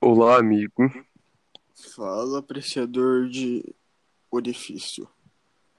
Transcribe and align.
Olá, 0.00 0.38
amigo. 0.38 0.90
Fala, 1.94 2.38
apreciador 2.38 3.28
de 3.28 3.74
orifício. 4.30 5.08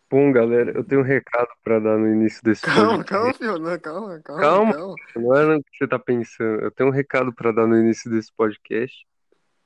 Bom, 0.09 0.31
galera, 0.31 0.71
eu 0.71 0.83
tenho 0.83 1.01
um 1.01 1.05
recado 1.05 1.47
pra 1.63 1.79
dar 1.79 1.97
no 1.97 2.07
início 2.07 2.43
desse 2.43 2.61
Calma, 2.61 2.97
podcast. 2.97 3.09
calma, 3.09 3.33
filho. 3.33 3.57
Não, 3.59 3.79
calma, 3.79 4.19
calma, 4.21 4.41
Calma. 4.41 4.73
calma. 4.73 4.95
Não 5.15 5.35
é 5.35 5.45
no 5.55 5.63
que 5.63 5.77
você 5.77 5.87
tá 5.87 5.97
pensando. 5.97 6.61
Eu 6.61 6.71
tenho 6.71 6.89
um 6.89 6.93
recado 6.93 7.33
pra 7.33 7.51
dar 7.51 7.65
no 7.65 7.77
início 7.77 8.11
desse 8.11 8.31
podcast. 8.33 9.07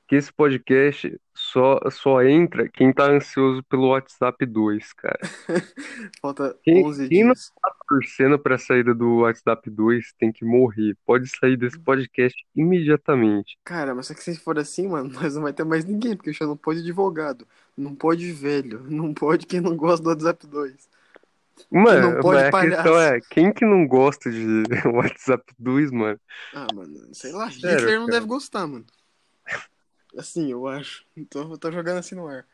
Que 0.07 0.15
esse 0.15 0.31
podcast 0.31 1.19
só, 1.33 1.79
só 1.89 2.21
entra 2.23 2.69
quem 2.69 2.93
tá 2.93 3.09
ansioso 3.09 3.63
pelo 3.63 3.87
WhatsApp 3.87 4.45
2, 4.45 4.93
cara. 4.93 5.19
Falta 6.21 6.55
Quem- 6.63 6.85
11 6.85 7.07
quem 7.09 7.23
não- 7.23 7.33
dias. 7.33 7.51
Torcendo 7.87 8.37
pra 8.39 8.57
saída 8.57 8.93
do 8.95 9.17
WhatsApp 9.21 9.69
2 9.69 10.13
tem 10.19 10.31
que 10.31 10.43
morrer. 10.45 10.95
Pode 11.05 11.27
sair 11.29 11.55
desse 11.57 11.79
podcast 11.79 12.35
imediatamente. 12.55 13.57
Cara, 13.63 13.93
mas 13.95 14.07
só 14.07 14.13
que 14.13 14.23
se 14.23 14.35
for 14.37 14.57
assim, 14.59 14.87
mano, 14.87 15.09
nós 15.13 15.35
não 15.35 15.43
vai 15.43 15.53
ter 15.53 15.63
mais 15.63 15.85
ninguém, 15.85 16.15
porque 16.15 16.33
já 16.33 16.45
não 16.45 16.57
pode 16.57 16.79
advogado, 16.79 17.47
não 17.77 17.95
pode 17.95 18.31
velho, 18.31 18.81
não 18.89 19.13
pode 19.13 19.45
quem 19.45 19.59
não 19.61 19.75
gosta 19.75 20.03
do 20.03 20.09
WhatsApp 20.09 20.45
2. 20.47 20.89
Mano, 21.71 22.11
não 22.15 22.21
pode 22.21 22.35
mas 22.41 22.47
a 22.47 22.51
palhaço. 22.51 22.83
questão 22.83 22.99
é, 23.01 23.19
quem 23.29 23.53
que 23.53 23.65
não 23.65 23.87
gosta 23.87 24.29
de 24.29 24.63
WhatsApp 24.87 25.43
2, 25.57 25.89
mano? 25.91 26.19
Ah, 26.53 26.67
mano, 26.75 26.93
sei 27.13 27.31
lá, 27.31 27.49
Sério, 27.49 27.79
Hitler 27.79 27.99
não 27.99 28.05
cara. 28.07 28.19
deve 28.19 28.27
gostar, 28.27 28.67
mano. 28.67 28.85
Assim, 30.17 30.51
eu 30.51 30.67
acho. 30.67 31.05
Tô, 31.29 31.57
tô 31.57 31.71
jogando 31.71 31.97
assim 31.99 32.15
no 32.15 32.27
ar. 32.27 32.45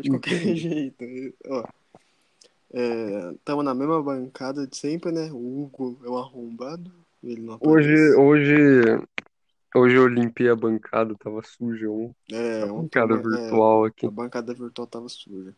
De 0.00 0.10
qualquer 0.10 0.38
jeito, 0.56 1.04
ó. 1.46 1.64
É, 2.74 3.34
tamo 3.44 3.62
na 3.62 3.74
mesma 3.74 4.02
bancada 4.02 4.66
de 4.66 4.76
sempre, 4.76 5.12
né? 5.12 5.30
O 5.30 5.64
Hugo 5.64 6.00
é 6.04 6.08
um 6.08 6.16
arrombado. 6.16 6.90
Ele 7.22 7.42
não 7.42 7.54
Hoje, 7.54 7.92
aparece. 7.92 8.16
hoje, 8.16 8.54
hoje 9.74 9.96
eu 9.96 10.08
limpei 10.08 10.48
a 10.48 10.56
bancada, 10.56 11.14
tava 11.16 11.42
suja. 11.42 11.88
Um, 11.88 12.12
É, 12.32 12.62
a 12.62 12.66
ontem, 12.66 13.00
bancada 13.00 13.16
é, 13.16 13.22
virtual 13.22 13.84
aqui. 13.84 14.06
A 14.06 14.10
bancada 14.10 14.54
virtual 14.54 14.86
tava 14.86 15.08
suja. 15.08 15.54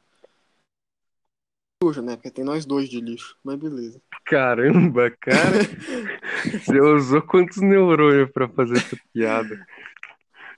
Suja, 1.82 2.02
né? 2.02 2.16
Porque 2.16 2.30
tem 2.30 2.44
nós 2.44 2.66
dois 2.66 2.88
de 2.88 3.00
lixo. 3.00 3.36
Mas 3.44 3.56
beleza. 3.58 4.00
Caramba, 4.24 5.10
cara, 5.10 5.38
você 6.58 6.80
usou 6.80 7.22
quantos 7.22 7.58
neurônios 7.58 8.30
pra 8.32 8.48
fazer 8.48 8.78
essa 8.78 8.96
piada? 9.12 9.66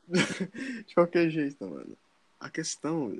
De 0.86 0.94
qualquer 0.94 1.28
jeito, 1.30 1.66
mano. 1.68 1.96
A 2.38 2.48
questão 2.50 3.12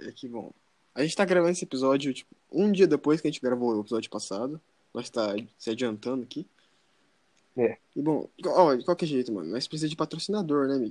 é 0.00 0.10
que, 0.12 0.28
bom, 0.28 0.50
a 0.94 1.02
gente 1.02 1.16
tá 1.16 1.24
gravando 1.24 1.52
esse 1.52 1.64
episódio, 1.64 2.12
tipo, 2.12 2.34
um 2.50 2.70
dia 2.72 2.86
depois 2.86 3.20
que 3.20 3.28
a 3.28 3.30
gente 3.30 3.40
gravou 3.40 3.74
o 3.76 3.80
episódio 3.80 4.10
passado. 4.10 4.60
Nós 4.94 5.10
tá 5.10 5.34
se 5.58 5.70
adiantando 5.70 6.22
aqui. 6.22 6.46
É. 7.56 7.76
E, 7.94 8.02
bom, 8.02 8.28
ó, 8.46 8.74
de 8.74 8.84
qualquer 8.84 9.06
jeito, 9.06 9.32
mano, 9.32 9.50
nós 9.50 9.66
precisamos 9.66 9.90
de 9.90 9.96
patrocinador, 9.96 10.68
né, 10.68 10.90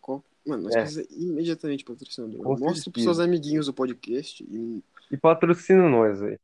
qual- 0.00 0.22
Mano, 0.46 0.64
nós 0.64 0.74
É. 0.74 0.80
precisamos 0.82 1.10
imediatamente 1.16 1.78
de 1.78 1.84
patrocinador. 1.86 2.42
Com 2.42 2.50
Mostra 2.50 2.66
certeza. 2.74 2.90
pros 2.90 3.02
seus 3.04 3.18
amiguinhos 3.20 3.66
o 3.68 3.72
podcast 3.72 4.44
e 4.44 4.82
E 5.10 5.16
patrocina 5.16 5.88
nós 5.88 6.22
aí. 6.22 6.38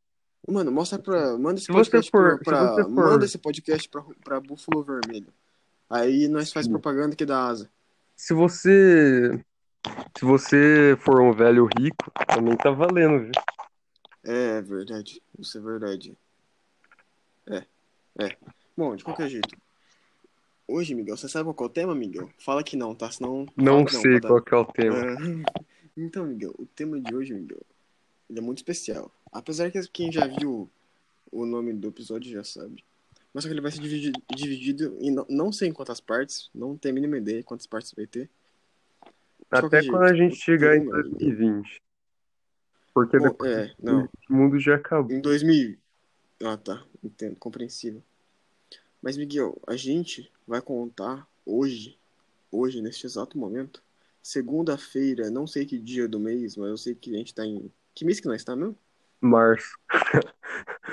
Mano, 0.49 0.73
mostra 0.73 0.99
pra. 0.99 1.37
Manda 1.37 1.59
esse 1.59 1.67
Se 1.67 1.73
podcast 1.73 2.11
for- 2.11 2.39
pra. 2.43 2.75
pra- 2.77 2.89
Manda 2.89 3.27
esse 3.27 3.37
podcast 3.37 3.87
pra, 3.91 4.03
pra 4.25 4.41
Búfalo 4.41 4.83
Vermelho. 4.83 5.27
Aí 5.91 6.29
nós 6.29 6.51
faz 6.51 6.65
Sim. 6.65 6.73
propaganda 6.73 7.13
aqui 7.13 7.27
da 7.27 7.45
asa. 7.47 7.69
Se 8.23 8.35
você, 8.35 9.43
se 10.19 10.27
você 10.27 10.95
for 11.01 11.23
um 11.23 11.33
velho 11.33 11.67
rico, 11.79 12.13
também 12.29 12.55
tá 12.55 12.71
valendo, 12.71 13.19
viu? 13.19 13.33
É 14.23 14.61
verdade. 14.61 15.23
Isso 15.39 15.57
é 15.57 15.61
verdade. 15.63 16.15
É. 17.49 17.65
É. 18.23 18.37
Bom, 18.77 18.95
de 18.95 19.03
qualquer 19.03 19.27
jeito. 19.27 19.57
Hoje, 20.69 20.95
Miguel, 20.95 21.17
você 21.17 21.31
sabe 21.31 21.51
qual 21.55 21.67
é 21.67 21.71
o 21.71 21.73
tema, 21.73 21.95
Miguel? 21.95 22.31
Fala 22.39 22.63
que 22.63 22.77
não, 22.77 22.95
tá? 22.95 23.11
Senão. 23.11 23.47
Não 23.57 23.87
que 23.87 23.97
sei 23.97 24.21
dar- 24.21 24.29
qual 24.29 24.43
que 24.43 24.55
é 24.55 24.59
o 24.59 24.65
tema. 24.67 24.99
É. 24.99 25.17
Então, 25.97 26.25
Miguel, 26.25 26.55
o 26.59 26.65
tema 26.65 27.01
de 27.01 27.15
hoje, 27.15 27.35
Miguel, 27.35 27.61
ele 28.29 28.39
é 28.39 28.43
muito 28.43 28.59
especial. 28.59 29.11
Apesar 29.33 29.71
que 29.71 29.81
quem 29.89 30.11
já 30.11 30.27
viu 30.27 30.71
o 31.33 31.45
nome 31.45 31.73
do 31.73 31.89
episódio 31.89 32.31
já 32.31 32.45
sabe. 32.45 32.85
Mas 33.33 33.45
só 33.45 33.49
que 33.49 33.55
ele 33.55 33.61
vai 33.61 33.71
ser 33.71 33.81
dividido, 33.81 34.21
dividido 34.35 34.97
em 35.01 35.11
não, 35.11 35.27
não 35.29 35.53
sei 35.53 35.69
em 35.69 35.73
quantas 35.73 36.01
partes, 36.01 36.51
não 36.55 36.77
tenho 36.77 36.93
a 36.93 36.97
mínima 36.97 37.19
ideia 37.19 37.45
quantas 37.45 37.67
partes 37.67 37.93
vai 37.93 38.07
ter. 38.07 38.29
Até 39.51 39.85
quando 39.87 40.05
a 40.05 40.15
gente 40.15 40.37
chegar 40.37 40.77
em 40.77 40.81
tema, 40.81 41.03
2020. 41.03 41.83
Porque 42.95 43.19
Pô, 43.19 43.25
depois 43.25 43.53
é, 43.53 43.75
não. 43.81 44.09
o 44.29 44.35
mundo 44.35 44.59
já 44.59 44.77
acabou. 44.77 45.17
Em 45.17 45.21
2000. 45.21 45.77
Ah, 46.45 46.57
tá. 46.57 46.85
Entendo. 47.03 47.37
Compreensível. 47.37 48.03
Mas, 49.03 49.17
Miguel, 49.17 49.61
a 49.67 49.77
gente 49.77 50.31
vai 50.47 50.61
contar 50.61 51.27
hoje, 51.45 51.99
hoje, 52.51 52.83
neste 52.83 53.07
exato 53.07 53.39
momento, 53.39 53.83
segunda-feira, 54.23 55.31
não 55.31 55.47
sei 55.47 55.65
que 55.65 55.79
dia 55.79 56.07
do 56.07 56.21
mês, 56.21 56.57
mas 56.57 56.69
eu 56.69 56.77
sei 56.77 56.95
que 56.95 57.15
a 57.15 57.19
gente 57.19 57.35
tá 57.35 57.45
em. 57.45 57.71
Que 57.95 58.05
mês 58.05 58.21
que 58.21 58.29
nós 58.29 58.45
tá 58.45 58.55
mesmo? 58.55 58.77
Março. 59.21 59.79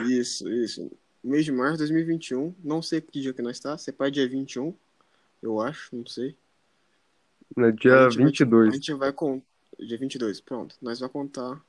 Isso, 0.08 0.48
isso. 0.50 0.92
Mês 1.28 1.44
de 1.44 1.52
março 1.52 1.74
de 1.74 1.80
2021. 1.80 2.56
Não 2.64 2.82
sei 2.82 3.02
que 3.02 3.20
dia 3.20 3.34
que 3.34 3.42
nós 3.42 3.60
tá. 3.60 3.78
Se 3.78 3.94
é 4.00 4.10
dia 4.10 4.28
21, 4.28 4.74
eu 5.42 5.60
acho, 5.60 5.94
não 5.94 6.06
sei. 6.06 6.38
A 7.58 7.70
dia 7.72 8.08
vai- 8.08 8.10
22. 8.26 8.70
a 8.70 8.76
gente 8.76 8.94
vai 8.94 9.12
contar. 9.12 9.46
Dia 9.78 9.98
22, 9.98 10.40
pronto. 10.40 10.76
Nós 10.82 11.00
vamos 11.00 11.12
contar 11.12 11.62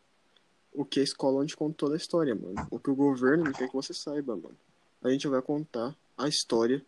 o 0.73 0.85
que 0.85 1.01
a 1.01 1.03
escola 1.03 1.41
onde 1.41 1.57
contou 1.57 1.91
da 1.91 1.97
história, 1.97 2.35
mano. 2.35 2.55
O 2.71 2.79
que 2.79 2.89
o 2.89 2.95
governo 2.95 3.45
não 3.45 3.53
quer 3.53 3.67
que 3.69 3.75
você 3.75 3.93
saiba, 3.93 4.37
mano. 4.37 4.57
A 5.03 5.11
gente 5.11 5.27
vai 5.27 5.43
contar 5.43 5.95
a 6.17 6.29
história 6.29 6.85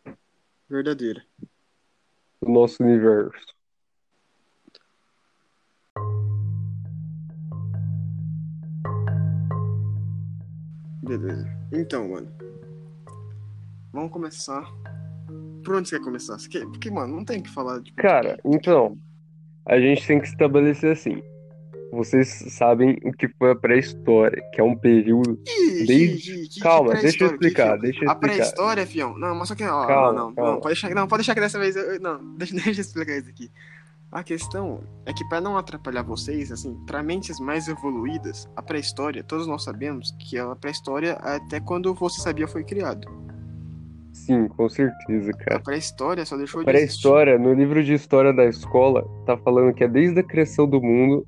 verdadeira. 0.68 1.24
do 2.40 2.48
nosso 2.48 2.82
universo. 2.82 3.36
Beleza. 11.18 11.48
Então, 11.72 12.08
mano. 12.08 12.28
Vamos 13.92 14.10
começar. 14.12 14.64
Por 15.64 15.74
onde 15.74 15.88
você 15.88 15.98
quer 15.98 16.04
começar? 16.04 16.38
Você 16.38 16.48
quer... 16.48 16.64
Porque, 16.66 16.90
mano, 16.90 17.16
não 17.16 17.24
tem 17.24 17.40
o 17.40 17.42
que 17.42 17.50
falar 17.50 17.80
de. 17.80 17.92
Cara, 17.94 18.38
então, 18.44 18.96
a 19.66 19.78
gente 19.80 20.06
tem 20.06 20.20
que 20.20 20.26
estabelecer 20.28 20.92
assim. 20.92 21.20
Vocês 21.92 22.28
sabem 22.56 22.96
o 23.04 23.12
que 23.12 23.26
foi 23.26 23.50
a 23.50 23.56
pré-história, 23.56 24.40
que 24.54 24.60
é 24.60 24.64
um 24.64 24.76
período. 24.76 25.36
Ih, 25.44 25.84
Desde- 25.86 26.16
que- 26.32 26.42
que- 26.42 26.48
que 26.50 26.60
Calma, 26.60 26.90
pré-história, 26.90 27.02
deixa 27.02 27.24
eu 27.24 27.28
que 27.28 27.34
explicar, 27.34 27.66
fião? 27.66 27.78
deixa 27.80 28.04
eu 28.04 28.08
A 28.08 28.12
explicar. 28.12 28.34
pré-história, 28.36 28.86
fião. 28.86 29.18
Não, 29.18 29.34
mas 29.34 29.48
só 29.48 29.54
que, 29.56 29.64
ó, 29.64 29.86
Calma, 29.88 30.12
não, 30.12 30.26
não, 30.28 30.34
calma. 30.34 30.50
não, 30.52 30.60
pode 30.60 30.74
deixar, 30.74 30.94
não, 30.94 31.08
pode 31.08 31.20
deixar 31.22 31.34
que 31.34 31.40
dessa 31.40 31.58
vez, 31.58 31.74
eu- 31.74 32.00
não, 32.00 32.20
deixa, 32.38 32.54
deixa 32.54 32.70
eu 32.70 32.82
explicar 32.82 33.18
isso 33.18 33.28
aqui. 33.28 33.50
A 34.12 34.24
questão 34.24 34.80
é 35.06 35.12
que 35.12 35.24
para 35.28 35.40
não 35.40 35.56
atrapalhar 35.56 36.02
vocês, 36.02 36.50
assim, 36.50 36.74
para 36.84 37.00
mentes 37.02 37.38
mais 37.38 37.68
evoluídas, 37.68 38.48
a 38.56 38.62
pré-história, 38.62 39.22
todos 39.22 39.46
nós 39.46 39.62
sabemos 39.62 40.10
que 40.18 40.36
a 40.36 40.54
pré-história 40.56 41.12
até 41.20 41.60
quando 41.60 41.94
você 41.94 42.20
sabia 42.20 42.48
foi 42.48 42.64
criado. 42.64 43.06
Sim, 44.12 44.48
com 44.48 44.68
certeza, 44.68 45.30
A 45.30 45.36
cara. 45.36 45.60
pré-história 45.60 46.26
só 46.26 46.36
deixou 46.36 46.64
de 46.64 46.68
existir. 46.70 46.86
Pré-história, 46.88 47.38
no 47.38 47.54
livro 47.54 47.84
de 47.84 47.92
história 47.94 48.32
da 48.32 48.44
escola, 48.46 49.06
tá 49.26 49.36
falando 49.36 49.72
que 49.72 49.84
é 49.84 49.88
desde 49.88 50.18
a 50.18 50.24
criação 50.24 50.68
do 50.68 50.82
mundo 50.82 51.24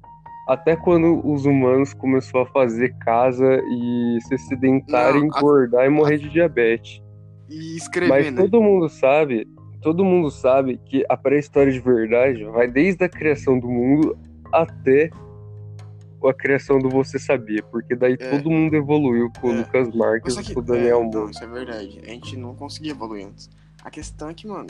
até 0.49 0.75
quando 0.75 1.25
os 1.25 1.47
humanos 1.47 1.95
começou 1.95 2.41
a 2.41 2.47
fazer 2.47 2.93
casa 2.99 3.63
e 3.65 4.19
se 4.27 4.37
sedentar, 4.39 5.15
Não, 5.15 5.23
a- 5.23 5.25
engordar 5.25 5.87
e 5.87 5.89
morrer 5.89 6.19
de 6.19 6.29
diabetes. 6.29 7.01
E 7.49 7.77
escrever, 7.77 8.09
Mas 8.09 8.33
né? 8.33 8.43
todo 8.43 8.61
mundo 8.61 8.89
sabe, 8.89 9.47
todo 9.83 10.05
mundo 10.05 10.31
sabe 10.31 10.79
que 10.85 11.05
a 11.09 11.17
pré-história 11.17 11.73
de 11.73 11.81
verdade 11.81 12.45
vai 12.45 12.69
desde 12.71 13.05
a 13.05 13.09
criação 13.09 13.59
do 13.59 13.69
mundo 13.69 14.17
até 14.53 15.11
a 16.25 16.33
criação 16.33 16.79
do 16.79 16.89
Você 16.89 17.19
Sabia, 17.19 17.63
porque 17.65 17.97
daí 17.97 18.17
É. 18.19 18.31
todo 18.31 18.49
mundo 18.49 18.75
evoluiu 18.77 19.29
com 19.41 19.49
o 19.49 19.53
É. 19.53 19.57
Lucas 19.59 19.89
Marques 19.93 20.37
e 20.37 20.55
com 20.55 20.61
o 20.61 20.63
Daniel 20.63 21.01
é, 21.01 21.03
Moura. 21.03 21.19
não, 21.21 21.31
isso 21.31 21.43
é 21.43 21.47
verdade. 21.49 22.01
A 22.05 22.07
gente 22.11 22.37
não 22.37 22.55
conseguia 22.55 22.93
evoluir 22.93 23.27
antes. 23.27 23.51
A 23.85 23.91
questão 23.91 24.29
é 24.31 24.35
que, 24.35 24.47
mano, 24.47 24.69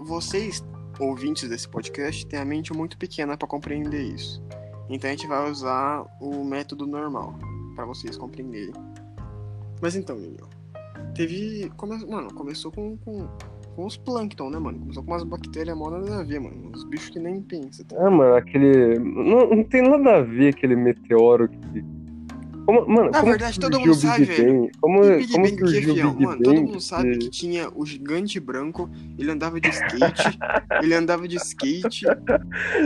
vocês, 0.00 0.64
ouvintes 0.98 1.46
desse 1.48 1.68
podcast, 1.68 2.26
têm 2.26 2.38
a 2.38 2.44
mente 2.44 2.72
muito 2.72 2.96
pequena 2.96 3.36
pra 3.36 3.46
compreender 3.46 4.00
isso. 4.02 4.42
Então 4.88 5.08
a 5.08 5.12
gente 5.12 5.26
vai 5.26 5.50
usar 5.50 6.06
o 6.20 6.42
método 6.42 6.86
normal 6.86 7.34
pra 7.74 7.84
vocês 7.84 8.16
compreenderem. 8.16 8.72
Mas 9.82 9.94
então, 9.94 10.16
Miguel, 10.16 10.48
teve. 11.14 11.70
Come... 11.76 12.04
Mano, 12.06 12.32
começou 12.32 12.72
com, 12.72 12.96
com, 12.96 13.28
com 13.74 13.86
os 13.86 13.96
plâncton, 13.96 14.50
né, 14.50 14.58
mano? 14.58 14.78
Começou 14.80 15.02
com 15.02 15.10
umas 15.12 15.24
bactérias 15.24 15.76
mó 15.76 15.90
nada 15.90 16.20
a 16.20 16.22
ver, 16.22 16.40
mano. 16.40 16.70
Uns 16.74 16.84
bichos 16.84 17.10
que 17.10 17.18
nem 17.18 17.40
pensa. 17.40 17.84
Tá? 17.84 17.96
Ah, 18.06 18.10
mano, 18.10 18.34
aquele. 18.36 18.98
Não, 18.98 19.48
não 19.50 19.64
tem 19.64 19.82
nada 19.82 20.16
a 20.18 20.22
ver 20.22 20.48
aquele 20.54 20.76
meteoro 20.76 21.48
que. 21.48 21.84
Como, 22.64 22.86
mano, 22.86 23.10
Na 23.10 23.18
como 23.18 23.32
verdade, 23.32 23.58
todo 23.58 23.74
surgiu 23.74 23.92
mundo 23.92 24.00
Big 24.00 24.06
sabe, 24.06 24.24
velho. 24.24 24.60
Bang? 24.60 24.70
Como, 24.80 25.04
E 25.04 25.16
Big 25.16 25.32
como 25.32 25.44
Bang 25.44 25.56
que, 25.56 25.62
o 25.64 25.66
Big 25.66 26.02
Mano, 26.04 26.16
Bang? 26.28 26.42
todo 26.44 26.54
mundo 26.62 26.80
sabe 26.80 27.18
que- 27.18 27.28
tinha 27.30 27.68
o 27.74 27.84
gigante 27.84 28.38
branco, 28.38 28.88
ele 29.18 29.30
andava 29.32 29.60
de 29.60 29.68
skate, 29.68 30.38
ele 30.80 30.94
andava 30.94 31.26
de 31.26 31.36
skate, 31.36 32.04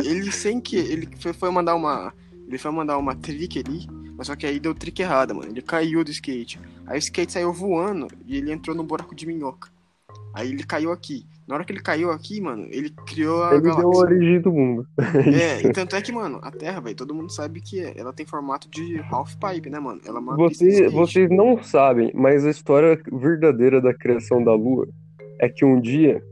ele 0.05 0.33
sem 0.33 0.61
que. 0.61 0.77
Ele 0.77 1.09
foi, 1.19 1.33
foi 1.35 1.51
mandar 1.51 1.75
uma. 1.75 2.13
Ele 2.49 2.57
foi 2.59 2.71
mandar 2.71 2.97
uma 2.97 3.15
trick 3.15 3.59
ali, 3.59 3.87
mas 4.17 4.29
só 4.29 4.37
que 4.37 4.47
aí 4.47 4.59
deu 4.61 4.73
trick 4.75 5.03
errada, 5.03 5.35
mano. 5.35 5.51
Ele 5.51 5.61
caiu 5.61 6.03
do 6.05 6.11
skate. 6.11 6.59
Aí 6.87 6.97
o 6.97 6.99
skate 7.01 7.33
saiu 7.33 7.53
voando 7.53 8.07
e 8.25 8.37
ele 8.37 8.53
entrou 8.53 8.75
no 8.75 8.83
buraco 8.85 9.15
de 9.15 9.27
minhoca. 9.27 9.69
Aí 10.37 10.51
ele 10.51 10.65
caiu 10.65 10.93
aqui. 10.93 11.27
Na 11.49 11.55
hora 11.55 11.65
que 11.65 11.73
ele 11.73 11.81
caiu 11.81 12.11
aqui, 12.11 12.43
mano, 12.43 12.67
ele 12.71 12.91
criou 13.07 13.43
a 13.43 13.53
Ele 13.53 13.63
deu 13.63 13.73
a 13.73 13.77
galáxia. 13.77 14.03
origem 14.05 14.41
do 14.41 14.53
mundo. 14.53 14.87
É, 14.99 15.63
e 15.67 15.73
tanto 15.73 15.97
é 15.97 16.03
que, 16.03 16.13
mano, 16.13 16.39
a 16.43 16.51
Terra, 16.51 16.79
velho, 16.81 16.95
todo 16.95 17.15
mundo 17.15 17.33
sabe 17.33 17.63
que 17.63 17.81
é- 17.81 17.95
ela 17.99 18.13
tem 18.13 18.27
formato 18.27 18.69
de 18.69 19.01
half 19.11 19.35
pipe, 19.37 19.71
né, 19.71 19.81
mano? 19.81 19.99
Ela 20.05 20.19
é 20.19 20.21
uma 20.21 20.37
Você, 20.37 20.89
vocês 20.91 21.31
não 21.31 21.63
sabem, 21.63 22.13
mas 22.15 22.45
a 22.45 22.51
história 22.51 23.01
verdadeira 23.11 23.81
da 23.81 23.95
criação 23.95 24.45
da 24.45 24.53
Lua 24.55 24.87
é 25.41 25.49
que 25.49 25.65
um 25.65 25.81
dia 25.81 26.23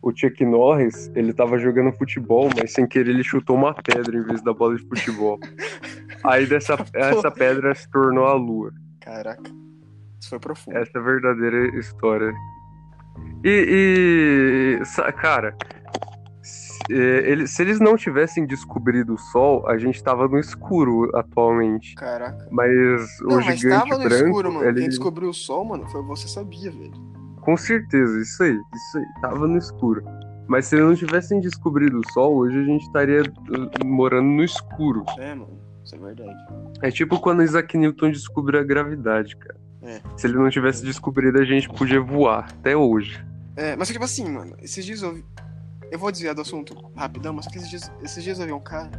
o 0.00 0.12
Chuck 0.14 0.44
Norris, 0.44 1.10
ele 1.14 1.32
tava 1.32 1.58
jogando 1.58 1.92
futebol, 1.92 2.48
mas 2.56 2.72
sem 2.72 2.86
querer 2.86 3.10
ele 3.10 3.24
chutou 3.24 3.56
uma 3.56 3.74
pedra 3.74 4.16
em 4.16 4.22
vez 4.22 4.40
da 4.42 4.52
bola 4.52 4.76
de 4.76 4.82
futebol. 4.86 5.38
Aí 6.24 6.46
dessa, 6.46 6.76
essa 6.94 7.30
pedra 7.30 7.74
se 7.74 7.90
tornou 7.90 8.26
a 8.26 8.34
Lua. 8.34 8.72
Caraca. 9.00 9.50
Isso 10.20 10.30
foi 10.30 10.38
profundo. 10.38 10.76
Essa 10.76 10.90
é 10.94 11.00
a 11.00 11.02
verdadeira 11.02 11.78
história. 11.78 12.32
E, 13.44 14.80
e, 14.80 15.12
cara, 15.14 15.54
se, 16.42 16.78
eh, 16.92 17.30
eles- 17.30 17.50
se 17.50 17.62
eles 17.62 17.80
não 17.80 17.96
tivessem 17.96 18.46
descobrido 18.46 19.14
o 19.14 19.18
Sol, 19.18 19.66
a 19.68 19.76
gente 19.78 20.02
tava 20.02 20.28
no 20.28 20.38
escuro 20.38 21.10
atualmente. 21.16 21.94
Caraca. 21.96 22.48
Mas 22.50 22.70
Não, 23.22 23.38
o 23.38 23.44
mas 23.44 23.58
gigante 23.58 23.88
tava 23.88 24.02
no 24.02 24.08
branco, 24.08 24.26
escuro, 24.26 24.52
mano. 24.52 24.66
ele... 24.68 24.80
Quem 24.80 24.88
descobriu 24.88 25.28
o 25.28 25.34
sol, 25.34 25.64
mano, 25.64 25.88
foi 25.88 26.02
você 26.02 26.28
sabia, 26.28 26.70
velho. 26.70 26.92
Com 27.40 27.56
certeza, 27.56 28.20
isso 28.20 28.42
aí, 28.42 28.52
isso 28.52 28.98
aí, 28.98 29.04
tava 29.20 29.46
no 29.48 29.58
escuro. 29.58 30.04
Mas 30.48 30.66
se 30.66 30.76
eles 30.76 30.86
não 30.86 30.94
tivessem 30.94 31.40
descobrido 31.40 31.98
o 32.00 32.12
Sol, 32.12 32.36
hoje 32.36 32.58
a 32.58 32.64
gente 32.64 32.82
estaria 32.82 33.22
uh, 33.22 33.84
morando 33.86 34.26
no 34.28 34.44
escuro. 34.44 35.04
É, 35.18 35.34
mano. 35.34 35.58
Isso 35.84 35.94
é 35.94 35.98
verdade. 35.98 36.36
É 36.82 36.90
tipo 36.90 37.18
quando 37.20 37.42
Isaac 37.42 37.76
Newton 37.78 38.10
descobriu 38.10 38.60
a 38.60 38.64
gravidade, 38.64 39.36
cara. 39.36 39.56
É. 39.82 40.00
Se 40.16 40.26
ele 40.26 40.34
não 40.34 40.48
tivesse 40.48 40.84
descobrido, 40.84 41.38
a 41.38 41.44
gente 41.44 41.68
podia 41.68 42.00
voar, 42.00 42.48
até 42.50 42.76
hoje. 42.76 43.24
É, 43.56 43.76
mas 43.76 43.88
tipo 43.88 44.04
assim, 44.04 44.28
mano, 44.28 44.56
esses 44.62 44.84
dias 44.84 45.02
eu. 45.02 45.22
Eu 45.90 45.98
vou 45.98 46.10
desviar 46.10 46.34
do 46.34 46.40
assunto 46.40 46.74
rapidão, 46.96 47.34
mas 47.34 47.46
esses 47.48 47.68
dias, 47.68 47.92
esses 48.02 48.24
dias 48.24 48.38
eu 48.38 48.46
vi 48.46 48.52
um 48.52 48.60
cara 48.60 48.90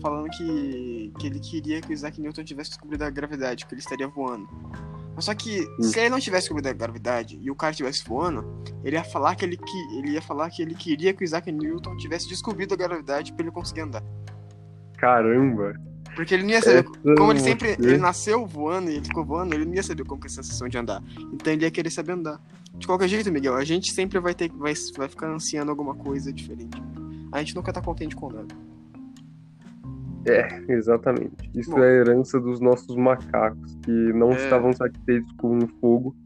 falando 0.00 0.30
que, 0.30 1.12
que 1.18 1.26
ele 1.26 1.40
queria 1.40 1.80
que 1.80 1.90
o 1.90 1.92
Isaac 1.92 2.20
Newton 2.20 2.44
tivesse 2.44 2.70
descobrido 2.70 3.04
a 3.04 3.10
gravidade, 3.10 3.66
que 3.66 3.74
ele 3.74 3.80
estaria 3.80 4.06
voando. 4.06 4.48
Mas 5.16 5.24
só 5.24 5.34
que, 5.34 5.66
se 5.82 5.98
ele 5.98 6.10
não 6.10 6.20
tivesse 6.20 6.42
descobrido 6.42 6.68
a 6.68 6.72
gravidade 6.72 7.38
e 7.42 7.50
o 7.50 7.54
cara 7.56 7.72
estivesse 7.72 8.04
voando, 8.08 8.62
ele 8.84 8.94
ia 8.94 9.02
falar 9.02 9.34
que 9.34 9.44
ele, 9.44 9.56
que, 9.56 9.98
ele 9.98 10.12
ia 10.12 10.22
falar 10.22 10.48
que 10.48 10.62
ele 10.62 10.76
queria 10.76 11.12
que 11.12 11.22
o 11.22 11.24
Isaac 11.24 11.50
Newton 11.50 11.96
tivesse 11.96 12.28
descobrido 12.28 12.74
a 12.74 12.76
gravidade 12.76 13.32
pra 13.32 13.42
ele 13.42 13.50
conseguir 13.50 13.80
andar. 13.80 14.04
Caramba! 14.96 15.74
Porque 16.18 16.34
ele 16.34 16.42
não 16.42 16.50
ia 16.50 16.60
saber. 16.60 16.78
essa 16.80 17.14
Como 17.14 17.30
ele 17.30 17.38
sempre. 17.38 17.76
Ele 17.78 17.96
nasceu 17.96 18.44
voando 18.44 18.90
e 18.90 18.96
ele 18.96 19.04
ficou 19.04 19.24
voando, 19.24 19.54
ele 19.54 19.64
não 19.64 19.72
ia 19.72 19.84
saber 19.84 20.04
como 20.04 20.20
que 20.20 20.26
é 20.26 20.30
a 20.30 20.32
sensação 20.32 20.68
de 20.68 20.76
andar. 20.76 21.00
Então 21.32 21.52
ele 21.52 21.62
ia 21.64 21.70
querer 21.70 21.90
saber 21.90 22.10
andar. 22.10 22.40
De 22.74 22.88
qualquer 22.88 23.06
jeito, 23.06 23.30
Miguel, 23.30 23.54
a 23.54 23.62
gente 23.62 23.92
sempre 23.92 24.18
vai 24.18 24.34
ter 24.34 24.50
vai, 24.50 24.74
vai 24.96 25.08
ficar 25.08 25.28
ansiando 25.30 25.70
alguma 25.70 25.94
coisa 25.94 26.32
diferente. 26.32 26.82
A 27.30 27.38
gente 27.38 27.54
nunca 27.54 27.72
tá 27.72 27.80
contente 27.80 28.16
com 28.16 28.32
nada. 28.32 28.52
Exatamente. 30.68 31.48
Isso 31.54 31.70
Bom. 31.70 31.78
é 31.78 31.88
a 31.88 31.92
herança 32.00 32.40
dos 32.40 32.58
nossos 32.60 32.96
macacos, 32.96 33.78
que 33.84 33.92
não 34.12 34.32
É. 34.32 34.42
estavam 34.42 34.72
satisfeitos 34.72 35.30
com 35.38 35.56
o 35.56 35.68
fogo. 35.80 36.16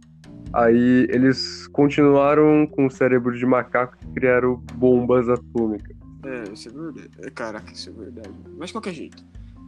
Aí 0.54 1.06
eles 1.10 1.66
continuaram 1.68 2.66
com 2.66 2.86
o 2.86 2.90
cérebro 2.90 3.36
de 3.38 3.44
macaco 3.44 3.94
e 4.02 4.06
criaram 4.14 4.56
bombas 4.74 5.28
atômicas. 5.28 5.94
É, 6.24 6.44
isso 6.50 6.70
é 6.70 6.72
verdade. 6.72 7.10
É, 7.18 7.30
Caraca, 7.30 7.70
isso 7.70 7.90
é 7.90 7.92
verdade. 7.92 8.30
Mas 8.58 8.68
de 8.68 8.72
qualquer 8.72 8.94
jeito. 8.94 9.22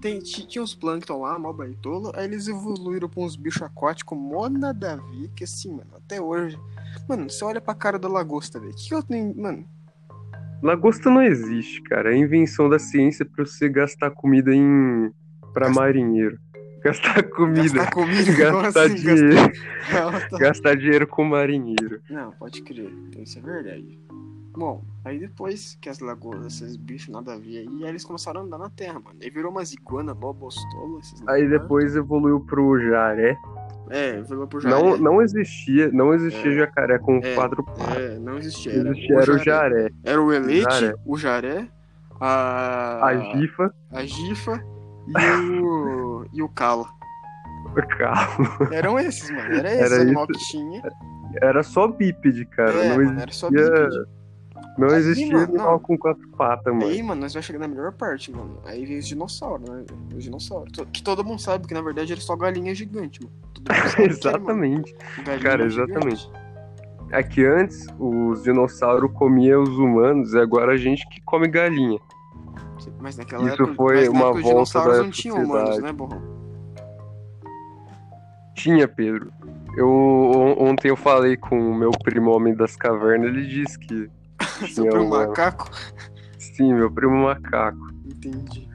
Tem, 0.05 0.19
ti- 0.19 0.47
tinha 0.47 0.63
uns 0.63 0.75
plâncton 0.75 1.23
lá, 1.23 1.39
mó 1.39 1.51
baitola, 1.51 2.13
aí 2.15 2.27
eles 2.27 2.47
evoluíram 2.47 3.09
pra 3.09 3.23
uns 3.23 3.37
bichos 3.37 3.63
aquáticos 3.63 4.19
mó 4.19 4.51
nada 4.51 4.93
a 4.93 4.97
ver, 4.97 5.31
que 5.35 5.45
assim, 5.45 5.71
mano, 5.71 5.93
até 5.97 6.21
hoje. 6.21 6.59
Mano, 7.09 7.31
você 7.31 7.43
olha 7.43 7.59
pra 7.59 7.75
cara 7.75 7.99
da 7.99 8.07
lagosta, 8.07 8.61
velho. 8.61 8.75
Que 8.75 8.89
que 8.89 8.95
eu 8.95 9.03
tenho. 9.03 9.35
Mano, 9.35 9.65
Lagosta 10.63 11.09
não 11.09 11.23
existe, 11.23 11.83
cara. 11.85 12.11
É 12.11 12.15
a 12.15 12.19
invenção 12.19 12.69
da 12.69 12.79
ciência 12.79 13.25
pra 13.25 13.47
você 13.47 13.67
gastar 13.67 14.11
comida 14.11 14.55
em 14.55 15.11
Gasta- 15.55 15.71
marinheiro. 15.81 16.39
Gastar 16.83 17.23
comida, 17.23 17.63
gastar 17.63 17.91
comida, 17.91 18.33
gastar 18.37 18.83
assim? 18.85 18.95
dinheiro, 18.97 19.53
Gastar... 19.91 20.39
gastar 20.39 20.77
dinheiro 20.77 21.07
com 21.07 21.25
marinheiro. 21.25 22.03
Não, 22.11 22.31
pode 22.33 22.61
crer. 22.61 22.93
Isso 23.19 23.39
é 23.39 23.43
verdade. 23.43 23.99
Bom, 24.57 24.85
aí 25.05 25.19
depois 25.19 25.77
que 25.81 25.89
as 25.89 25.99
lagoas, 25.99 26.47
esses 26.47 26.77
bichos 26.77 27.09
nada 27.13 27.35
a 27.35 27.37
ver 27.39 27.59
aí, 27.59 27.69
aí 27.83 27.89
eles 27.89 28.05
começaram 28.05 28.41
a 28.41 28.45
andar 28.45 28.59
na 28.59 28.71
terra, 28.71 29.01
mano. 29.01 29.19
Aí 29.21 29.29
virou 29.29 29.51
umas 29.51 29.73
iguana 29.73 30.15
mó 30.15 30.33
bostola, 30.33 31.01
esses 31.01 31.21
Aí 31.27 31.49
depois 31.49 31.97
evoluiu 31.97 32.41
pro 32.41 32.79
jaré. 32.81 33.37
É, 33.91 34.23
virou 34.23 34.47
pro 34.47 34.63
Não, 34.63 34.91
jaré. 34.93 34.99
não 35.03 35.21
existia, 35.21 35.91
não 35.93 36.15
existia 36.15 36.53
É. 36.53 36.57
jacaré 36.59 36.99
com 37.01 37.17
É, 37.19 37.35
quatro 37.35 37.65
patas. 37.65 37.97
É, 37.97 38.19
não 38.19 38.39
existia. 38.39 38.73
Era, 38.73 38.91
Existia 38.91 39.17
era 39.17 39.33
o 39.33 39.39
jaré, 39.39 39.91
Era 40.05 40.23
o 40.23 40.33
elete, 40.33 40.63
Jaré. 40.63 40.95
o 41.05 41.19
jaré, 41.19 41.69
a... 42.21 43.05
a 43.07 43.17
gifa, 43.17 43.75
a 43.91 44.05
gifa 44.07 44.65
e 45.09 45.61
o... 45.61 46.27
e 46.33 46.43
o 46.43 46.49
cala. 46.49 46.87
o 47.77 47.97
carro. 47.99 48.73
Eram 48.73 48.99
esses, 49.01 49.29
mano. 49.31 49.53
Era 49.53 49.73
esse 49.75 49.83
Era 49.93 50.03
animal 50.03 50.27
que 50.29 50.39
tinha. 50.39 50.83
Era 51.43 51.63
só 51.65 51.89
bípede, 51.89 52.47
cara. 52.47 52.71
é, 52.73 52.89
não 52.91 52.97
mano, 53.05 53.19
existia, 53.19 53.23
era 53.23 53.33
só 53.33 53.51
bípede. 53.51 54.14
Não 54.79 54.89
Aí, 54.89 54.97
existia 54.97 55.33
mano, 55.33 55.45
animal 55.45 55.73
não. 55.73 55.79
com 55.79 55.97
quatro 55.99 56.29
patas, 56.31 56.73
mano. 56.75 56.87
Aí, 56.87 57.03
mano, 57.03 57.21
nós 57.21 57.33
vamos 57.33 57.47
chegar 57.47 57.59
na 57.61 57.69
melhor 57.69 57.93
parte, 57.93 58.31
mano. 58.33 58.59
Aí 58.65 58.85
vem 58.85 58.99
os 58.99 59.07
dinossauros, 59.07 59.69
né? 59.69 59.85
Os 60.17 60.25
dinossauros. 60.25 60.73
Que 60.93 61.03
todo 61.03 61.25
mundo 61.25 61.41
sabe 61.41 61.67
que, 61.67 61.75
na 61.75 61.81
verdade, 61.83 62.13
era 62.13 62.21
só 62.21 62.35
galinha 62.37 62.75
gigante, 62.75 63.21
mano. 63.23 63.35
Era, 63.71 63.89
mano. 63.99 64.11
exatamente. 64.13 64.95
Galinha 65.25 65.39
Cara, 65.43 65.69
gigante. 65.71 65.91
exatamente. 65.93 66.31
É 67.11 67.23
que 67.23 67.45
antes 67.45 67.87
os 67.99 68.43
dinossauros 68.43 69.11
comiam 69.13 69.63
os 69.63 69.71
humanos 69.79 70.33
e 70.35 70.39
agora 70.39 70.73
a 70.73 70.77
gente 70.77 71.09
que 71.09 71.21
come 71.23 71.47
galinha. 71.49 71.99
Mas 73.01 73.17
naquela 73.17 73.45
Isso 73.45 73.55
época, 73.63 73.75
foi 73.75 73.95
mas 73.97 74.09
uma 74.09 74.19
época 74.21 74.37
os 74.39 74.43
volta 74.43 74.49
dinossauros 74.55 74.97
da 74.97 75.03
não 75.05 75.11
tinham 75.11 75.37
humanos, 75.43 75.79
né, 75.79 75.93
Borrão? 75.93 76.21
Tinha, 78.55 78.87
Pedro. 78.89 79.33
Eu 79.77 79.89
on- 79.89 80.71
ontem 80.71 80.89
eu 80.89 80.97
falei 80.97 81.37
com 81.37 81.59
o 81.59 81.75
meu 81.75 81.91
primo 81.91 82.31
homem 82.31 82.55
das 82.55 82.77
cavernas, 82.77 83.29
ele 83.29 83.47
disse 83.47 83.79
que 83.79 84.09
Seu 84.73 84.89
primo 84.89 85.09
macaco. 85.09 85.71
Sim, 86.39 86.75
meu 86.75 86.91
primo 86.91 87.25
macaco. 87.25 87.91
Entendi. 88.05 88.69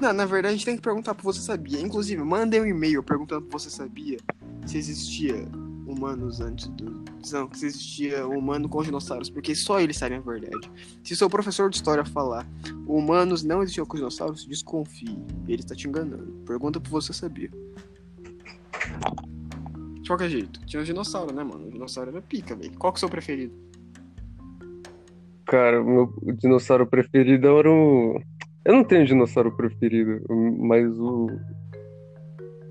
Não, 0.00 0.12
na 0.12 0.24
verdade, 0.24 0.54
a 0.54 0.56
gente 0.56 0.64
tem 0.64 0.76
que 0.76 0.82
perguntar 0.82 1.14
pro 1.14 1.24
você 1.24 1.40
sabia. 1.40 1.80
Inclusive, 1.80 2.22
mandei 2.22 2.60
um 2.60 2.66
e-mail 2.66 3.02
perguntando 3.02 3.42
pro 3.46 3.58
você 3.58 3.68
sabia 3.68 4.18
se 4.64 4.78
existia 4.78 5.48
humanos 5.86 6.40
antes 6.40 6.68
do. 6.68 7.02
Não, 7.32 7.48
que 7.48 7.58
se 7.58 7.66
existia 7.66 8.26
humano 8.26 8.68
com 8.68 8.82
dinossauros, 8.82 9.28
porque 9.28 9.54
só 9.54 9.80
eles 9.80 9.96
sabem 9.96 10.18
a 10.18 10.20
verdade. 10.20 10.70
Se 11.02 11.16
seu 11.16 11.28
professor 11.28 11.68
de 11.68 11.76
história 11.76 12.04
falar 12.04 12.46
humanos 12.86 13.42
não 13.42 13.62
existiam 13.62 13.86
com 13.86 13.96
dinossauros, 13.96 14.46
desconfie. 14.46 15.18
Ele 15.48 15.62
está 15.62 15.74
te 15.74 15.88
enganando. 15.88 16.32
Pergunta 16.46 16.80
pro 16.80 16.90
você 16.90 17.12
sabia. 17.12 17.50
De 20.00 20.08
qualquer 20.08 20.30
jeito, 20.30 20.64
tinha 20.64 20.80
os 20.80 20.86
dinossauros, 20.86 21.34
né, 21.34 21.42
mano? 21.42 21.66
O 21.66 21.70
dinossauro 21.70 22.10
era 22.10 22.22
pica, 22.22 22.54
velho. 22.54 22.78
Qual 22.78 22.92
que 22.92 22.96
é 22.96 22.98
o 22.98 23.00
seu 23.00 23.08
preferido? 23.08 23.67
Cara, 25.48 25.82
meu 25.82 26.12
dinossauro 26.22 26.86
preferido 26.86 27.48
era 27.58 27.70
o. 27.70 28.20
Eu 28.66 28.74
não 28.74 28.84
tenho 28.84 29.06
dinossauro 29.06 29.50
preferido, 29.56 30.20
mas 30.58 30.86
o. 30.98 31.26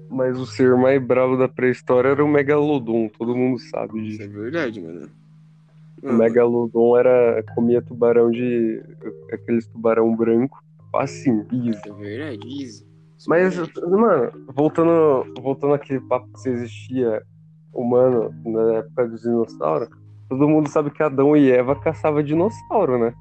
Mas 0.10 0.40
o 0.40 0.46
ser 0.46 0.76
mais 0.78 1.04
bravo 1.04 1.36
da 1.36 1.50
pré-história 1.50 2.10
era 2.10 2.24
o 2.24 2.28
Megalodon, 2.28 3.10
todo 3.10 3.36
mundo 3.36 3.60
sabe 3.60 4.00
Isso 4.00 4.20
disso. 4.20 4.22
é 4.24 4.28
verdade, 4.28 4.80
mano. 4.80 5.10
O 6.04 6.14
Megalodon 6.14 6.96
era. 6.98 7.44
comia 7.56 7.82
tubarão 7.82 8.30
de. 8.30 8.80
aqueles 9.34 9.66
tubarão 9.68 10.16
branco. 10.16 10.64
Assim, 10.94 11.46
easy. 11.52 11.70
Isso 11.72 11.88
é 11.88 11.94
verdade, 11.94 12.48
easy. 12.48 12.88
Isso 13.18 13.34
é 13.34 13.44
Mas, 13.44 13.58
mano, 13.90 14.32
voltando, 14.54 15.34
voltando 15.42 15.74
àquele 15.74 16.00
papo 16.02 16.32
que 16.34 16.40
se 16.42 16.50
existia 16.52 17.24
humano 17.74 18.34
na 18.46 18.76
época 18.76 19.08
dos 19.08 19.22
dinossauros, 19.22 19.90
todo 20.30 20.48
mundo 20.48 20.70
sabe 20.70 20.92
que 20.92 21.02
Adão 21.04 21.36
e 21.36 21.52
Eva 21.52 21.76
caçavam 21.76 22.22
dinossauro, 22.24 22.98
né? 23.00 23.14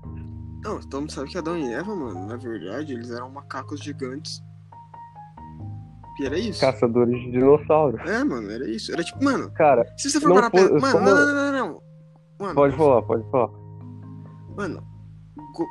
Não, 0.65 0.81
todo 0.81 1.01
mundo 1.03 1.13
sabe 1.13 1.29
que 1.29 1.39
Adão 1.39 1.57
e 1.57 1.73
Eva, 1.73 1.95
mano, 1.95 2.27
na 2.27 2.37
verdade, 2.37 2.93
eles 2.95 3.11
eram 3.11 3.31
macacos 3.31 3.81
gigantes. 3.81 4.41
E 6.19 6.25
era 6.27 6.39
isso. 6.39 6.61
Caçadores 6.61 7.15
de 7.21 7.31
dinossauro. 7.31 7.99
É, 8.09 8.25
mano, 8.25 8.51
era 8.51 8.69
isso. 8.69 8.91
Era 8.93 9.05
tipo, 9.05 9.23
mano, 9.23 9.51
Cara, 9.53 9.85
se 9.99 10.11
você 10.11 10.19
for 10.21 10.33
parar 10.35 10.51
pra 10.51 10.61
foi- 10.61 10.73
pensar. 10.73 10.81
Mano, 10.95 10.99
como- 10.99 11.11
não, 11.11 11.27
não, 11.27 11.35
não, 11.35 11.53
não, 11.53 11.67
não. 11.73 11.83
Mano, 12.41 12.55
pode 12.55 12.77
falar, 12.77 13.03
pode 13.03 13.31
falar. 13.31 13.51
Mano, 14.57 14.83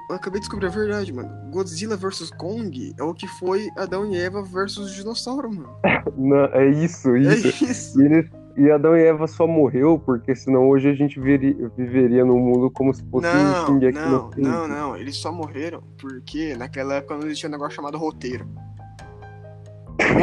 eu 0.10 0.16
acabei 0.16 0.40
de 0.40 0.46
descobrir 0.48 0.68
a 0.68 0.70
verdade, 0.70 1.12
mano. 1.12 1.30
Godzilla 1.52 1.98
vs 1.98 2.30
Kong 2.38 2.94
é 2.98 3.04
o 3.04 3.14
que 3.14 3.28
foi 3.28 3.68
Adão 3.78 4.06
e 4.12 4.16
Eva 4.18 4.44
versus 4.44 4.94
dinossauro, 4.94 5.50
mano. 5.52 5.76
Não, 6.16 6.46
é 6.54 6.70
isso, 6.70 7.10
É 7.16 7.20
isso. 7.20 7.66
isso. 7.66 8.02
E, 8.02 8.06
eles- 8.06 8.30
e 8.58 8.72
Adão 8.72 8.96
e 8.96 9.04
Eva 9.04 9.28
só 9.28 9.46
morreu 9.46 10.00
porque 10.00 10.36
senão 10.36 10.70
hoje 10.70 10.90
a 10.90 10.94
gente 10.94 11.20
veri- 11.20 11.58
viveria 11.78 12.24
num 12.24 12.40
mundo 12.40 12.72
como 12.72 12.94
se 12.94 13.04
fosse 13.10 13.28
um 13.28 13.32
Não, 13.32 13.66
Shingeki 13.68 13.98
não, 13.98 14.12
no 14.12 14.30
Kyojin. 14.30 14.42
não, 14.50 14.68
não. 14.68 14.98
Eles 14.98 15.16
só 15.18 15.32
morreram 15.32 15.82
porque 16.00 16.56
naquela 16.56 16.96
época 16.96 17.18
não 17.18 17.26
existia 17.26 17.50
um 17.50 17.52
negócio 17.52 17.76
chamado 17.76 17.98
roteiro. 17.98 18.46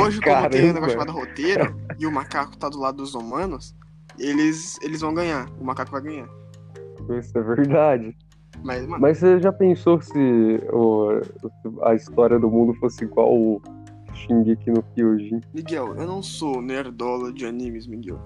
Hoje, 0.01 0.21
como 0.21 0.21
tem 0.21 0.31
um 0.37 0.43
Caramba. 0.51 0.73
negócio 0.75 0.91
chamado 0.93 1.12
roteiro 1.12 1.77
e 1.99 2.07
o 2.07 2.12
macaco 2.12 2.57
tá 2.57 2.69
do 2.69 2.79
lado 2.79 2.97
dos 2.99 3.15
humanos, 3.15 3.75
eles, 4.19 4.79
eles 4.83 5.01
vão 5.01 5.15
ganhar. 5.15 5.49
O 5.61 5.65
macaco 5.65 5.91
vai 5.91 6.03
ganhar. 6.03 6.29
Isso 7.19 7.37
é 7.37 7.43
verdade. 7.43 8.17
Mas, 8.62 8.87
mano, 8.87 9.01
Mas 9.01 9.19
você 9.19 9.41
já 9.41 9.51
pensou 9.51 10.01
se 10.01 10.61
o- 10.73 11.21
a 11.83 11.95
história 11.95 12.39
do 12.39 12.51
mundo 12.51 12.75
fosse 12.75 13.03
igual 13.05 13.33
o 13.35 13.61
Shingeki 14.14 14.71
no 14.71 14.83
Kyojin? 14.95 15.40
Miguel, 15.52 15.95
eu 15.97 16.07
não 16.07 16.23
sou 16.23 16.61
nerdola 16.61 17.33
de 17.33 17.47
animes, 17.47 17.87
Miguel. 17.87 18.21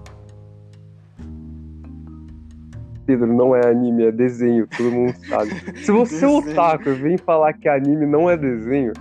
Pedro, 3.05 3.33
não 3.33 3.55
é 3.55 3.65
anime, 3.65 4.03
é 4.03 4.11
desenho, 4.11 4.67
todo 4.67 4.91
mundo 4.91 5.15
sabe. 5.27 5.51
Se 5.79 5.91
você 5.91 6.25
é 6.25 6.27
otaku 6.27 6.93
vem 6.93 7.17
falar 7.17 7.53
que 7.53 7.69
anime 7.69 8.05
não 8.05 8.29
é 8.29 8.35
desenho, 8.35 8.91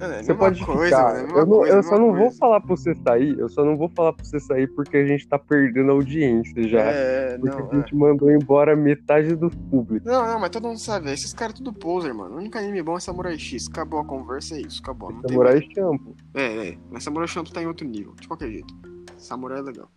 É, 0.00 0.04
é 0.04 0.18
a 0.18 0.22
você 0.24 0.34
pode 0.34 0.64
coisa, 0.64 0.84
ficar. 0.96 1.16
é 1.16 1.20
a 1.20 1.22
eu 1.22 1.46
não- 1.46 1.58
coisa, 1.58 1.74
eu 1.74 1.78
a 1.78 1.82
só 1.82 1.98
não 1.98 2.06
vou 2.12 2.16
coisa. 2.22 2.38
falar 2.38 2.60
pra 2.60 2.76
você 2.76 2.94
sair, 2.96 3.38
eu 3.38 3.48
só 3.48 3.64
não 3.64 3.76
vou 3.76 3.88
falar 3.88 4.12
pra 4.12 4.24
você 4.24 4.40
sair 4.40 4.66
porque 4.74 4.96
a 4.96 5.06
gente 5.06 5.26
tá 5.28 5.38
perdendo 5.38 5.92
audiência 5.92 6.68
já. 6.68 6.80
É, 6.80 7.38
porque 7.38 7.62
não, 7.62 7.70
a 7.70 7.74
gente 7.76 7.94
mandou 7.94 8.30
embora 8.30 8.74
metade 8.74 9.36
do 9.36 9.48
público. 9.50 10.06
Não, 10.06 10.26
não, 10.26 10.40
mas 10.40 10.50
todo 10.50 10.66
mundo 10.68 10.78
sabe, 10.78 11.12
esses 11.12 11.32
caras 11.32 11.54
tudo 11.54 11.72
poser, 11.72 12.12
mano. 12.12 12.34
O 12.34 12.38
único 12.38 12.58
anime 12.58 12.82
bom 12.82 12.96
é 12.96 13.00
Samurai 13.00 13.38
X. 13.38 13.68
Acabou 13.68 14.00
a 14.00 14.04
conversa, 14.04 14.56
é 14.56 14.60
isso, 14.62 14.80
acabou. 14.82 15.12
Não 15.12 15.20
tem 15.22 15.30
Samurai 15.30 15.60
Champloo. 15.74 16.16
É, 16.34 16.68
é. 16.70 16.78
Mas 16.90 17.04
Samurai 17.04 17.28
Champloo 17.28 17.54
tá 17.54 17.62
em 17.62 17.66
outro 17.66 17.86
nível, 17.86 18.14
de 18.20 18.26
qualquer 18.26 18.50
jeito. 18.50 18.74
Samurai 19.16 19.60
é 19.60 19.62
legal. 19.62 19.88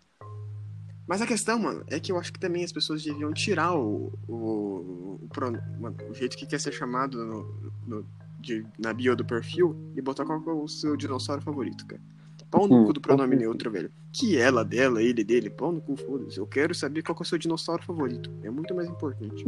Mas 1.07 1.21
a 1.21 1.25
questão, 1.25 1.57
mano, 1.57 1.83
é 1.87 1.99
que 2.01 2.11
eu 2.11 2.19
acho 2.19 2.33
que 2.33 2.39
também 2.39 2.63
as 2.65 2.71
pessoas 2.71 3.01
deviam 3.03 3.31
tirar 3.31 3.73
o. 3.73 4.11
o, 4.27 4.33
o, 4.35 5.29
mano, 5.81 5.95
o 6.09 6.13
jeito 6.13 6.35
que 6.37 6.45
quer 6.45 6.59
ser 6.59 6.73
chamado 6.73 7.25
no, 7.25 7.71
no- 7.87 8.05
de- 8.47 8.65
na 8.79 8.93
bio 8.93 9.15
do 9.15 9.25
perfil 9.25 9.75
e 9.95 10.01
botar 10.01 10.23
qual 10.25 10.41
é 10.47 10.51
o 10.53 10.67
seu 10.67 10.95
dinossauro 10.95 11.41
favorito, 11.41 11.85
cara. 11.85 12.01
Pau 12.49 12.65
no 12.65 12.79
Sim, 12.79 12.85
cu 12.85 12.93
do 12.93 13.01
pronome 13.01 13.35
neutro, 13.35 13.69
velho. 13.69 13.91
Que 14.13 14.37
ela, 14.37 14.63
dela, 14.63 15.03
ele, 15.03 15.21
dele, 15.21 15.49
pau 15.49 15.69
no 15.73 15.81
cu, 15.81 15.97
foda-se. 15.97 16.37
Eu 16.37 16.47
quero 16.47 16.73
saber 16.73 17.03
qual 17.03 17.17
é 17.19 17.21
o 17.21 17.25
seu 17.25 17.37
dinossauro 17.37 17.83
favorito. 17.83 18.31
É 18.41 18.49
muito 18.49 18.73
mais 18.73 18.87
importante. 18.89 19.43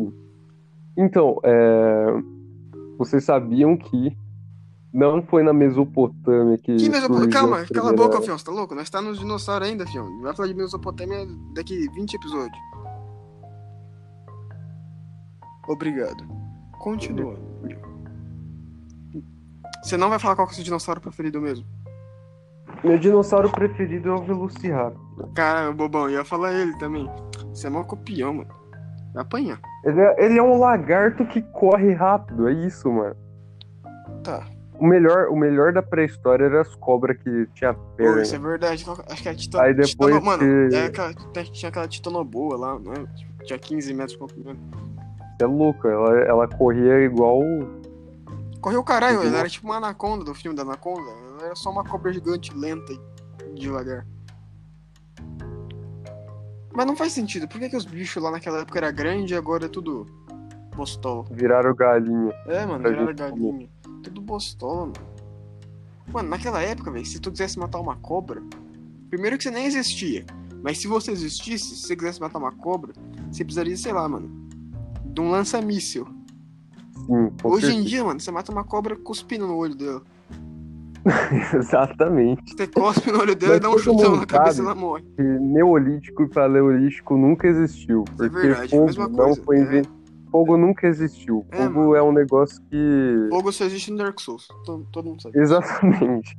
Então, 0.98 1.40
é, 1.44 2.22
vocês 2.98 3.24
sabiam 3.24 3.78
que 3.78 4.18
não 4.92 5.22
foi 5.24 5.44
na 5.44 5.54
Mesopotâmia 5.54 6.58
que. 6.58 6.76
Que 6.76 6.90
Mesopotâmia? 6.90 7.30
Calma, 7.30 7.56
a 7.62 7.66
cala 7.68 7.92
a 7.92 7.94
primeira- 7.94 7.96
boca, 7.96 8.22
Fião, 8.22 8.38
você 8.38 8.44
tá 8.44 8.52
louco? 8.52 8.76
Nós 8.76 8.90
tá 8.90 9.02
nos 9.02 9.18
dinossauros 9.18 9.70
ainda, 9.70 9.88
Fião. 9.88 10.22
Vai 10.22 10.36
falar 10.36 10.50
de 10.50 10.56
Mesopotâmia 10.56 11.26
daqui 11.54 11.88
20 11.96 12.16
episódios. 12.16 12.60
Obrigado. 15.70 16.28
Continuando. 16.80 17.40
Você 19.84 19.98
não 19.98 20.10
vai 20.10 20.20
falar 20.20 20.36
qual 20.36 20.48
que 20.48 20.52
é 20.52 20.54
o 20.54 20.56
seu 20.56 20.64
dinossauro 20.64 21.02
preferido 21.02 21.40
mesmo? 21.42 21.66
Meu 22.84 22.98
dinossauro 22.98 23.50
preferido 23.50 24.10
é 24.10 24.14
o 24.14 24.24
Velociraptor. 24.24 25.28
Cara, 25.34 25.72
bobão, 25.72 26.04
eu 26.04 26.20
ia 26.20 26.26
falar 26.26 26.54
ele 26.54 26.78
também. 26.78 27.10
Você 27.54 27.68
é 27.68 27.70
mó 27.70 27.84
copião, 27.84 28.34
mano. 28.34 28.50
Vai 29.14 29.24
apanhar. 29.24 29.60
Ele 29.84 30.00
é, 30.00 30.26
ele 30.26 30.38
é 30.40 30.44
um 30.44 30.58
lagarto 30.60 31.26
que 31.26 31.42
corre 31.42 31.94
rápido, 31.94 32.48
é 32.48 32.54
isso, 32.54 32.90
mano. 32.92 33.16
Tá. 34.24 34.46
O 34.78 34.86
melhor, 34.88 35.28
o 35.30 35.36
melhor 35.36 35.74
da 35.74 35.82
pré-história 35.82 36.46
era 36.46 36.62
as 36.62 36.74
cobras 36.76 37.18
que 37.18 37.48
tinha 37.54 37.74
Pô, 37.74 37.82
perna. 37.98 38.22
isso 38.22 38.36
é 38.36 38.40
verdade. 38.40 38.86
Acho 39.10 39.22
que 39.24 39.28
era 39.28 39.38
titano. 39.38 39.64
Aí 39.64 39.74
depois 39.74 40.16
titano- 40.16 40.22
Mano, 40.26 40.70
que- 40.70 40.76
é 40.76 40.86
aquela- 40.86 41.14
tinha 41.52 41.70
aquela 41.70 41.88
titanoboa 41.88 42.58
lá, 42.58 42.80
né? 42.80 43.06
Tinha 43.44 43.60
15 43.60 43.94
metros 43.94 44.14
de 44.14 44.20
comprimento. 44.20 44.60
É 45.42 45.46
louco, 45.46 45.88
ela, 45.88 46.20
ela 46.20 46.48
corria 46.48 47.00
igual. 47.02 47.42
Correu 48.62 48.82
o 48.82 48.84
caralho, 48.84 49.22
era 49.24 49.48
tipo 49.48 49.68
uma 49.68 49.78
anaconda 49.78 50.24
do 50.24 50.34
filme 50.34 50.56
da 50.56 50.64
anaconda. 50.64 51.10
Ela 51.10 51.46
era 51.46 51.56
só 51.56 51.70
uma 51.70 51.84
cobra 51.84 52.12
gigante, 52.12 52.54
lenta 52.54 52.92
e 52.94 53.00
devagar. 53.54 54.06
Mas 56.74 56.86
não 56.86 56.96
faz 56.96 57.14
sentido. 57.14 57.48
Por 57.48 57.60
que, 57.60 57.70
que 57.70 57.78
os 57.78 57.86
bichos 57.86 58.22
lá 58.22 58.32
naquela 58.32 58.60
época 58.60 58.80
era 58.80 58.92
grande 58.92 59.34
e 59.34 59.38
agora 59.38 59.66
é 59.66 59.70
tudo 59.70 60.06
bostola? 60.76 61.26
Viraram 61.32 61.74
galinha. 61.76 62.34
É, 62.48 62.66
mano, 62.66 62.82
Pra 62.82 62.92
viraram 62.92 63.16
galinha. 63.16 63.70
Tudo 64.04 64.22
bostola, 64.22 64.82
mano. 64.88 64.94
Mano, 66.12 66.30
naquela 66.30 66.62
época, 66.62 66.92
velho, 66.92 67.06
se 67.06 67.20
tu 67.20 67.32
quisesse 67.32 67.60
matar 67.60 67.80
uma 67.80 67.96
cobra, 67.98 68.42
primeiro 69.10 69.38
que 69.38 69.44
você 69.44 69.52
nem 69.52 69.66
existia. 69.66 70.26
Mas 70.62 70.80
se 70.80 70.88
você 70.88 71.12
existisse, 71.12 71.76
se 71.76 71.88
você 71.88 71.96
quisesse 71.96 72.20
matar 72.20 72.40
uma 72.40 72.52
cobra, 72.52 72.94
você 73.32 73.44
precisaria, 73.44 73.78
sei 73.78 73.94
lá, 73.94 74.08
mano, 74.10 74.30
de 75.06 75.22
um 75.22 75.30
lança-míssil. 75.30 76.08
Sim, 77.10 77.32
com 77.42 77.50
Hoje 77.50 77.66
em 77.66 77.70
certeza. 77.70 77.90
dia, 77.90 78.04
mano, 78.04 78.20
você 78.20 78.32
mata 78.32 78.52
uma 78.52 78.64
cobra 78.64 78.96
cuspindo 78.96 79.48
no 79.48 79.56
olho 79.58 79.76
dela. 79.76 80.02
Exatamente. 81.56 82.42
Você 82.56 82.68
cospe 82.68 83.12
no 83.12 83.20
olho 83.20 83.36
dela 83.36 83.54
Mas 83.54 83.60
e 83.60 83.62
dá 83.64 83.70
um 83.70 83.78
chutão 83.78 84.18
na 84.18 84.26
cabeça 84.26 84.62
e 84.62 84.66
ela 84.66 84.76
morre. 84.76 85.04
que 85.16 85.22
Neolítico 85.24 86.24
e 86.24 86.30
Paleolítico 86.30 87.18
nunca 87.18 87.48
existiu. 87.48 88.04
Isso 88.14 88.24
é 88.26 88.30
Porque 88.30 88.48
verdade, 88.48 88.70
fogo 88.72 88.86
mesma 88.86 89.08
não 89.08 89.16
coisa, 89.16 89.44
foi 89.44 89.78
é. 89.80 89.82
Fogo 90.32 90.58
nunca 90.58 90.86
existiu. 90.88 91.46
É, 91.52 91.58
Fogo 91.64 91.80
mano. 91.80 91.96
é 91.96 92.04
um 92.04 92.12
negócio 92.12 92.62
que. 92.70 93.28
Fogo 93.32 93.52
só 93.52 93.66
existe 93.66 93.92
no 93.92 93.98
Dark 93.98 94.20
Souls. 94.20 94.48
Todo, 94.66 94.86
todo 94.92 95.06
mundo 95.06 95.22
sabe. 95.24 95.40
Exatamente. 95.40 96.38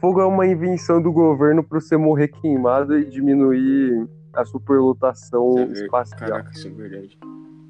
Fogo 0.00 0.20
é 0.20 0.26
uma 0.26 0.46
invenção 0.46 1.00
do 1.02 1.10
governo 1.10 1.64
para 1.64 1.80
você 1.80 1.96
morrer 1.96 2.28
queimado 2.28 2.96
e 2.98 3.04
diminuir 3.08 4.06
a 4.34 4.44
superlotação 4.44 5.58
É 5.58 5.64
espacial. 5.72 6.18
Caraca, 6.20 6.50
isso 6.52 6.68
é 6.68 6.70
verdade. 6.70 7.18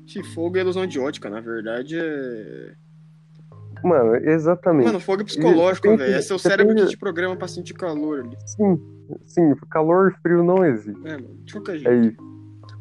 Se 0.07 0.23
fogo 0.23 0.57
é 0.59 0.61
ilusão 0.61 0.87
de 0.87 0.99
ótica, 0.99 1.31
na 1.31 1.41
verdade 1.41 1.99
é. 1.99 2.73
Mano, 3.83 4.15
exatamente. 4.17 4.87
Mano, 4.87 5.01
fogo 5.01 5.23
é 5.23 5.25
psicológico, 5.25 5.97
velho. 5.97 6.15
É 6.15 6.21
seu 6.23 6.39
cérebro 6.39 6.75
tem- 6.75 6.85
que 6.85 6.91
te 6.91 6.97
programa 6.97 7.35
pra 7.37 7.49
sentir 7.49 7.75
calor 7.75 8.21
ali. 8.21 8.37
Sim, 8.47 8.81
sim, 9.25 9.55
calor 9.71 10.13
e 10.13 10.23
frio 10.23 10.45
não 10.45 10.65
existe. 10.65 11.01
É, 11.07 11.13
mano, 11.17 11.35
de 11.45 11.53
qualquer 11.53 11.77
É 11.77 11.79
jeito. 11.79 12.23
isso. 12.23 12.33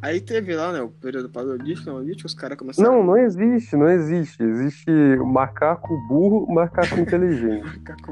Aí 0.01 0.19
teve 0.19 0.55
lá, 0.55 0.71
né, 0.73 0.81
o 0.81 0.89
período 0.89 1.29
paleolítico, 1.29 1.89
neolítico, 1.89 2.25
os 2.27 2.33
caras 2.33 2.57
começaram 2.57 2.91
Não, 2.91 3.03
não 3.03 3.17
existe, 3.17 3.75
não 3.75 3.87
existe. 3.89 4.41
Existe 4.43 4.91
macaco 5.25 5.95
burro, 6.07 6.51
macaco 6.51 6.99
inteligente. 6.99 7.67
ficar 7.69 7.95
com. 8.01 8.11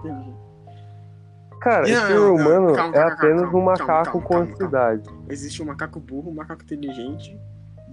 Entendi. 0.00 0.34
Cara, 1.60 1.88
Não, 1.88 2.04
o 2.04 2.06
ser 2.06 2.18
humano 2.18 2.74
calma, 2.74 2.94
é 2.96 3.00
calma, 3.00 3.14
apenas 3.14 3.42
calma, 3.42 3.58
um 3.58 3.64
macaco 3.64 4.20
com 4.22 4.36
ansiedade. 4.36 5.10
Existe 5.28 5.62
o 5.62 5.66
macaco 5.66 5.98
burro, 5.98 6.30
o 6.30 6.34
macaco 6.34 6.62
inteligente, 6.62 7.36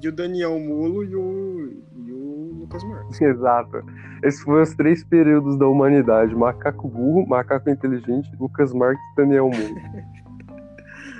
e 0.05 0.09
o 0.09 0.11
Daniel 0.11 0.59
Mulo 0.59 1.03
e 1.03 1.15
o. 1.15 1.83
e 1.95 2.11
o 2.11 2.57
Lucas 2.59 2.83
Marques. 2.83 3.19
Exato. 3.21 3.83
Esses 4.21 4.41
foram 4.41 4.61
os 4.61 4.75
três 4.75 5.03
períodos 5.03 5.57
da 5.57 5.67
humanidade: 5.67 6.35
macaco 6.35 6.87
burro, 6.87 7.27
macaco 7.27 7.69
inteligente, 7.69 8.29
Lucas 8.39 8.73
Marques 8.73 9.03
e 9.13 9.15
Daniel 9.15 9.49
Moura. 9.49 10.03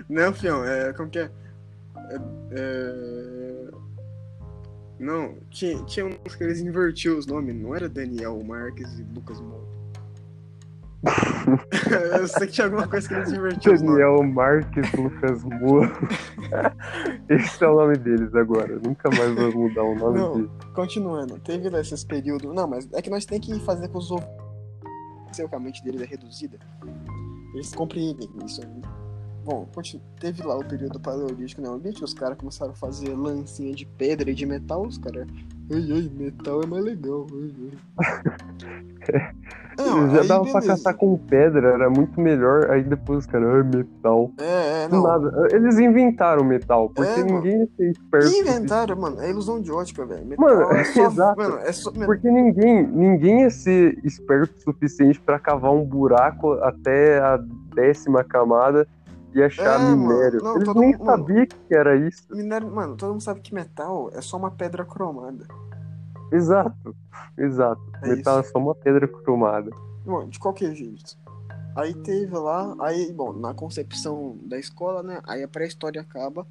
Não, 0.10 0.34
fião, 0.34 0.64
é. 0.66 0.92
Como 0.94 1.10
que 1.10 1.20
é? 1.20 1.32
É. 2.10 2.20
é... 2.52 3.72
Não, 5.00 5.36
tinha, 5.50 5.84
tinha 5.86 6.06
uns 6.06 6.36
que 6.36 6.44
eles 6.44 6.62
invertiam 6.62 7.18
os 7.18 7.26
nomes, 7.26 7.56
não 7.56 7.76
era 7.76 7.90
Daniel 7.90 8.42
Marques 8.44 9.00
e 9.00 9.04
Lucas 9.04 9.42
Moura. 9.42 9.73
Eu 12.20 12.28
sei 12.28 12.48
que 12.48 12.54
tinha 12.54 12.66
alguma 12.66 12.88
coisa 12.88 13.08
que 13.08 13.16
os 13.16 13.32
nomes. 13.32 13.60
Daniel 13.64 14.24
Marques, 14.24 14.92
Lucas 14.94 15.44
Moura. 15.44 15.92
Esse 17.30 17.64
é 17.64 17.68
o 17.68 17.76
nome 17.76 17.98
deles 17.98 18.34
agora. 18.34 18.80
Nunca 18.80 19.10
mais 19.10 19.34
vou 19.34 19.68
mudar 19.68 19.84
o 19.84 19.96
nome 19.96 20.18
Não. 20.18 20.34
deles. 20.36 20.52
Continuando, 20.74 21.38
teve 21.40 21.70
lá 21.70 21.82
esses 21.82 22.04
períodos. 22.04 22.54
Não, 22.54 22.68
mas 22.68 22.88
é 22.94 23.02
que 23.02 23.10
nós 23.10 23.26
temos 23.26 23.46
que 23.46 23.60
fazer 23.62 23.90
com 23.90 23.98
os 23.98 24.12
ouvintes. 24.12 24.34
Se 25.34 25.42
a 25.42 25.60
mente 25.60 25.84
deles 25.84 26.02
é 26.02 26.06
reduzida, 26.06 26.60
eles 27.54 27.74
compreendem 27.74 28.30
isso. 28.46 28.62
Bom, 29.44 29.68
teve 30.20 30.44
lá 30.44 30.56
o 30.56 30.64
período 30.64 31.00
paleolítico 31.00 31.62
neolítico, 31.62 32.06
os 32.06 32.14
caras 32.14 32.38
começaram 32.38 32.72
a 32.72 32.76
fazer 32.76 33.10
lancinha 33.14 33.74
de 33.74 33.86
pedra 33.86 34.32
e 34.32 34.34
de 34.34 34.46
metal, 34.46 34.86
os 34.86 34.98
caras. 34.98 35.28
Ai, 35.72 35.92
ai, 35.92 36.12
metal 36.18 36.62
é 36.62 36.66
mais 36.68 36.84
legal. 36.84 37.26
Não, 39.78 40.10
Já 40.12 40.22
dava 40.24 40.44
pra 40.44 40.60
beleza. 40.60 40.68
caçar 40.68 40.96
com 40.96 41.18
pedra, 41.18 41.70
era 41.70 41.90
muito 41.90 42.20
melhor. 42.22 42.70
Aí 42.70 42.84
depois 42.84 43.20
os 43.20 43.26
caras, 43.26 43.48
ah, 43.50 43.64
metal. 43.64 44.32
É, 44.40 44.84
é, 44.84 44.88
não. 44.88 45.02
nada. 45.02 45.48
Eles 45.52 45.80
inventaram 45.80 46.44
metal, 46.44 46.90
porque 46.90 47.22
É, 47.22 47.24
ninguém 47.24 47.62
ia 47.62 47.68
ser 47.76 47.90
esperto. 47.90 48.28
E 48.28 48.40
inventaram, 48.42 48.96
mano, 48.96 49.22
é 49.22 49.30
ilusão 49.30 49.60
de 49.60 49.72
ótica, 49.72 50.06
velho. 50.06 50.36
Mano, 50.38 50.62
é 50.74 50.84
só, 50.84 51.06
exato. 51.10 51.38
Mano, 51.42 51.58
é 51.58 51.72
só. 51.72 51.92
Porque 51.92 52.30
ninguém, 52.30 52.86
ninguém 52.86 53.42
ia 53.42 53.50
ser 53.50 53.98
esperto 54.04 54.56
o 54.58 54.62
suficiente 54.62 55.20
pra 55.20 55.40
cavar 55.40 55.72
um 55.72 55.84
buraco 55.84 56.54
até 56.62 57.20
a 57.20 57.40
décima 57.74 58.24
camada 58.24 58.88
e 59.34 59.42
achar 59.44 59.76
É, 59.76 59.78
mano. 59.80 59.98
minério. 59.98 60.42
Não, 60.44 60.56
Eles 60.56 60.68
nem 60.76 60.92
mundo- 60.92 61.04
mano. 61.06 61.18
sabiam 61.24 61.46
que 61.48 61.76
era 61.76 61.96
isso. 61.96 62.24
minério, 62.36 62.70
mano, 62.72 62.96
todo 62.96 63.12
mundo 63.12 63.22
sabe 63.24 63.42
que 63.42 63.54
metal 63.54 64.10
é 64.14 64.22
só 64.22 64.38
uma 64.38 64.52
pedra 64.52 64.86
cromada. 64.86 65.46
Exato, 66.32 66.96
exato. 67.38 67.82
É 68.02 68.10
metal 68.10 68.40
isso. 68.40 68.50
é 68.50 68.52
só 68.52 68.60
uma 68.60 68.76
pedra 68.76 69.08
cromada. 69.08 69.70
Bom, 70.06 70.28
de 70.28 70.40
qualquer 70.40 70.74
jeito. 70.74 71.18
Aí 71.76 71.94
teve 71.94 72.36
lá, 72.38 72.76
aí, 72.80 73.12
bom, 73.14 73.34
na 73.34 73.54
concepção 73.54 74.38
da 74.44 74.58
escola, 74.60 75.02
né? 75.02 75.20
Aí 75.26 75.42
a 75.44 75.48
pré-história 75.48 76.02
acaba 76.02 76.46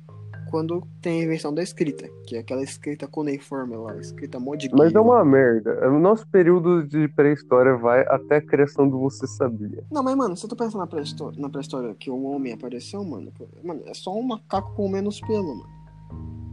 quando 0.53 0.87
tem 1.01 1.23
a 1.23 1.25
invenção 1.25 1.53
da 1.53 1.63
escrita, 1.63 2.07
que 2.27 2.37
é 2.37 2.41
aquela 2.41 2.63
escrita 2.63 3.09
cuneiforme 3.09 3.75
lá, 3.75 3.97
escrita 3.97 4.39
modique. 4.39 4.77
Mas 4.77 4.95
é 4.95 5.01
uma 5.01 5.25
merda. 5.25 5.89
O 5.89 5.99
nosso 5.99 6.29
período 6.29 6.87
de 6.87 7.09
pré-história 7.09 7.75
vai 7.75 8.03
até 8.03 8.37
a 8.37 8.43
criação 8.47 8.87
do 8.87 9.01
Você 9.01 9.27
Sabia. 9.27 9.83
Não, 9.91 10.03
mas, 10.03 10.15
mano, 10.15 10.37
se 10.37 10.47
tu 10.47 10.55
pensa 10.55 10.77
na 10.77 10.87
pré-história, 10.87 11.41
na 11.41 11.49
pré-história 11.49 11.95
que 11.95 12.11
um 12.11 12.27
homem 12.27 12.53
apareceu, 12.53 13.03
mano, 13.03 13.33
mano, 13.65 13.81
é 13.87 13.95
só 13.95 14.15
um 14.15 14.23
macaco 14.23 14.75
com 14.75 14.91
menos 14.91 15.19
pelo, 15.23 15.57
mano. 15.57 15.71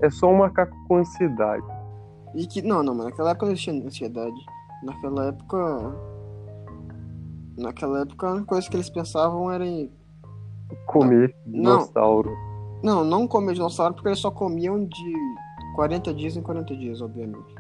é 0.02 0.10
só 0.10 0.32
um 0.32 0.38
macaco 0.38 0.74
com 0.88 0.96
ansiedade. 0.96 1.66
E 2.34 2.48
que. 2.48 2.62
Não, 2.62 2.82
não, 2.82 2.96
mas 2.96 3.08
naquela 3.08 3.32
época 3.32 3.48
não 3.48 3.56
tinha 3.56 3.86
ansiedade. 3.86 4.46
Naquela 4.82 5.26
época. 5.28 5.96
Naquela 7.58 8.02
época 8.04 8.28
a 8.28 8.32
única 8.32 8.46
coisa 8.46 8.70
que 8.70 8.78
eles 8.78 8.90
pensavam 8.90 9.52
era 9.52 9.66
em. 9.66 9.92
Comer 10.86 11.36
Não. 11.46 11.80
dinossauro. 11.80 12.49
Não, 12.84 13.04
não 13.04 13.28
comer 13.28 13.54
dinossauro 13.54 13.94
porque 13.94 14.08
eles 14.10 14.20
só 14.20 14.32
comiam 14.32 14.86
de 14.86 15.14
40 15.76 16.14
dias 16.14 16.38
em 16.38 16.42
40 16.42 16.76
dias, 16.76 17.02
obviamente. 17.02 17.56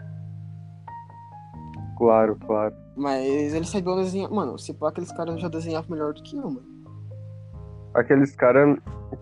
Claro, 1.97 2.37
claro. 2.47 2.73
Mas 2.95 3.53
eles 3.53 3.69
sabiam 3.69 3.95
desenhar. 3.97 4.31
Mano, 4.31 4.57
se 4.57 4.73
pá, 4.73 4.89
aqueles 4.89 5.11
caras 5.11 5.39
já 5.41 5.49
desenhavam 5.49 5.91
melhor 5.91 6.13
do 6.13 6.23
que 6.23 6.37
eu, 6.37 6.43
mano. 6.43 6.63
Aqueles 7.93 8.35
caras 8.35 8.77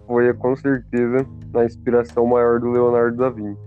foi 0.05 0.33
com 0.35 0.55
certeza 0.55 1.25
a 1.55 1.63
inspiração 1.65 2.25
maior 2.27 2.59
do 2.59 2.69
Leonardo 2.69 3.17
da 3.17 3.29
Vinci. 3.29 3.59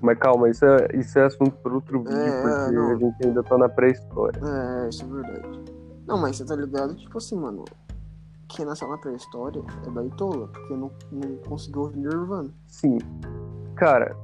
Mas 0.00 0.18
calma, 0.18 0.48
isso 0.48 0.64
é, 0.64 0.88
isso 0.94 1.18
é 1.18 1.24
assunto 1.26 1.52
para 1.56 1.74
outro 1.74 2.00
vídeo, 2.02 2.16
É, 2.16 2.42
porque 2.42 2.74
não. 2.76 2.90
a 2.92 2.96
gente 2.96 3.26
ainda 3.26 3.42
tá 3.42 3.58
na 3.58 3.68
pré-história. 3.68 4.40
É, 4.44 4.88
isso 4.88 5.04
é 5.04 5.08
verdade. 5.08 5.60
Não, 6.06 6.18
mas 6.18 6.36
você 6.36 6.44
tá 6.44 6.54
ligado? 6.56 6.94
Tipo 6.94 7.18
assim, 7.18 7.36
mano. 7.36 7.64
Quem 8.48 8.64
nasceu 8.64 8.88
na 8.88 8.98
pré-história 8.98 9.62
é 9.86 9.90
baitola, 9.90 10.48
porque 10.48 10.74
não, 10.74 10.90
não 11.12 11.36
conseguiu 11.48 11.82
ouvir 11.82 11.98
Nirvana. 11.98 12.50
Sim. 12.66 12.98
Cara, 13.76 14.16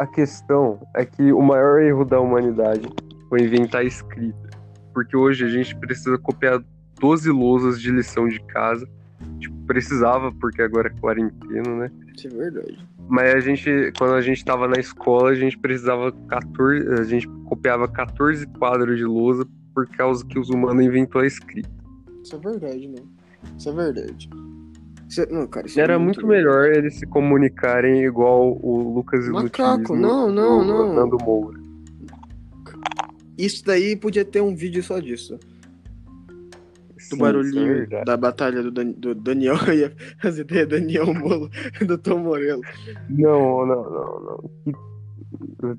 a 0.00 0.06
questão 0.06 0.80
é 0.94 1.04
que 1.04 1.32
o 1.32 1.40
maior 1.40 1.80
erro 1.80 2.04
da 2.04 2.20
humanidade 2.20 2.88
foi 3.28 3.42
inventar 3.42 3.82
a 3.82 3.84
escrita. 3.84 4.48
Porque 4.92 5.16
hoje 5.16 5.44
a 5.44 5.48
gente 5.48 5.76
precisa 5.76 6.18
copiar 6.18 6.62
12 7.00 7.30
lousas 7.30 7.80
de 7.80 7.90
lição 7.90 8.28
de 8.28 8.40
casa. 8.40 8.88
Tipo, 9.38 9.56
precisava, 9.66 10.32
porque 10.32 10.62
agora 10.62 10.88
é 10.88 11.00
quarentena, 11.00 11.76
né? 11.76 11.90
Isso 12.16 12.26
é 12.26 12.30
verdade. 12.30 12.88
Mas 13.08 13.34
a 13.34 13.40
gente, 13.40 13.92
quando 13.96 14.14
a 14.14 14.20
gente 14.20 14.44
tava 14.44 14.68
na 14.68 14.78
escola, 14.78 15.30
a 15.30 15.34
gente 15.34 15.58
precisava 15.58 16.12
14, 16.28 17.00
a 17.00 17.04
gente 17.04 17.28
copiava 17.46 17.88
14 17.88 18.46
quadros 18.58 18.98
de 18.98 19.04
lousa 19.04 19.46
por 19.74 19.88
causa 19.88 20.24
que 20.26 20.38
os 20.38 20.50
humanos 20.50 20.84
inventou 20.84 21.22
a 21.22 21.26
escrita. 21.26 21.70
Isso 22.22 22.36
é 22.36 22.38
verdade, 22.38 22.88
né? 22.88 23.02
Isso 23.56 23.68
é 23.68 23.72
verdade. 23.72 24.28
Isso 25.08 25.20
é- 25.22 25.26
Não, 25.26 25.46
cara, 25.46 25.66
isso 25.66 25.78
é 25.80 25.82
Era 25.82 25.98
muito 25.98 26.26
melhor 26.26 26.66
eles 26.72 26.98
se 26.98 27.06
comunicarem 27.06 28.04
igual 28.04 28.58
o 28.62 28.94
Lucas 28.94 29.26
Macaco, 29.28 29.94
Inutilismo 29.94 29.96
não, 29.96 30.30
não, 30.32 30.58
do 30.66 30.72
não. 30.72 30.94
Nando 30.94 31.16
Moura. 31.18 31.58
Isso 33.36 33.64
daí 33.64 33.94
podia 33.96 34.24
ter 34.24 34.40
um 34.40 34.54
vídeo 34.54 34.82
só 34.82 34.98
disso. 34.98 35.38
Do 36.28 36.34
Sim, 36.98 37.14
é 37.14 37.18
barulhinho 37.18 37.74
verdade. 37.74 38.04
da 38.04 38.16
batalha 38.16 38.62
do, 38.62 38.70
Dan- 38.72 38.90
do 38.90 39.14
Daniel 39.14 39.54
e 39.72 39.90
as 40.26 40.36
ideias 40.38 40.68
Daniel 40.68 41.14
Molo 41.14 41.48
do 41.86 41.96
Tom 41.96 42.18
Morello. 42.18 42.60
Não, 43.08 43.64
não, 43.64 43.82
não, 43.84 44.20
não. 44.20 44.50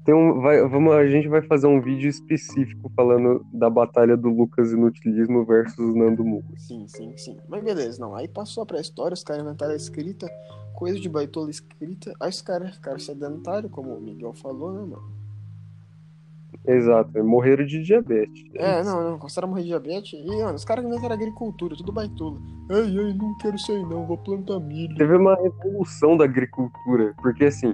Tem 0.04 0.14
um, 0.14 0.42
vai, 0.42 0.62
vamos, 0.68 0.94
a 0.94 1.08
gente 1.08 1.28
vai 1.28 1.42
fazer 1.42 1.68
um 1.68 1.82
vídeo 1.82 2.10
específico 2.10 2.92
falando 2.96 3.46
da 3.54 3.70
batalha 3.70 4.16
do 4.16 4.30
Lucas 4.30 4.72
Inutilismo 4.72 5.46
versus 5.46 5.96
Nando 5.96 6.24
Moura. 6.24 6.46
Sim, 6.58 6.86
sim, 6.88 7.14
sim. 7.18 7.38
Mas 7.48 7.64
beleza, 7.64 8.00
não. 8.00 8.16
Aí 8.16 8.28
passou 8.28 8.64
a 8.64 8.66
pré-história, 8.66 9.14
os 9.14 9.24
caras 9.24 9.44
inventaram 9.44 9.74
a 9.74 9.78
escrita, 9.78 10.30
coisa 10.74 11.00
de 11.00 11.10
baitola 11.10 11.50
escrita. 11.50 12.14
Aí 12.20 12.30
os 12.30 12.42
caras 12.42 12.76
ficaram 12.76 13.00
sedentários, 13.00 13.72
como 13.72 13.96
o 13.96 14.02
Miguel 14.02 14.34
falou, 14.34 14.74
né, 14.74 14.82
mano? 14.82 15.20
Exato, 16.66 17.24
morreram 17.24 17.66
de 17.66 17.82
diabetes. 17.82 18.44
É, 18.56 18.84
não, 18.84 19.12
não. 19.12 19.18
Começaram 19.18 19.48
a 19.48 19.50
morrer 19.50 19.62
de 19.64 19.70
diabetes. 19.70 20.20
E, 20.20 20.44
mano, 20.44 20.56
os 20.56 20.66
caras 20.66 20.84
inventaram 20.84 21.16
agricultura, 21.16 21.76
tudo 21.76 21.92
baitola. 21.92 22.38
Ai, 22.70 22.98
ai, 22.98 23.14
não 23.14 23.38
quero 23.38 23.56
isso 23.56 23.72
aí 23.72 23.82
não, 23.82 24.06
vou 24.06 24.18
plantar 24.18 24.60
milho. 24.60 24.96
Teve 24.96 25.16
uma 25.16 25.36
revolução 25.36 26.18
da 26.18 26.26
agricultura, 26.26 27.16
porque 27.22 27.46
assim, 27.46 27.74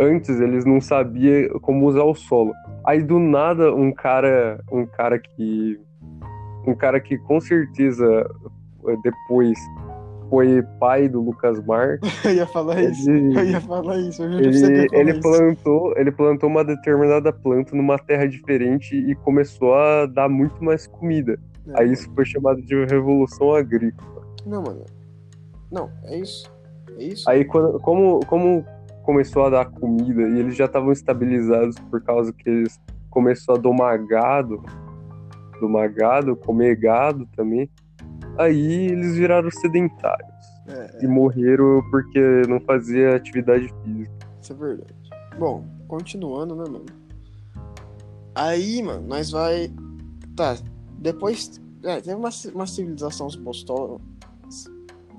antes 0.00 0.40
eles 0.40 0.64
não 0.64 0.80
sabiam 0.80 1.58
como 1.60 1.86
usar 1.86 2.02
o 2.04 2.14
solo. 2.14 2.52
Aí 2.84 3.02
do 3.02 3.18
nada 3.18 3.74
um 3.74 3.92
cara, 3.92 4.58
um 4.72 4.86
cara 4.86 5.18
que 5.18 5.78
um 6.66 6.74
cara 6.74 6.98
que 7.00 7.18
com 7.18 7.40
certeza 7.40 8.26
eh, 8.86 8.96
depois 9.02 9.58
foi 10.30 10.62
pai 10.78 11.08
do 11.08 11.20
Lucas 11.20 11.60
Marques, 11.66 12.08
Eu 12.24 12.34
ia 12.34 12.46
falar 12.46 12.80
isso. 12.82 13.10
ele, 13.10 13.36
Eu 13.36 13.44
ia 13.44 13.60
falar 13.60 13.98
isso. 13.98 14.22
Eu 14.22 14.38
ele, 14.38 14.86
ele 14.92 15.10
isso. 15.10 15.20
plantou, 15.20 15.92
ele 15.96 16.12
plantou 16.12 16.48
uma 16.48 16.64
determinada 16.64 17.32
planta 17.32 17.74
numa 17.76 17.98
terra 17.98 18.26
diferente 18.28 18.94
e 18.94 19.14
começou 19.16 19.74
a 19.74 20.06
dar 20.06 20.28
muito 20.28 20.62
mais 20.62 20.86
comida. 20.86 21.38
É, 21.68 21.82
Aí 21.82 21.92
isso 21.92 22.08
foi 22.14 22.24
chamado 22.24 22.62
de 22.62 22.84
revolução 22.84 23.52
agrícola. 23.52 24.22
Não, 24.46 24.62
mano. 24.62 24.84
Não, 25.70 25.90
é 26.04 26.18
isso. 26.18 26.50
É 26.96 27.02
isso. 27.02 27.28
Aí 27.28 27.44
quando, 27.44 27.80
como, 27.80 28.20
como 28.26 28.64
começou 29.02 29.44
a 29.44 29.50
dar 29.50 29.64
comida 29.70 30.22
e 30.22 30.38
eles 30.38 30.56
já 30.56 30.66
estavam 30.66 30.92
estabilizados 30.92 31.76
por 31.90 32.02
causa 32.02 32.32
que 32.32 32.48
eles 32.48 32.80
começou 33.08 33.56
a 33.56 33.58
domar 33.58 33.98
gado, 34.06 34.62
domar 35.60 35.88
gado, 35.90 36.36
comer 36.36 36.76
gado 36.76 37.26
também, 37.36 37.68
aí 38.38 38.86
eles 38.86 39.16
viraram 39.16 39.50
sedentários 39.50 40.30
É, 40.68 41.04
e 41.04 41.06
morreram 41.08 41.82
porque 41.90 42.42
não 42.48 42.60
fazia 42.60 43.16
atividade 43.16 43.68
física. 43.82 44.12
isso 44.40 44.52
é 44.52 44.56
verdade. 44.56 44.94
Bom, 45.38 45.64
continuando, 45.88 46.54
né, 46.54 46.64
mano? 46.64 46.86
Aí, 48.34 48.82
mano, 48.82 49.06
nós 49.06 49.30
vai. 49.30 49.70
Tá, 50.36 50.56
depois. 50.98 51.60
É, 51.82 52.00
teve 52.00 52.14
uma, 52.14 52.30
uma 52.54 52.66
civilização 52.66 53.26
bostola. 53.42 53.98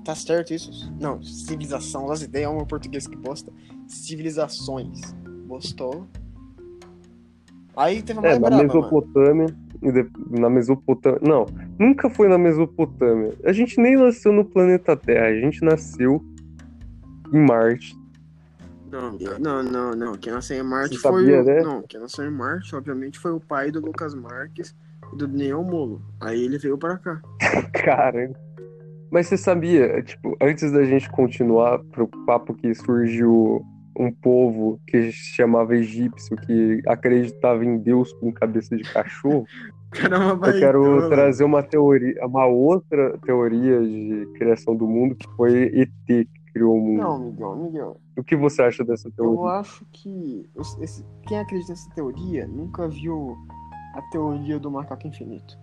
Tá 0.04 0.14
certo 0.14 0.52
isso? 0.54 0.92
Não, 1.00 1.22
civilização, 1.22 2.10
as 2.10 2.22
ideias, 2.22 2.50
é 2.50 2.52
um 2.52 2.64
português 2.64 3.06
que 3.06 3.16
bosta. 3.16 3.52
Civilizações. 3.94 5.00
Bostola. 5.46 6.06
Aí 7.76 8.02
teve 8.02 8.18
uma 8.18 8.28
É, 8.28 8.38
na 8.38 8.50
mano. 8.50 8.62
Mesopotâmia, 8.64 9.46
e 9.82 9.92
de- 9.92 10.10
na 10.30 10.50
Mesopotâmia, 10.50 11.20
não, 11.22 11.46
nunca 11.78 12.10
foi 12.10 12.28
na 12.28 12.36
Mesopotâmia. 12.38 13.34
A 13.44 13.52
gente 13.52 13.80
nem 13.80 13.96
nasceu 13.96 14.32
no 14.32 14.44
planeta 14.44 14.96
Terra, 14.96 15.26
a 15.26 15.34
gente 15.40 15.64
nasceu 15.64 16.22
em 17.32 17.38
Marte. 17.46 17.96
Não, 18.90 19.16
não, 19.40 19.62
não, 19.62 19.92
não. 19.96 20.12
Quem 20.18 20.32
nasceu 20.34 20.58
em 20.58 20.62
Marte 20.62 20.96
Você 20.96 21.00
foi 21.08 21.22
sabia, 21.22 21.40
o. 21.40 21.44
né? 21.44 21.62
Não, 21.62 21.82
quem 21.82 21.98
nasceu 21.98 22.26
em 22.26 22.30
Marte, 22.30 22.76
obviamente, 22.76 23.18
foi 23.18 23.32
o 23.32 23.40
pai 23.40 23.70
do 23.70 23.80
Lucas 23.80 24.14
Marques 24.14 24.74
e 25.12 25.16
do 25.16 25.26
Daniel 25.26 25.62
Molo. 25.62 26.02
Aí 26.20 26.42
ele 26.44 26.58
veio 26.58 26.76
pra 26.76 26.98
cá. 26.98 27.22
Cara, 27.72 28.30
mas 29.10 29.28
você 29.28 29.38
sabia, 29.38 30.02
tipo, 30.02 30.36
antes 30.42 30.70
da 30.70 30.84
gente 30.84 31.10
continuar 31.10 31.78
pro 31.84 32.06
papo 32.26 32.52
que 32.52 32.74
surgiu 32.74 33.64
um 33.98 34.10
povo 34.10 34.80
que 34.86 35.12
se 35.12 35.34
chamava 35.34 35.76
egípcio, 35.76 36.36
que 36.36 36.80
acreditava 36.86 37.64
em 37.64 37.78
Deus 37.78 38.12
com 38.14 38.32
cabeça 38.32 38.76
de 38.76 38.82
cachorro, 38.84 39.46
Caramba, 39.92 40.48
eu 40.48 40.58
quero 40.58 41.08
trazer 41.10 41.44
uma 41.44 41.62
teoria, 41.62 42.26
uma 42.26 42.46
outra 42.46 43.18
teoria 43.18 43.78
de 43.82 44.26
criação 44.38 44.74
do 44.74 44.86
mundo, 44.88 45.14
que 45.14 45.26
foi 45.36 45.64
ET 45.74 45.90
que 46.06 46.28
criou 46.52 46.76
o 46.76 46.80
mundo. 46.80 47.02
Não, 47.02 47.18
Miguel, 47.18 47.56
Miguel. 47.56 48.00
O 48.16 48.24
que 48.24 48.34
você 48.34 48.62
acha 48.62 48.82
dessa 48.84 49.08
Eu 49.08 49.14
teoria? 49.14 49.50
acho 49.60 49.84
que 49.92 50.48
esse- 50.80 51.04
quem 51.26 51.38
acredita 51.38 51.72
nessa 51.72 51.90
teoria 51.94 52.46
nunca 52.46 52.88
viu 52.88 53.36
a 53.94 54.00
teoria 54.10 54.58
do 54.58 54.70
macaco 54.70 55.06
infinito. 55.06 55.58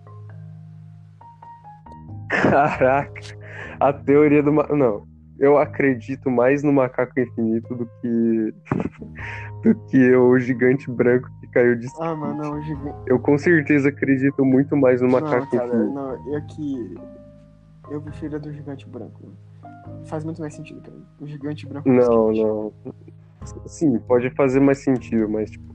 Caraca, 2.28 3.20
a 3.80 3.92
teoria 3.92 4.42
do. 4.42 4.52
ma- 4.52 4.68
Não, 4.68 5.06
eu 5.40 5.58
acredito 5.58 6.30
mais 6.30 6.62
no 6.62 6.72
macaco 6.72 7.18
infinito 7.18 7.74
do 7.74 7.86
que. 8.00 8.54
do 9.64 9.74
que 9.86 10.14
o 10.14 10.38
gigante 10.38 10.90
branco 10.90 11.28
que 11.40 11.46
caiu 11.48 11.76
de 11.76 11.86
Ah, 11.98 12.14
mano, 12.14 12.34
não, 12.42 12.52
o 12.58 12.62
gigante. 12.62 12.96
Eu 13.06 13.18
com 13.18 13.36
certeza 13.36 13.88
acredito 13.88 14.44
muito 14.44 14.76
mais 14.76 15.00
no 15.00 15.08
Não, 15.08 15.20
macaco 15.20 15.50
cara, 15.50 15.66
infinito. 15.66 15.92
não, 15.94 16.36
é 16.36 16.40
que. 16.42 16.94
Eu 17.90 18.00
prefiro 18.00 18.36
a 18.36 18.38
do 18.38 18.52
gigante 18.52 18.88
branco. 18.88 19.32
Faz 20.04 20.24
muito 20.24 20.40
mais 20.40 20.54
sentido 20.54 20.80
pra 20.80 20.92
mim. 20.92 21.04
O 21.20 21.26
gigante 21.26 21.66
branco. 21.66 21.88
é 21.88 21.92
Não, 21.92 22.32
não. 22.32 22.72
Sim, 23.66 23.98
pode 24.00 24.30
fazer 24.30 24.60
mais 24.60 24.78
sentido, 24.84 25.28
mas 25.28 25.50
tipo. 25.50 25.70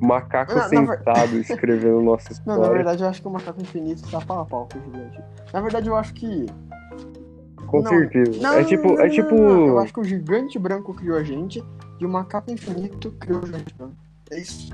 Macaco 0.00 0.52
Na- 0.54 0.62
na 0.62 0.68
ver- 0.68 0.98
sentado 0.98 1.38
escrevendo 1.40 2.02
nossa 2.02 2.28
Não, 2.28 2.32
história. 2.54 2.62
na 2.62 2.68
verdade 2.70 3.02
eu 3.04 3.08
acho 3.08 3.22
que 3.22 3.28
o 3.28 3.30
macaco 3.30 3.60
infinito 3.62 4.02
tá 4.10 4.20
pau 4.20 4.40
a 4.40 4.44
pau 4.44 4.68
com 4.72 4.78
o 4.78 4.82
gigante. 4.82 5.20
Na 5.52 5.60
verdade 5.60 5.88
eu 5.88 5.94
acho 5.96 6.12
que. 6.14 6.46
Com 7.72 7.80
não, 7.80 7.88
certeza. 7.88 8.42
Não, 8.42 8.52
é 8.52 8.64
tipo. 8.64 8.88
não, 8.88 9.00
é 9.00 9.08
tipo. 9.08 9.34
Eu 9.34 9.78
acho 9.78 9.94
que 9.94 10.00
o 10.00 10.04
gigante 10.04 10.58
branco 10.58 10.92
criou 10.92 11.16
a 11.16 11.24
gente 11.24 11.64
e 11.98 12.04
o 12.04 12.08
macaco 12.08 12.52
infinito 12.52 13.10
criou 13.12 13.42
o 13.42 13.46
gigante 13.46 13.74
branco. 13.74 13.96
É 14.30 14.38
isso. 14.38 14.70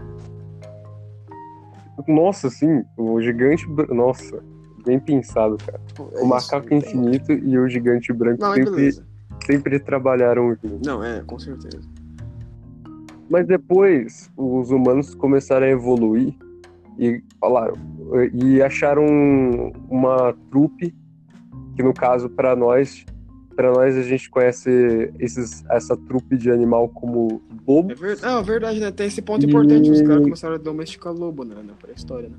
Nossa, 2.09 2.51
sim, 2.51 2.83
o 2.97 3.21
gigante. 3.23 3.69
Nossa, 3.89 4.43
bem 4.85 4.99
pensado, 4.99 5.57
cara. 5.59 5.81
Tipo, 5.87 6.11
é 6.13 6.21
o 6.21 6.27
macaco 6.27 6.75
isso, 6.75 6.89
infinito 6.89 7.33
e 7.33 7.57
o 7.57 7.69
gigante 7.69 8.13
branco 8.13 8.43
Não, 8.43 8.51
aí 8.51 8.65
sempre, 8.65 8.91
sempre 9.47 9.79
trabalharam 9.79 10.57
juntos. 10.61 10.81
Não, 10.85 11.05
é, 11.05 11.23
com 11.23 11.39
certeza. 11.39 11.81
Mas 13.31 13.47
depois 13.47 14.29
os 14.37 14.73
humanos 14.73 15.15
começaram 15.15 15.67
a 15.67 15.71
evoluir 15.71 16.35
e 16.99 17.23
falaram 17.41 17.75
e 18.33 18.61
acharam 18.61 19.05
uma 19.89 20.35
trupe 20.51 20.93
que 21.79 21.83
no 21.85 21.95
caso 21.95 22.29
para 22.29 22.57
nós 22.57 23.07
pra 23.55 23.71
nós 23.73 23.97
a 23.97 24.03
gente 24.03 24.29
conhece 24.31 25.13
esses, 25.19 25.65
essa 25.71 25.97
trupe 25.97 26.37
de 26.37 26.49
animal 26.51 26.89
como 26.89 27.41
É 27.51 27.55
lobos. 27.67 27.99
verdade, 27.99 28.33
não, 28.33 28.41
é 28.41 28.43
verdade, 28.43 28.81
né? 28.81 28.91
Tem 28.93 29.07
esse 29.09 29.21
ponto 29.23 29.45
E- 29.45 29.49
importante. 29.49 29.91
Os 29.91 30.01
caras 30.03 30.23
começaram 30.23 30.55
a 30.55 30.59
domesticar 30.59 31.13
lobo, 31.13 31.45
né? 31.45 31.57
Na 31.65 31.73
pré-história, 31.75 32.29
né? 32.29 32.37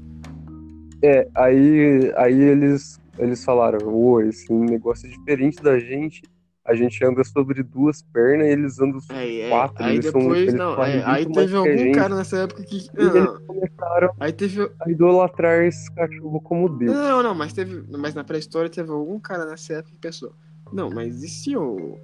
É, 1.03 1.27
aí, 1.35 2.11
aí 2.15 2.39
eles, 2.41 3.01
eles 3.17 3.43
falaram, 3.43 3.79
ô, 3.93 4.21
esse 4.21 4.51
negócio 4.53 5.07
é 5.07 5.09
diferente 5.09 5.61
da 5.61 5.77
gente. 5.77 6.21
A 6.69 6.75
gente 6.75 7.03
anda 7.03 7.23
sobre 7.23 7.63
duas 7.63 8.01
pernas 8.01 8.47
e 8.47 8.51
eles 8.51 8.79
andam 8.79 8.99
sobre 8.99 9.41
é, 9.41 9.49
quatro. 9.49 9.83
aí 9.83 9.95
eles 9.95 10.05
são- 10.05 10.19
depois, 10.21 10.41
eles 10.43 10.53
não, 10.53 10.83
é, 10.83 11.03
aí 11.03 11.25
teve 11.25 11.55
algum 11.55 11.91
cara 11.93 12.15
nessa 12.15 12.37
época 12.37 12.63
que. 12.63 12.87
Não, 12.93 13.03
eles 13.09 13.13
não, 13.25 13.41
começaram 13.41 14.13
aí 14.19 14.31
teve. 14.31 14.71
a 14.79 14.91
idolatrar 14.91 15.63
esse 15.63 15.91
cachorro 15.95 16.39
como 16.41 16.69
Deus. 16.69 16.93
Não, 16.93 17.23
não, 17.23 17.33
mas 17.33 17.53
teve. 17.53 17.83
Mas 17.97 18.13
na 18.13 18.23
pré-história 18.23 18.69
teve 18.69 18.91
algum 18.91 19.19
cara 19.19 19.45
nessa 19.45 19.73
época 19.73 19.91
que 19.93 19.97
pensou. 19.99 20.31
Não, 20.71 20.91
mas 20.91 21.23
e 21.23 21.27
se 21.27 21.53
eu. 21.53 21.99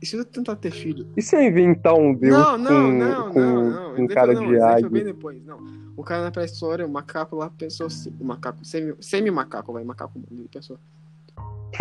E 0.00 0.06
se 0.06 0.16
eu 0.16 0.24
tentar 0.24 0.56
ter 0.56 0.70
filho? 0.70 1.06
E 1.16 1.22
se 1.22 1.34
eu 1.34 1.42
inventar 1.42 1.94
um 1.94 2.14
Deus 2.14 2.36
não, 2.36 2.58
não, 2.58 2.68
com, 2.68 2.92
não, 2.92 3.32
com, 3.32 3.40
não, 3.40 3.70
não. 3.70 3.94
com 3.96 4.04
Isso 4.04 4.14
cara 4.14 4.34
não, 4.34 4.46
de 4.46 4.58
águia? 4.60 4.88
bem 4.90 5.04
depois. 5.04 5.42
Não. 5.44 5.58
O 5.96 6.02
cara 6.04 6.22
na 6.24 6.30
pré-história, 6.30 6.86
o 6.86 6.90
macaco 6.90 7.34
lá 7.36 7.48
pensou 7.50 7.86
assim. 7.86 8.12
O 8.20 8.24
macaco, 8.24 8.64
semi- 8.64 8.94
semi-macaco, 9.00 9.72
vai, 9.72 9.82
macaco, 9.82 10.20
ele 10.30 10.46
pensou. 10.52 10.78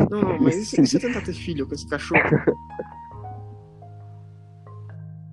Não, 0.10 0.22
não, 0.22 0.40
mas 0.42 0.58
e 0.58 0.66
se, 0.86 0.96
eu 0.96 1.02
tentar 1.02 1.22
ter 1.22 1.34
filho 1.34 1.68
com 1.68 1.74
esse 1.74 1.88
cachorro? 1.88 2.22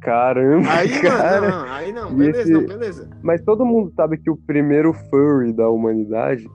Caramba, 0.03 0.71
Aí, 0.73 0.89
cara. 1.01 1.41
não, 1.41 1.49
não, 1.67 1.73
aí 1.73 1.93
não, 1.93 2.15
beleza, 2.15 2.41
esse- 2.41 2.53
não, 2.53 2.67
beleza. 2.67 3.11
Mas 3.23 3.43
todo 3.43 3.67
mundo 3.67 3.93
sabe 3.95 4.17
que 4.17 4.31
o 4.31 4.37
primeiro 4.37 4.95
furry 4.95 5.53
da 5.53 5.69
humanidade 5.69 6.49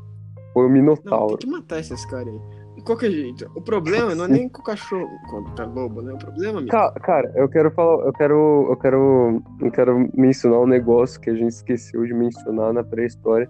foi 0.53 0.63
o 0.65 0.67
Não, 0.67 0.73
Minotauro. 0.73 1.37
tem 1.37 1.47
que 1.49 1.55
matar 1.55 1.79
esses 1.79 2.03
caras 2.07 2.27
aí. 2.29 2.39
De 2.75 2.81
qualquer 2.81 3.11
jeito. 3.11 3.49
O 3.55 3.61
problema 3.61 4.13
não 4.15 4.25
é 4.25 4.27
nem 4.27 4.49
com 4.49 4.61
o 4.61 4.63
cachorro 4.63 5.07
contra 5.29 5.65
lobo, 5.65 6.01
né? 6.01 6.11
O 6.13 6.17
problema, 6.17 6.57
amigo. 6.57 6.71
Ca- 6.71 6.91
Cara, 7.01 7.31
eu 7.35 7.47
quero 7.47 7.71
falar, 7.71 8.03
eu 8.05 8.11
quero, 8.13 8.67
eu 8.69 8.75
quero, 8.77 9.43
eu 9.61 9.71
quero 9.71 10.09
mencionar 10.13 10.59
um 10.59 10.67
negócio 10.67 11.21
que 11.21 11.29
a 11.29 11.35
gente 11.35 11.51
esqueceu 11.51 12.03
de 12.05 12.13
mencionar 12.13 12.73
na 12.73 12.83
pré-história, 12.83 13.49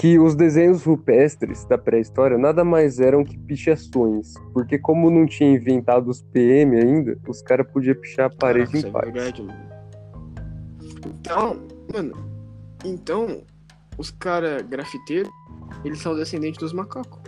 que 0.00 0.18
os 0.18 0.34
desenhos 0.34 0.82
rupestres 0.82 1.66
da 1.66 1.76
pré-história 1.76 2.38
nada 2.38 2.64
mais 2.64 2.98
eram 2.98 3.22
que 3.22 3.36
pichações, 3.36 4.32
porque 4.54 4.78
como 4.78 5.10
não 5.10 5.26
tinha 5.26 5.50
inventado 5.50 6.08
os 6.08 6.22
PM 6.22 6.74
ainda, 6.74 7.18
os 7.28 7.42
caras 7.42 7.70
podiam 7.70 7.94
pichar 7.96 8.32
a 8.32 8.34
parede 8.34 8.70
Caraca, 8.70 8.76
em 8.76 8.78
isso 8.78 8.88
é 8.88 8.90
paz. 8.90 9.12
verdade, 9.12 9.42
mano. 9.42 9.70
Então, 11.04 11.68
mano, 11.92 12.14
então, 12.82 13.42
os 13.98 14.10
caras 14.10 14.62
grafiteiros, 14.62 15.30
eles 15.84 15.98
são 15.98 16.16
descendentes 16.16 16.58
dos 16.58 16.72
macacos. 16.72 17.20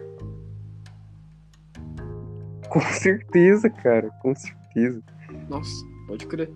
Com 2.71 2.81
certeza, 2.81 3.69
cara, 3.69 4.09
com 4.23 4.35
certeza. 4.35 5.03
Nossa, 5.47 5.85
pode 6.07 6.27
crer. 6.27 6.51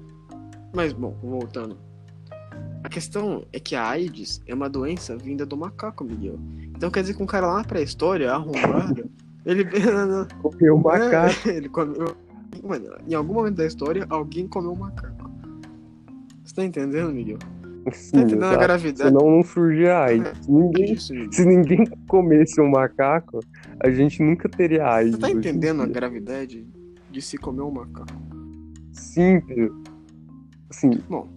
Mas, 0.75 0.95
bom, 0.95 1.15
voltando. 1.23 1.77
A 2.83 2.89
questão 2.89 3.45
é 3.53 3.59
que 3.59 3.75
a 3.75 3.85
AIDS 3.85 4.41
é 4.47 4.55
uma 4.55 4.71
doença 4.71 5.17
vinda 5.17 5.45
do 5.45 5.57
macaco, 5.57 6.05
Miguel. 6.05 6.39
Então 6.77 6.91
quer 6.91 7.01
dizer 7.01 7.15
que 7.15 7.23
um 7.23 7.27
cara 7.27 7.47
lá 7.47 7.59
na 7.59 7.65
pré-história, 7.65 8.33
arrombado, 8.33 9.11
ele. 9.45 9.65
Comeu 10.41 10.79
macaco. 10.79 11.49
É, 11.49 11.57
ele 11.57 11.69
comeu. 11.69 12.17
Mano, 12.63 12.87
em 13.07 13.15
algum 13.15 13.35
momento 13.35 13.57
da 13.57 13.67
história, 13.67 14.07
alguém 14.09 14.47
comeu 14.47 14.73
um 14.73 14.77
macaco. 14.77 15.31
Você 16.45 16.55
tá 16.55 16.65
entendendo, 16.65 17.13
Miguel? 17.13 17.39
Sim, 17.93 18.13
Tá 18.13 18.21
entendendo 18.23 18.45
a 18.45 18.57
gravidade 18.57 19.11
Senão 19.11 19.31
não 19.31 19.43
surgia 19.43 19.99
AIDS. 19.99 20.47
Ninguém, 20.49 20.95
disso, 20.95 21.13
Miguel? 21.13 21.33
se 21.33 21.45
ninguém 21.45 21.87
comesse 22.09 22.61
um 22.61 22.71
macaco, 22.71 23.41
a 23.81 23.91
gente 23.91 24.23
nunca 24.23 24.49
teria 24.49 24.87
AIDS. 24.89 25.15
Você 25.15 25.21
tá 25.21 25.31
entendendo 25.31 25.83
a 25.83 25.87
gravidade 25.87 26.67
de 27.11 27.23
se 27.23 27.37
comer 27.37 27.63
um 27.63 27.71
macaco? 27.71 28.13
Simples. 28.93 29.71
Assim, 30.71 30.91
Bom, 31.09 31.29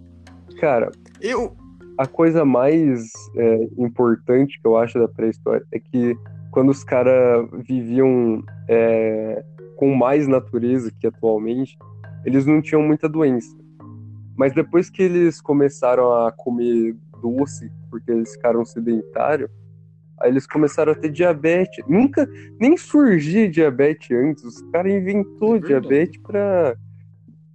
cara, 0.60 0.92
eu. 1.22 1.56
a 1.98 2.08
coisa 2.08 2.46
mais 2.46 3.12
é, 3.36 3.68
importante 3.78 4.60
que 4.62 4.68
eu 4.68 4.78
acho 4.78 5.00
da 5.00 5.08
pré-história 5.08 5.66
é 5.72 5.80
que 5.80 6.18
quando 6.52 6.70
os 6.70 6.84
caras 6.84 7.48
viviam 7.68 8.44
é, 8.68 9.44
com 9.78 9.96
mais 9.96 10.28
natureza 10.28 10.92
que 11.00 11.08
atualmente, 11.08 11.78
eles 12.26 12.46
não 12.46 12.62
tinham 12.62 12.82
muita 12.82 13.08
doença. 13.08 13.56
Mas 14.36 14.54
depois 14.54 14.90
que 14.90 15.04
eles 15.04 15.42
começaram 15.42 16.14
a 16.14 16.32
comer 16.32 16.96
doce, 17.22 17.72
porque 17.90 18.12
eles 18.12 18.34
ficaram 18.34 18.66
sedentários, 18.66 19.50
aí 20.20 20.30
eles 20.30 20.48
começaram 20.48 20.92
a 20.92 20.96
ter 20.96 21.10
diabetes. 21.10 21.84
Nunca, 21.88 22.28
nem 22.60 22.78
surgia 22.78 23.50
diabetes 23.50 24.12
antes. 24.12 24.44
Os 24.44 24.62
caras 24.72 24.92
inventou 24.92 25.56
É 25.58 25.60
diabetes 25.60 26.22
pra, 26.22 26.76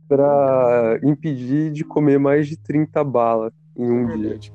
pra 0.08 0.98
impedir 1.02 1.70
de 1.72 1.84
comer 1.84 2.18
mais 2.18 2.46
de 2.48 2.56
30 2.56 3.02
balas 3.04 3.52
em 3.76 3.90
um 3.90 4.06
dia. 4.06 4.16
Verdade. 4.16 4.52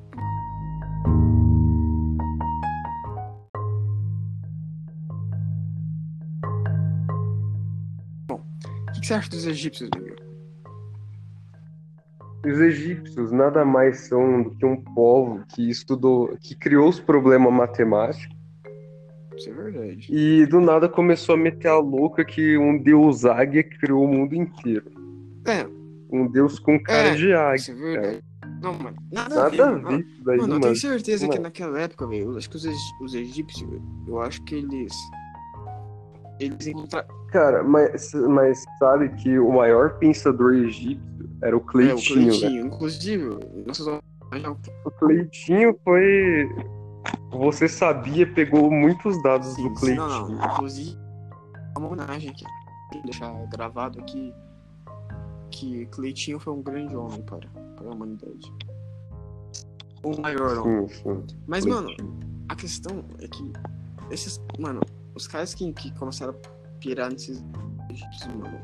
Bom, 8.27 8.41
o 8.89 8.91
que 8.93 9.01
que 9.01 9.07
você 9.07 9.13
acha 9.13 9.29
dos 9.29 9.45
egípcios, 9.45 9.89
Miguel? 9.95 10.15
Os 12.45 12.59
egípcios 12.62 13.31
nada 13.31 13.65
mais 13.65 14.07
são 14.07 14.43
do 14.43 14.51
que 14.51 14.65
um 14.65 14.77
povo 14.81 15.43
que 15.53 15.69
estudou, 15.69 16.38
que 16.39 16.55
criou 16.55 16.88
os 16.88 16.99
problemas 16.99 17.51
matemáticos 17.51 18.33
Isso 19.35 19.49
é 19.49 19.53
verdade. 19.53 20.07
e 20.09 20.45
do 20.45 20.62
nada 20.62 20.88
começou 20.88 21.35
a 21.35 21.38
meter 21.38 21.67
a 21.67 21.77
louca 21.77 22.23
que 22.23 22.57
um 22.57 22.77
deus 22.81 23.25
águia 23.25 23.63
criou 23.63 24.05
o 24.05 24.07
mundo 24.07 24.35
inteiro. 24.35 24.89
É, 25.49 25.67
Um 26.12 26.27
deus 26.27 26.59
com 26.59 26.81
cara 26.81 27.09
É, 27.09 27.15
de 27.15 27.33
águia. 27.33 27.55
isso 27.55 27.71
é 27.71 27.75
verdade. 27.75 28.23
Não, 28.62 28.73
mano, 28.73 28.97
nada, 29.12 29.35
Nada 29.35 29.63
a 29.65 29.71
mano. 29.71 29.88
ver 29.89 29.99
isso 30.05 30.23
daí, 30.23 30.38
Mano, 30.38 30.43
eu 30.43 30.47
mano. 30.49 30.62
tenho 30.62 30.75
certeza 30.75 31.25
que 31.25 31.31
Mano. 31.33 31.43
naquela 31.43 31.79
época, 31.79 32.07
velho, 32.07 32.35
acho 32.38 32.49
que 32.49 32.57
os, 32.57 32.65
os 33.01 33.13
egípcios, 33.13 33.69
eu 34.07 34.21
acho 34.21 34.41
que 34.43 34.55
eles. 34.55 34.91
Eles 36.39 36.67
encontraram. 36.67 37.07
Cara, 37.31 37.63
mas, 37.63 38.12
mas 38.13 38.65
sabe 38.79 39.09
que 39.15 39.38
o 39.39 39.51
maior 39.51 39.97
pensador 39.99 40.53
egípcio 40.55 40.99
era 41.43 41.55
o 41.55 41.59
É, 41.59 41.62
o 41.62 41.65
Cleitinho, 41.65 42.25
né? 42.25 42.38
Cleitinho. 42.38 42.65
Inclusive, 42.67 43.29
homenagens 43.29 43.79
O 44.85 44.91
Cleitinho 44.91 45.79
foi. 45.83 46.49
Você 47.31 47.67
sabia, 47.67 48.25
pegou 48.33 48.69
muitos 48.71 49.21
dados 49.23 49.47
Sim, 49.53 49.63
do 49.69 49.73
Cleitinho. 49.75 50.07
Não, 50.07 50.29
não. 50.29 50.45
Inclusive, 50.53 50.97
uma 51.77 51.88
homenagem 51.88 52.29
aqui. 52.31 52.43
Vou 52.93 53.03
deixar 53.03 53.31
gravado 53.51 53.99
aqui 53.99 54.33
que 55.49 55.85
Cleitinho 55.88 56.39
foi 56.39 56.53
um 56.53 56.62
grande 56.62 56.95
homem 56.95 57.21
para, 57.21 57.47
para 57.75 57.88
a 57.88 57.93
humanidade. 57.93 58.53
O 60.03 60.19
maior 60.21 60.57
homem. 60.59 60.88
Mas, 61.47 61.65
mano, 61.65 61.89
a 62.47 62.55
questão 62.55 63.03
é 63.19 63.27
que 63.27 63.51
esses. 64.09 64.41
Mano, 64.57 64.81
os 65.15 65.27
caras 65.27 65.53
que, 65.53 65.71
que 65.73 65.91
começaram 65.97 66.33
a 66.33 66.79
pirar 66.79 67.12
nesses 67.12 67.41
mano, 67.41 68.59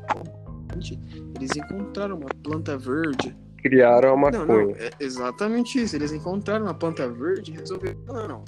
eles 1.34 1.56
encontraram 1.56 2.16
uma 2.16 2.28
planta 2.42 2.76
verde. 2.76 3.36
Criaram 3.58 4.10
a 4.10 4.30
Não, 4.30 4.40
maconha. 4.40 4.66
não, 4.66 4.70
é 4.76 4.90
exatamente 5.00 5.82
isso. 5.82 5.96
Eles 5.96 6.12
encontraram 6.12 6.66
uma 6.66 6.74
planta 6.74 7.08
verde 7.08 7.52
e 7.52 7.56
resolveram. 7.56 7.98
Não, 8.06 8.14
não, 8.14 8.28
não. 8.28 8.44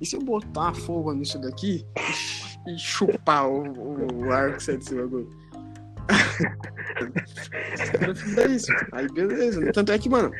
E 0.00 0.06
se 0.06 0.16
eu 0.16 0.22
botar 0.22 0.74
fogo 0.74 1.12
nisso 1.12 1.38
daqui 1.38 1.86
e 2.66 2.78
chupar 2.78 3.48
o, 3.48 3.62
o, 3.62 4.24
o 4.24 4.32
ar 4.32 4.56
que 4.56 4.62
sai 4.62 4.76
desse 4.78 4.94
bagulho? 4.94 5.30
Fizeram 8.14 8.54
isso. 8.54 8.72
Aí 8.92 9.06
beleza. 9.12 9.72
Tanto 9.72 9.92
é 9.92 9.98
que, 9.98 10.08
mano, 10.08 10.30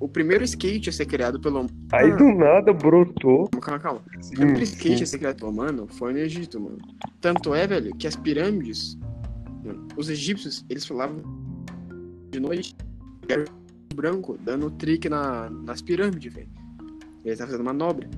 o 0.00 0.08
primeiro 0.08 0.44
skate 0.44 0.88
a 0.88 0.92
ser 0.92 1.06
criado 1.06 1.40
pelo. 1.40 1.66
Aí 1.92 2.14
do 2.16 2.32
nada 2.34 2.72
brotou. 2.72 3.48
Calma, 3.60 3.80
calma. 3.80 4.02
O 4.24 4.30
primeiro 4.30 4.62
skate 4.62 5.02
a 5.02 5.06
ser 5.06 5.18
criado 5.18 5.36
pelo 5.36 5.52
mano 5.52 5.86
foi 5.86 6.12
no 6.12 6.18
Egito, 6.18 6.60
mano. 6.60 6.78
Tanto 7.20 7.54
é, 7.54 7.66
velho, 7.66 7.94
que 7.96 8.06
as 8.06 8.16
pirâmides. 8.16 8.98
mano, 9.64 9.86
os 9.96 10.08
egípcios, 10.08 10.64
eles 10.68 10.86
falavam 10.86 11.22
de 12.30 12.40
noite. 12.40 12.74
Branco 13.94 14.38
dando 14.42 14.70
trick 14.72 15.08
na, 15.08 15.48
nas 15.50 15.80
pirâmides, 15.80 16.32
velho. 16.32 16.48
Ele 17.24 17.36
tava 17.36 17.50
fazendo 17.50 17.64
manobra. 17.64 18.08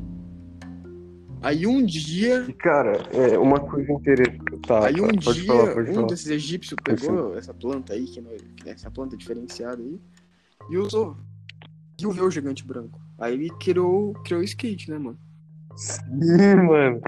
Aí 1.43 1.67
um 1.67 1.85
dia. 1.85 2.45
E, 2.49 2.53
cara, 2.53 2.93
é 3.13 3.39
uma 3.39 3.61
coisa 3.61 3.93
interessante. 3.93 4.59
Tá, 4.67 4.87
aí 4.87 5.01
um 5.01 5.09
dia, 5.09 5.47
falar, 5.47 5.79
um 5.79 5.95
falar. 5.95 6.07
desses 6.07 6.29
egípcios 6.29 6.77
pegou 6.83 7.37
essa 7.37 7.55
planta 7.55 7.93
aí, 7.93 8.05
que 8.05 8.21
não, 8.21 8.31
que 8.31 8.69
é 8.69 8.73
essa 8.73 8.91
planta 8.91 9.17
diferenciada 9.17 9.83
aí, 9.83 10.01
e 10.71 10.77
usou. 10.77 11.17
E 12.01 12.07
o 12.07 12.11
o 12.11 12.31
gigante 12.31 12.65
branco. 12.65 13.01
Aí 13.19 13.35
ele 13.35 13.51
criou, 13.61 14.13
criou 14.25 14.41
o 14.41 14.45
skate, 14.45 14.91
né, 14.91 14.99
mano? 14.99 15.19
Sim, 15.77 16.55
mano. 16.55 17.01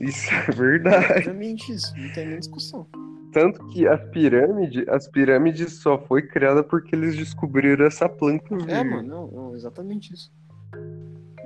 Isso 0.00 0.32
é 0.32 0.50
verdade. 0.52 1.12
Exatamente 1.12 1.72
isso, 1.72 1.94
não 1.96 2.12
tem 2.12 2.26
nem 2.28 2.38
discussão. 2.38 2.86
Tanto 3.32 3.66
que 3.68 3.86
as 3.86 4.02
pirâmides, 4.10 4.86
as 4.88 5.08
pirâmides 5.08 5.74
só 5.74 5.98
foi 5.98 6.22
criada 6.22 6.62
porque 6.62 6.94
eles 6.94 7.16
descobriram 7.16 7.86
essa 7.86 8.08
planta. 8.08 8.54
É, 8.68 8.84
mano, 8.84 9.08
não, 9.08 9.26
não, 9.28 9.54
exatamente 9.54 10.12
isso. 10.12 10.30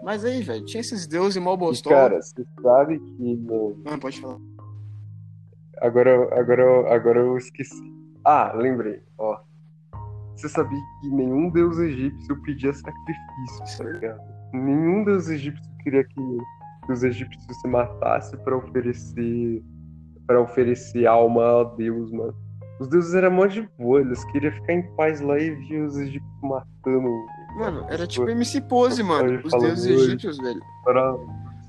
Mas 0.07 0.25
aí, 0.25 0.40
velho, 0.40 0.64
tinha 0.64 0.81
esses 0.81 1.05
deuses 1.05 1.42
mal 1.42 1.57
bostó. 1.57 1.90
cara, 1.90 2.23
você 2.23 2.47
sabe 2.62 2.97
que. 2.97 3.37
Mano, 3.38 3.99
pode 4.01 4.21
falar. 4.21 4.38
Agora, 5.79 6.38
agora, 6.38 6.95
agora 6.95 7.19
eu 7.19 7.37
esqueci. 7.37 7.92
Ah, 8.25 8.53
lembrei, 8.55 9.03
ó. 9.19 9.40
Você 10.37 10.49
sabia 10.49 10.79
que 11.01 11.11
nenhum 11.11 11.51
deus 11.51 11.77
egípcio 11.79 12.40
pedia 12.42 12.73
sacrifício, 12.73 13.79
tá 13.79 13.90
ligado? 13.90 14.21
Nenhum 14.53 15.03
deus 15.03 15.29
egípcio 15.29 15.77
queria 15.83 16.05
que, 16.05 16.21
os 16.88 17.03
egípcios 17.03 17.61
se 17.61 17.66
matassem 17.66 18.38
pra 18.45 18.59
oferecer 18.59 19.61
para 20.25 20.40
oferecer 20.40 21.05
alma 21.09 21.62
a 21.62 21.64
Deus, 21.64 22.12
mano. 22.12 22.35
Os 22.79 22.87
deuses 22.87 23.12
eram 23.12 23.33
mó 23.33 23.47
de 23.47 23.69
boa, 23.77 24.03
eles 24.03 24.25
queriam 24.27 24.53
ficar 24.53 24.73
em 24.73 24.83
paz 24.95 25.21
lá 25.21 25.37
e 25.37 25.53
via 25.53 25.85
os 25.85 25.97
egípcios 25.97 26.40
matando. 26.42 27.09
Mano, 27.57 27.87
era 27.88 28.07
tipo 28.07 28.29
MC 28.29 28.61
Pose, 28.61 29.03
mano. 29.03 29.40
Os 29.42 29.51
deuses 29.51 29.87
egípcios, 29.87 30.37
velho. 30.37 30.61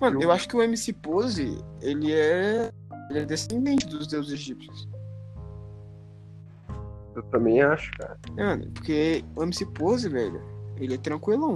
Mano, 0.01 0.21
eu 0.21 0.31
acho 0.31 0.47
que 0.47 0.55
o 0.55 0.61
MC 0.61 0.93
Pose, 0.93 1.57
ele 1.81 2.13
é. 2.13 2.71
Ele 3.09 3.19
é 3.19 3.25
descendente 3.25 3.87
dos 3.87 4.05
deuses 4.07 4.33
egípcios. 4.33 4.87
Eu 7.15 7.23
também 7.23 7.61
acho, 7.61 7.89
cara. 7.97 8.17
É, 8.35 8.43
Mano, 8.43 8.69
porque 8.73 9.23
o 9.35 9.43
MC 9.43 9.65
Pose, 9.65 10.09
velho, 10.09 10.41
ele 10.75 10.95
é 10.95 10.97
tranquilão. 10.97 11.55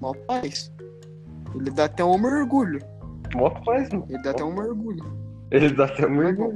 Mó 0.00 0.12
paz. 0.26 0.72
Ele 1.54 1.70
dá 1.70 1.84
até 1.84 2.04
um 2.04 2.18
mergulho. 2.18 2.80
Mó 3.34 3.50
paz, 3.50 3.88
mano. 3.90 4.04
Ele 4.08 4.20
dá 4.20 4.32
até 4.32 4.44
um 4.44 4.52
mergulho. 4.52 5.04
Ele 5.52 5.72
dá 5.72 5.84
até 5.84 6.06
muito. 6.08 6.36
bom, 6.36 6.54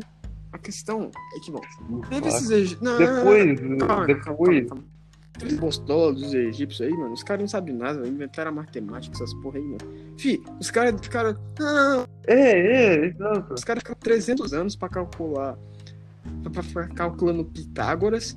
a 0.53 0.59
questão 0.59 1.11
é 1.37 1.41
que, 1.45 1.53
bom, 1.53 1.61
teve 2.09 2.29
esses 2.29 2.51
egípcios. 2.51 2.81
Não, 2.81 2.99
Depois, 2.99 3.61
não, 3.61 3.69
não, 3.69 3.87
calma, 3.87 4.07
depois. 4.07 4.67
Aqueles 5.39 5.57
bostolos 5.57 6.21
dos 6.21 6.35
egípcios 6.35 6.81
aí, 6.81 6.93
mano, 6.93 7.13
os 7.13 7.23
caras 7.23 7.43
não 7.43 7.49
sabem 7.49 7.73
nada, 7.73 8.07
inventaram 8.09 8.51
a 8.51 8.55
matemática, 8.55 9.15
essas 9.15 9.33
porra 9.35 9.59
aí, 9.59 9.65
mano. 9.65 9.79
Fi, 10.19 10.43
os 10.59 10.69
caras 10.69 11.01
ficaram. 11.01 11.33
Não, 11.61 12.05
É, 12.27 12.35
é, 12.97 13.07
exato. 13.07 13.55
os 13.55 13.63
caras 13.63 13.81
ficaram 13.83 14.01
300 14.01 14.53
anos 14.53 14.75
pra 14.75 14.89
calcular. 14.89 15.57
Pra, 16.43 16.51
pra 16.51 16.63
ficar 16.65 16.89
calculando 16.89 17.45
Pitágoras. 17.45 18.37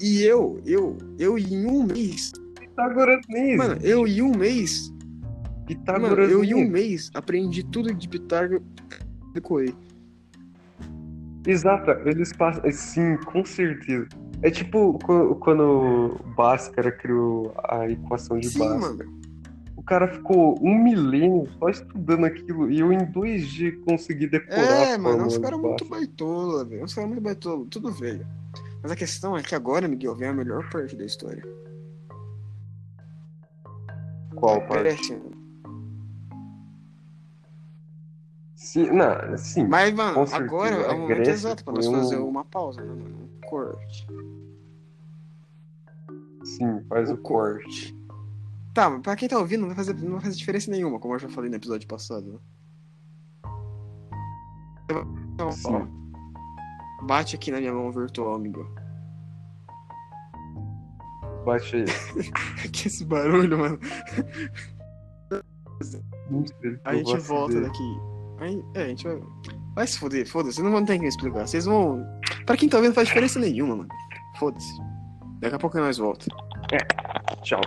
E 0.00 0.22
eu, 0.24 0.60
eu, 0.66 0.98
eu 1.20 1.38
em 1.38 1.64
um 1.66 1.84
mês. 1.84 2.32
Pitágoras 2.58 3.20
nem 3.28 3.56
Mano, 3.56 3.76
eu 3.80 4.08
em 4.08 4.22
um 4.22 4.36
mês. 4.36 4.88
Mano, 4.90 5.64
Pitágoras 5.66 6.30
eu 6.32 6.40
nem 6.40 6.50
em 6.50 6.54
um 6.54 6.68
mês 6.68 7.12
aprendi 7.14 7.62
tudo 7.62 7.94
de 7.94 8.08
Pitágoras. 8.08 8.60
Decorei. 9.34 9.72
Exato, 11.46 11.90
eles 12.08 12.32
passam. 12.32 12.62
Sim, 12.72 13.16
com 13.18 13.44
certeza. 13.44 14.08
É 14.42 14.50
tipo 14.50 14.98
qu- 14.98 15.34
quando 15.36 16.16
Bhaskara 16.36 16.90
criou 16.90 17.52
a 17.68 17.88
equação 17.90 18.38
de 18.38 18.48
Sim, 18.48 18.58
Bhaskara. 18.60 18.80
mano. 19.04 19.20
O 19.76 19.82
cara 19.82 20.08
ficou 20.08 20.58
um 20.62 20.82
milênio 20.82 21.48
só 21.58 21.68
estudando 21.68 22.24
aquilo 22.24 22.70
e 22.70 22.78
eu 22.80 22.92
em 22.92 23.04
dois 23.04 23.46
dias 23.48 23.74
consegui 23.84 24.26
decorar 24.26 24.60
É, 24.62 24.96
mano, 24.98 25.26
os 25.26 25.34
de 25.34 25.40
caras 25.40 25.58
muito 25.60 25.84
baitola, 25.84 26.64
velho. 26.64 26.84
Os 26.84 26.94
caras 26.94 27.10
muito 27.10 27.22
baitola, 27.22 27.66
tudo 27.70 27.90
velho. 27.90 28.26
Mas 28.82 28.92
a 28.92 28.96
questão 28.96 29.36
é 29.36 29.42
que 29.42 29.54
agora, 29.54 29.88
Miguel, 29.88 30.14
vem 30.14 30.28
a 30.28 30.32
melhor 30.32 30.68
parte 30.70 30.94
da 30.96 31.04
história. 31.04 31.42
Qual 34.36 34.56
A 34.56 34.60
parte? 34.62 35.18
Sim, 38.54 38.90
não, 38.90 39.36
sim. 39.38 39.66
Mas, 39.66 39.92
mano, 39.92 40.20
agora 40.32 40.76
é 40.76 40.90
o 40.90 40.98
momento 40.98 41.08
Grécia 41.16 41.32
exato 41.32 41.64
pra 41.64 41.72
nós 41.74 41.86
um- 41.86 41.92
fazer 41.92 42.16
uma 42.18 42.44
pausa, 42.44 42.80
né, 42.82 42.88
mano? 42.88 43.19
Corte. 43.50 44.06
Sim, 46.44 46.82
faz 46.88 47.10
o 47.10 47.14
o 47.14 47.18
corte. 47.18 47.96
Tá, 48.72 48.88
mas 48.88 49.02
pra 49.02 49.16
quem 49.16 49.28
tá 49.28 49.36
ouvindo, 49.38 49.60
não 49.62 49.68
vai 49.68 49.76
fazer, 49.76 49.94
não 49.94 50.12
vai 50.12 50.20
fazer 50.22 50.36
diferença 50.36 50.70
nenhuma, 50.70 50.98
como 51.00 51.14
eu 51.14 51.18
já 51.18 51.28
falei 51.28 51.50
no 51.50 51.56
episódio 51.56 51.88
passado. 51.88 52.32
né? 52.32 52.38
Então, 55.34 55.50
Sim. 55.52 55.68
ó, 55.72 55.86
bate 57.06 57.34
aqui 57.36 57.50
na 57.50 57.58
minha 57.58 57.72
mão 57.72 57.90
virtual, 57.90 58.38
Miguel. 58.38 58.66
Bate 61.44 61.76
aí. 61.76 61.84
que 62.72 62.88
esse 62.88 63.04
barulho, 63.04 63.58
mano. 63.58 63.78
Não 66.30 66.46
sei, 66.46 66.78
A 66.84 66.94
gente 66.94 67.16
volta 67.18 67.54
dele. 67.54 67.66
daqui. 67.66 67.98
Aí, 68.38 68.64
é, 68.74 68.82
a 68.84 68.88
gente 68.88 69.04
vai. 69.04 69.20
Vai 69.80 69.86
se 69.86 69.98
foder, 69.98 70.28
foda-se, 70.28 70.62
não 70.62 70.70
vão 70.70 70.84
ter 70.84 70.96
que 70.96 71.04
me 71.04 71.08
explicar. 71.08 71.46
Vocês 71.46 71.64
vão. 71.64 72.06
Pra 72.44 72.54
quem 72.54 72.68
tá 72.68 72.76
ouvindo, 72.76 72.90
não 72.90 72.94
faz 72.94 73.08
diferença 73.08 73.40
nenhuma, 73.40 73.74
mano. 73.74 73.88
Foda-se. 74.38 74.78
Daqui 75.40 75.54
a 75.54 75.58
pouco 75.58 75.78
nós 75.78 75.96
volta. 75.96 76.26
Tchau. 77.42 77.62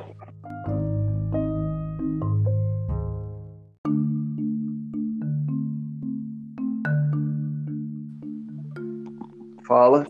Fala. 9.66 10.06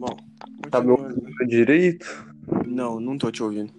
Bom. 0.00 0.16
Tá 0.68 0.80
me 0.80 0.90
ouvindo 0.90 1.46
direito? 1.46 2.26
Não, 2.66 2.98
não 2.98 3.16
tô 3.16 3.30
te 3.30 3.40
ouvindo. 3.44 3.72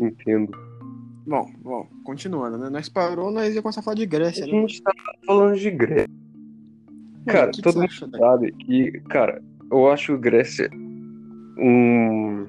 Entendo. 0.00 0.63
Bom, 1.26 1.50
bom, 1.62 1.88
continuando, 2.04 2.58
né? 2.58 2.68
Nós 2.68 2.88
parou, 2.88 3.30
nós 3.30 3.54
ia 3.54 3.62
começar 3.62 3.80
a 3.80 3.82
falar 3.82 3.94
de 3.96 4.06
Grécia, 4.06 4.44
A 4.44 4.46
né? 4.46 4.52
gente 4.52 4.82
tá 4.82 4.92
falando 5.26 5.56
de 5.56 5.70
Grécia. 5.70 6.08
Cara, 7.26 7.48
o 7.48 7.50
que 7.50 7.56
que 7.56 7.62
todo 7.62 7.74
você 7.88 8.04
mundo 8.04 8.10
da- 8.12 8.18
sabe 8.18 8.52
que, 8.52 8.92
cara, 9.08 9.42
eu 9.70 9.90
acho 9.90 10.18
Grécia 10.18 10.68
um 11.58 12.46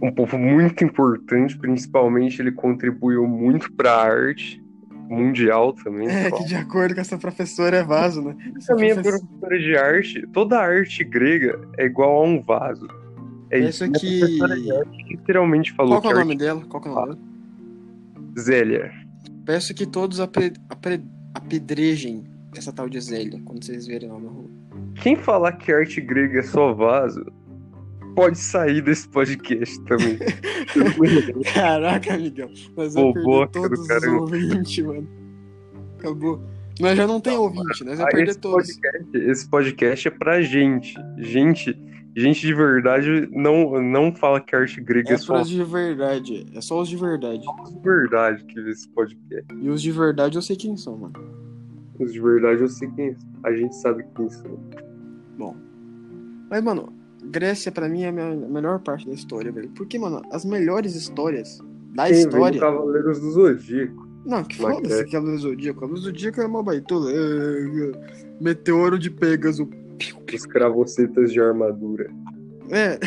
um 0.00 0.12
povo 0.12 0.38
muito 0.38 0.84
importante, 0.84 1.58
principalmente 1.58 2.40
ele 2.40 2.52
contribuiu 2.52 3.26
muito 3.26 3.72
pra 3.72 3.96
arte 3.96 4.62
mundial 5.08 5.72
também. 5.72 6.06
É, 6.08 6.30
que 6.30 6.44
de 6.44 6.54
acordo 6.54 6.94
com 6.94 7.00
essa 7.00 7.18
professora 7.18 7.78
é 7.78 7.82
vaso, 7.82 8.22
né? 8.22 8.36
Essa 8.56 8.74
Também 8.74 8.90
é 8.90 8.94
professora- 8.94 9.26
professora 9.26 9.58
de 9.58 9.76
arte. 9.76 10.26
Toda 10.32 10.60
arte 10.60 11.02
grega 11.02 11.58
é 11.76 11.86
igual 11.86 12.18
a 12.18 12.24
um 12.24 12.40
vaso. 12.40 12.86
É 13.50 13.58
Isso 13.60 13.84
aqui. 13.84 14.20
de 14.36 14.72
arte 14.72 15.04
literalmente 15.10 15.72
falou 15.72 15.92
Qual 16.00 16.02
que 16.02 16.06
é 16.08 16.10
o 16.10 16.12
que 16.14 16.18
nome 16.20 16.36
dela? 16.36 16.62
Qual 16.68 16.82
que 16.82 16.88
é 16.88 16.90
o 16.90 16.94
nome 16.94 17.06
dela? 17.14 17.18
Zélia. 18.38 18.92
Peço 19.44 19.74
que 19.74 19.86
todos 19.86 20.20
apre... 20.20 20.52
apre- 20.68 21.02
apedrejem 21.34 22.24
essa 22.56 22.72
tal 22.72 22.88
de 22.88 23.00
Zélia 23.00 23.40
quando 23.44 23.64
vocês 23.64 23.86
verem 23.86 24.08
lá 24.10 24.18
na 24.18 24.28
rua. 24.28 24.50
Quem 25.02 25.16
falar 25.16 25.52
que 25.52 25.72
arte 25.72 26.00
grega 26.00 26.40
é 26.40 26.42
só 26.42 26.72
vaso, 26.74 27.24
pode 28.14 28.36
sair 28.38 28.82
desse 28.82 29.08
podcast 29.08 29.80
também. 29.84 30.18
Caraca, 31.54 32.10
vamos 32.18 32.68
perder 32.68 32.94
Boboca 32.94 33.46
do 33.60 33.62
todos 33.68 33.80
os 33.80 33.86
caramba. 33.86 34.20
ouvintes, 34.22 34.84
mano. 34.84 35.08
Acabou. 35.98 36.42
Nós 36.80 36.96
já 36.96 37.06
não 37.06 37.20
tem 37.20 37.36
ouvinte, 37.36 37.82
nós 37.84 37.98
vamos 37.98 38.00
Ah, 38.00 38.06
perder 38.08 38.30
esse, 38.30 38.38
todos. 38.38 38.66
podcast, 38.76 39.16
esse 39.30 39.48
podcast 39.50 40.08
é 40.08 40.10
pra 40.12 40.40
gente. 40.42 40.94
Gente, 41.18 41.76
gente 42.20 42.40
de 42.46 42.54
verdade 42.54 43.28
não, 43.32 43.80
não 43.82 44.14
fala 44.14 44.40
que 44.40 44.54
arte 44.56 44.80
grega 44.80 45.10
é, 45.10 45.14
É 45.14 45.18
só 45.18 45.42
de 45.42 45.62
verdade. 45.64 46.46
É 46.54 46.60
só 46.60 46.80
os 46.80 46.88
de 46.88 46.96
verdade. 46.96 47.44
os 47.62 47.70
de 47.74 47.80
verdade 47.80 48.44
que 48.44 48.60
vê 48.60 48.70
esse 48.70 48.88
podcast. 48.88 49.46
E 49.60 49.68
os 49.70 49.80
de 49.82 49.92
verdade 49.92 50.36
eu 50.36 50.42
sei 50.42 50.56
quem 50.56 50.76
são, 50.76 50.96
mano. 50.96 51.14
Os 51.98 52.12
de 52.12 52.20
verdade 52.20 52.60
eu 52.62 52.68
sei 52.68 52.88
quem 52.90 53.14
são. 53.14 53.28
A 53.44 53.52
gente 53.52 53.74
sabe 53.76 54.04
quem 54.16 54.28
são. 54.28 54.58
Bom. 55.36 55.56
Mas, 56.50 56.62
mano, 56.62 56.92
Grécia 57.24 57.70
pra 57.70 57.88
mim 57.88 58.02
é 58.02 58.08
a 58.08 58.12
me- 58.12 58.22
a 58.22 58.48
melhor 58.48 58.78
parte 58.80 59.06
da 59.06 59.12
história, 59.12 59.50
velho. 59.52 59.68
Porque, 59.70 59.98
mano, 59.98 60.22
as 60.32 60.44
melhores 60.44 60.94
histórias 60.94 61.58
da 61.94 62.06
Quem 62.06 62.18
história. 62.20 62.58
Cavaleiros 62.60 63.20
do 63.20 63.30
Zodíaco. 63.32 64.08
Não, 64.24 64.44
que 64.44 64.56
foda-se 64.56 65.14
é. 65.14 65.18
luz 65.20 65.42
do 65.42 65.48
Zodíaco. 65.48 65.84
A 65.84 65.88
luz 65.88 66.00
do 66.00 66.06
Zodíaco 66.06 66.40
é 66.40 66.46
uma 66.46 66.62
baitola. 66.62 67.10
É, 67.10 68.36
Meteoro 68.40 68.98
de 68.98 69.10
Pegasus. 69.10 69.66
Os 70.32 70.46
cravocetas 70.46 71.32
de 71.32 71.40
armadura. 71.40 72.10
É. 72.70 72.98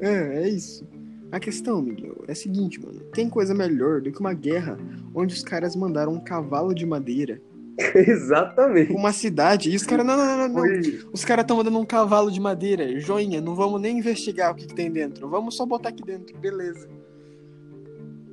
é, 0.00 0.44
é 0.44 0.48
isso. 0.48 0.86
A 1.30 1.40
questão, 1.40 1.82
Miguel, 1.82 2.24
é 2.28 2.32
a 2.32 2.34
seguinte, 2.34 2.80
mano. 2.80 3.00
Tem 3.12 3.28
coisa 3.28 3.54
melhor 3.54 4.00
do 4.00 4.12
que 4.12 4.20
uma 4.20 4.32
guerra 4.32 4.78
onde 5.14 5.34
os 5.34 5.42
caras 5.42 5.74
mandaram 5.74 6.12
um 6.12 6.20
cavalo 6.20 6.72
de 6.72 6.86
madeira 6.86 7.40
Exatamente. 7.94 8.92
uma 8.92 9.12
cidade 9.12 9.70
e 9.70 9.76
os 9.76 9.82
caras. 9.82 10.06
Não, 10.06 10.16
não, 10.16 10.24
não, 10.24 10.36
não. 10.36 10.48
não. 10.48 10.60
Foi 10.60 11.00
Os 11.12 11.24
caras 11.24 11.42
estão 11.42 11.56
mandando 11.56 11.78
um 11.78 11.84
cavalo 11.84 12.30
de 12.30 12.40
madeira. 12.40 12.98
Joinha, 13.00 13.40
não 13.40 13.54
vamos 13.54 13.80
nem 13.80 13.98
investigar 13.98 14.52
o 14.52 14.54
que, 14.54 14.66
que 14.66 14.74
tem 14.74 14.90
dentro. 14.90 15.28
Vamos 15.28 15.56
só 15.56 15.66
botar 15.66 15.88
aqui 15.88 16.04
dentro, 16.04 16.36
beleza. 16.38 16.88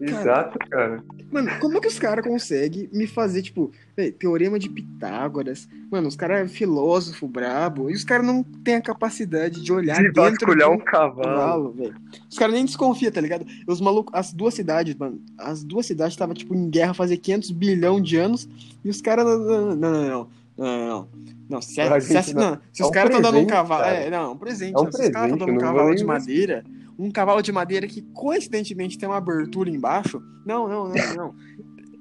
Exato, 0.01 0.57
cara. 0.69 1.03
Mano, 1.31 1.49
como 1.59 1.77
é 1.77 1.81
que 1.81 1.87
os 1.87 1.97
caras 1.99 2.25
conseguem 2.25 2.89
me 2.91 3.07
fazer, 3.07 3.41
tipo, 3.41 3.71
teorema 4.19 4.59
de 4.59 4.67
Pitágoras? 4.69 5.67
Mano, 5.89 6.07
os 6.07 6.15
caras 6.15 6.41
é 6.45 6.47
filósofo 6.47 7.27
brabo 7.27 7.89
e 7.89 7.93
os 7.93 8.03
caras 8.03 8.25
não 8.25 8.43
têm 8.43 8.75
a 8.75 8.81
capacidade 8.81 9.61
de 9.61 9.71
olhar 9.71 9.97
De 10.01 10.11
dentro 10.11 10.55
de 10.55 10.63
um 10.65 10.77
cavalo. 10.79 11.15
cavalo, 11.23 11.71
velho. 11.71 11.95
Os 12.29 12.37
caras 12.37 12.53
nem 12.55 12.65
desconfiam, 12.65 13.11
tá 13.11 13.21
ligado? 13.21 13.45
Os 13.67 13.79
malucos, 13.79 14.13
as 14.13 14.33
duas 14.33 14.53
cidades, 14.53 14.93
mano, 14.95 15.21
as 15.37 15.63
duas 15.63 15.85
cidades 15.85 16.13
estavam, 16.13 16.33
tipo, 16.35 16.53
em 16.55 16.69
guerra 16.69 16.93
fazia 16.93 17.17
500 17.17 17.51
bilhão 17.51 18.01
de 18.01 18.17
anos 18.17 18.47
e 18.83 18.89
os 18.89 19.01
caras. 19.01 19.25
Não, 19.25 19.37
não, 19.39 19.75
não, 19.75 19.91
não, 19.91 20.09
não. 20.09 20.27
Não, 20.57 20.87
não. 20.87 21.07
Não, 21.49 21.61
se, 21.61 21.81
A 21.81 21.99
se, 21.99 22.15
assim, 22.15 22.33
não- 22.33 22.57
se 22.71 22.81
é 22.81 22.85
os 22.85 22.89
um 22.89 22.93
caras 22.93 23.09
estão 23.09 23.21
dando 23.21 23.41
um 23.41 23.45
presente, 23.45 23.49
cavalo. 23.49 23.83
cara. 23.83 23.95
É, 23.97 24.09
não, 24.09 24.17
é 24.23 24.27
um 24.29 24.37
presente. 24.37 24.73
É 24.73 24.79
um 24.79 24.83
não, 24.83 24.91
se 24.91 25.01
os 25.01 25.09
caras 25.09 25.31
estão 25.31 25.37
presente, 25.37 25.39
dando 25.39 25.51
um 25.57 25.59
cavalo 25.59 25.95
de 25.95 26.03
madeira, 26.05 26.63
um 27.01 27.11
cavalo 27.11 27.41
de 27.41 27.51
madeira 27.51 27.87
que 27.87 28.01
coincidentemente 28.13 28.97
tem 28.97 29.09
uma 29.09 29.17
abertura 29.17 29.69
embaixo. 29.69 30.21
Não, 30.45 30.67
não, 30.67 30.89
não, 30.89 31.15
não. 31.15 31.35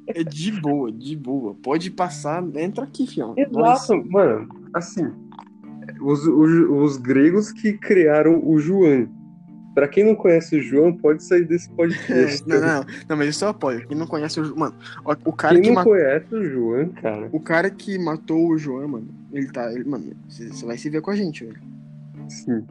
É 0.07 0.23
de 0.23 0.53
boa, 0.61 0.91
de 0.93 1.17
boa. 1.17 1.55
Pode 1.63 1.91
passar, 1.91 2.43
entra 2.57 2.85
aqui, 2.85 3.07
fião. 3.07 3.35
Exato, 3.37 4.05
mano. 4.11 4.49
Assim, 4.75 5.11
os, 6.01 6.27
os, 6.27 6.51
os 6.69 6.97
gregos 6.97 7.53
que 7.53 7.73
criaram 7.73 8.41
o 8.45 8.59
João. 8.59 9.09
Pra 9.73 9.87
quem 9.87 10.05
não 10.05 10.17
conhece 10.17 10.57
o 10.57 10.63
João, 10.63 10.93
pode 10.93 11.23
sair 11.23 11.45
desse 11.45 11.71
podcast. 11.71 12.43
não, 12.49 12.61
não, 12.61 12.87
não, 13.09 13.17
mas 13.17 13.29
isso 13.29 13.45
eu 13.45 13.51
apoio. 13.51 13.87
Quem 13.87 13.97
não 13.97 14.07
conhece 14.07 14.41
o 14.41 14.45
João. 14.45 14.59
Mano, 14.59 14.75
o 15.25 15.33
cara 15.33 15.55
quem 15.55 15.63
que 15.63 15.69
não 15.69 15.75
ma- 15.77 15.85
conhece 15.85 16.35
o 16.35 16.45
João, 16.45 16.89
cara. 16.89 17.29
O 17.33 17.41
cara 17.41 17.71
que 17.71 17.97
matou 17.97 18.49
o 18.49 18.59
João, 18.59 18.89
mano, 18.89 19.09
ele 19.33 19.47
tá. 19.47 19.73
Ele, 19.73 19.85
mano, 19.85 20.13
você 20.29 20.49
você 20.49 20.67
vai 20.67 20.77
se 20.77 20.91
ver 20.91 21.01
com 21.01 21.13
a 21.13 21.17
gente, 21.17 21.45
velho. 21.45 21.61
Sim. 22.29 22.65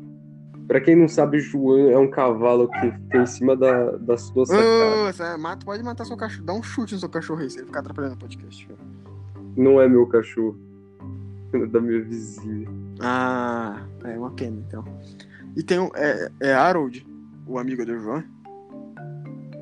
Pra 0.69 0.79
quem 0.79 0.95
não 0.95 1.08
sabe, 1.08 1.39
João 1.39 1.89
é 1.89 1.97
um 1.97 2.08
cavalo 2.08 2.69
que 2.69 2.91
fica 2.91 3.17
em 3.17 3.25
cima 3.25 3.58
da, 3.58 3.97
da 3.97 4.15
sua 4.15 4.45
sacada. 4.45 5.12
Você 5.12 5.38
mata, 5.38 5.65
pode 5.65 5.82
matar 5.82 6.05
seu 6.05 6.15
cachorro. 6.15 6.45
Dá 6.45 6.53
um 6.53 6.62
chute 6.62 6.93
no 6.93 6.99
seu 6.99 7.10
cachorro 7.10 7.41
aí, 7.41 7.49
se 7.49 7.58
ele 7.58 7.65
ficar 7.65 7.79
atrapalhando 7.79 8.13
o 8.13 8.17
podcast. 8.19 8.69
Não 9.58 9.82
é 9.82 9.89
meu 9.89 10.05
cachorro. 10.05 10.55
É 11.53 11.65
da 11.65 11.82
minha 11.82 12.03
vizinha. 12.03 12.69
Ah, 12.99 13.82
é 14.03 14.15
uma 14.15 14.29
pena, 14.29 14.63
então. 14.67 14.86
E 15.58 15.63
tem 15.63 15.79
um. 15.79 15.89
É, 15.95 16.29
é 16.39 16.53
Harold, 16.53 17.03
o 17.47 17.58
amigo 17.58 17.84
do 17.84 17.99
João? 17.99 18.23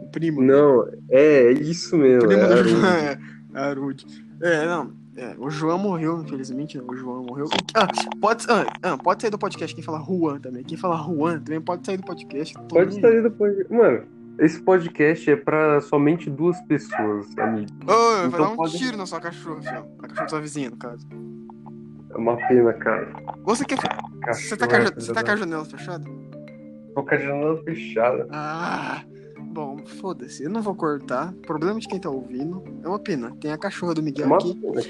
O 0.04 0.08
primo. 0.12 0.41
Não, 0.41 0.89
é, 1.10 1.46
é 1.46 1.52
isso 1.54 1.98
mesmo. 1.98 2.26
O 2.26 2.28
primo 2.28 2.43
é 2.43 2.48
do 2.48 2.54
Haroldo. 2.54 2.70
João 2.70 2.86
é 2.91 3.20
Harold. 3.54 4.06
É, 4.41 4.65
não. 4.65 4.93
É, 5.17 5.36
o 5.39 5.49
João 5.49 5.80
morreu, 5.80 6.21
infelizmente. 6.21 6.77
né? 6.77 6.84
O 6.88 6.95
João 6.95 7.23
morreu. 7.23 7.47
Ah, 7.73 7.88
pode, 8.21 8.45
ah, 8.49 8.65
ah, 8.84 8.97
pode 8.97 9.21
sair 9.21 9.32
do 9.32 9.38
podcast 9.39 9.73
quem 9.75 9.84
fala 9.84 9.99
Juan 10.03 10.39
também. 10.39 10.63
Quem 10.63 10.77
fala 10.77 10.95
Juan 10.97 11.39
também 11.39 11.60
pode 11.60 11.86
sair 11.86 11.97
do 11.97 12.03
podcast. 12.03 12.53
Pode 12.69 12.99
sair 13.01 13.23
depois. 13.23 13.67
Mano, 13.69 14.03
esse 14.38 14.62
podcast 14.62 15.32
é 15.32 15.36
pra 15.36 15.82
somente 15.82 16.30
duas 16.30 16.60
pessoas, 16.62 17.36
amigo. 17.39 17.71
Ô, 17.88 18.27
Então 18.27 18.39
dar 18.39 18.49
um 18.49 18.56
pode- 18.56 18.77
tiro 18.77 18.95
na 18.95 19.08
sua 19.08 19.19
cachorra, 19.19 19.60
fião. 19.63 19.88
Na 19.99 20.08
cachorra 20.08 20.23
da 20.25 20.30
sua 20.30 20.41
vizinha, 20.41 20.69
no 20.69 20.77
caso. 20.77 21.08
É 22.12 22.17
uma 22.17 22.38
pena, 22.47 22.73
cara. 22.73 23.12
Você 23.43 23.65
quer. 23.65 23.77
Você 24.34 24.56
tá, 24.56 24.67
com 24.67 24.75
a, 24.75 24.80
ja- 24.82 24.91
você 24.95 25.13
tá 25.13 25.23
com 25.23 25.32
a 25.32 25.36
janela 25.36 25.65
fechada? 25.65 26.06
Tô 26.93 27.03
com 27.03 27.15
a 27.15 27.17
janela 27.17 27.63
fechada. 27.63 28.27
Ah, 28.32 29.03
bom, 29.58 29.78
foda-se. 30.00 30.43
Eu 30.43 30.50
não 30.52 30.62
vou 30.62 30.76
cortar. 30.76 31.34
Problema 31.46 31.80
de 31.80 31.88
quem 31.88 32.00
tá 32.00 32.10
ouvindo. 32.10 32.63
É 32.84 32.88
uma 32.88 33.00
pena. 33.00 33.32
Tem 33.41 33.52
a 33.52 33.58
cachorra 33.58 33.96
do 33.96 34.02
É 34.02 34.04
Miguel 34.04 34.28
uma 34.28 34.38
aqui. 34.38 34.54
pena. 34.56 34.82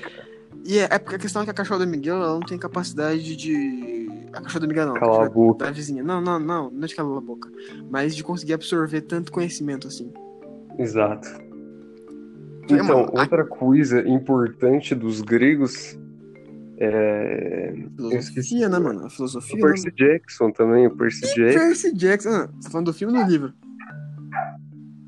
E 0.66 0.78
é, 0.80 0.88
é 0.92 1.00
porque 1.00 1.16
a 1.16 1.20
questão 1.20 1.42
é 1.42 1.46
que 1.46 1.52
a 1.52 1.54
cachorra 1.54 1.86
do 1.86 1.90
Miguel 1.90 2.18
ela 2.18 2.34
não 2.34 2.42
tem 2.42 2.58
capacidade 2.58 3.36
de. 3.38 4.10
A 4.34 4.42
cachorra 4.42 4.60
do 4.62 4.68
Miguel 4.68 4.88
não. 4.88 4.94
Cala 4.96 5.26
a 5.26 5.30
boca. 5.30 5.64
Da 5.66 5.72
vizinha. 5.72 6.04
Não, 6.04 6.20
não, 6.20 6.38
não. 6.38 6.70
Não 6.70 6.84
é 6.84 6.88
de 6.88 6.96
calar 6.96 7.18
a 7.18 7.22
boca. 7.22 7.50
Mas 7.90 8.14
de 8.16 8.24
conseguir 8.24 8.54
absorver 8.54 9.02
tanto 9.02 9.32
conhecimento 9.32 9.88
assim. 9.88 10.12
Exato. 10.78 11.28
É, 11.30 12.74
Então, 12.74 12.86
mano, 12.86 13.12
a- 13.16 13.22
outra 13.22 13.46
coisa 13.46 14.02
importante 14.06 14.94
dos 14.94 15.22
gregos 15.22 15.98
é. 16.78 17.74
Filosofia, 17.96 18.68
né, 18.68 18.80
mano? 18.80 19.04
A 19.04 19.08
O 19.08 19.10
filosofia. 19.10 19.60
Percy 19.62 19.86
né? 19.88 19.94
Jackson 19.96 20.52
também. 20.52 20.88
O 20.88 20.92
Percy 20.96 21.22
Jackson. 21.34 21.60
Percy 21.60 21.94
Jackson. 21.94 22.30
Ah, 22.30 22.48
você 22.54 22.64
tá 22.64 22.70
falando 22.70 22.88
do 22.88 22.94
filme 22.94 23.18
ou 23.18 23.24
do 23.24 23.32
livro? 23.32 23.54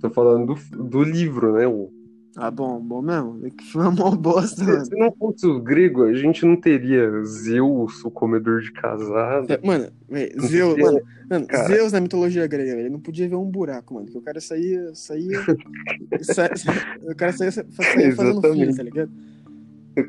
Tô 0.10 0.14
falando 0.16 0.56
do, 0.56 0.88
do 0.90 1.04
livro, 1.04 1.54
né? 1.54 1.66
O- 1.68 1.90
Ah, 2.38 2.52
bom, 2.52 2.80
bom 2.80 3.02
mesmo. 3.02 3.46
É 3.46 3.50
que 3.50 3.64
foi 3.72 3.82
uma 3.82 3.92
mó 3.92 4.12
bosta, 4.12 4.64
mano. 4.64 4.86
Se 4.86 4.96
não 4.96 5.12
fosse 5.14 5.46
os 5.48 5.62
gregos, 5.64 6.10
a 6.10 6.14
gente 6.14 6.46
não 6.46 6.56
teria 6.56 7.10
Zeus, 7.26 8.04
o 8.06 8.12
comedor 8.12 8.62
de 8.62 8.72
casado. 8.72 9.52
É, 9.52 9.60
Mano, 9.66 9.90
véi, 10.10 10.32
Não 10.36 10.48
Zeus, 10.48 10.78
mano, 10.80 11.02
mano. 11.30 11.48
Zeus 11.68 11.92
na 11.92 12.00
mitologia 12.00 12.46
grega, 12.48 12.72
ele 12.80 12.90
não 12.90 13.00
podia 13.00 13.28
ver 13.28 13.36
um 13.36 13.50
buraco, 13.50 13.94
mano, 13.94 14.06
porque 14.06 14.20
o 14.20 14.22
cara 14.22 14.40
saía, 14.40 14.94
saía, 14.96 15.42
sa- 16.22 16.50
sa- 16.56 16.74
o 17.04 17.16
cara 17.16 17.34
saía, 17.34 17.52
sa- 17.52 17.66
saía 17.70 18.16
fazendo 18.16 18.42
filho, 18.54 18.76
tá 18.76 18.84
ligado? 18.84 19.12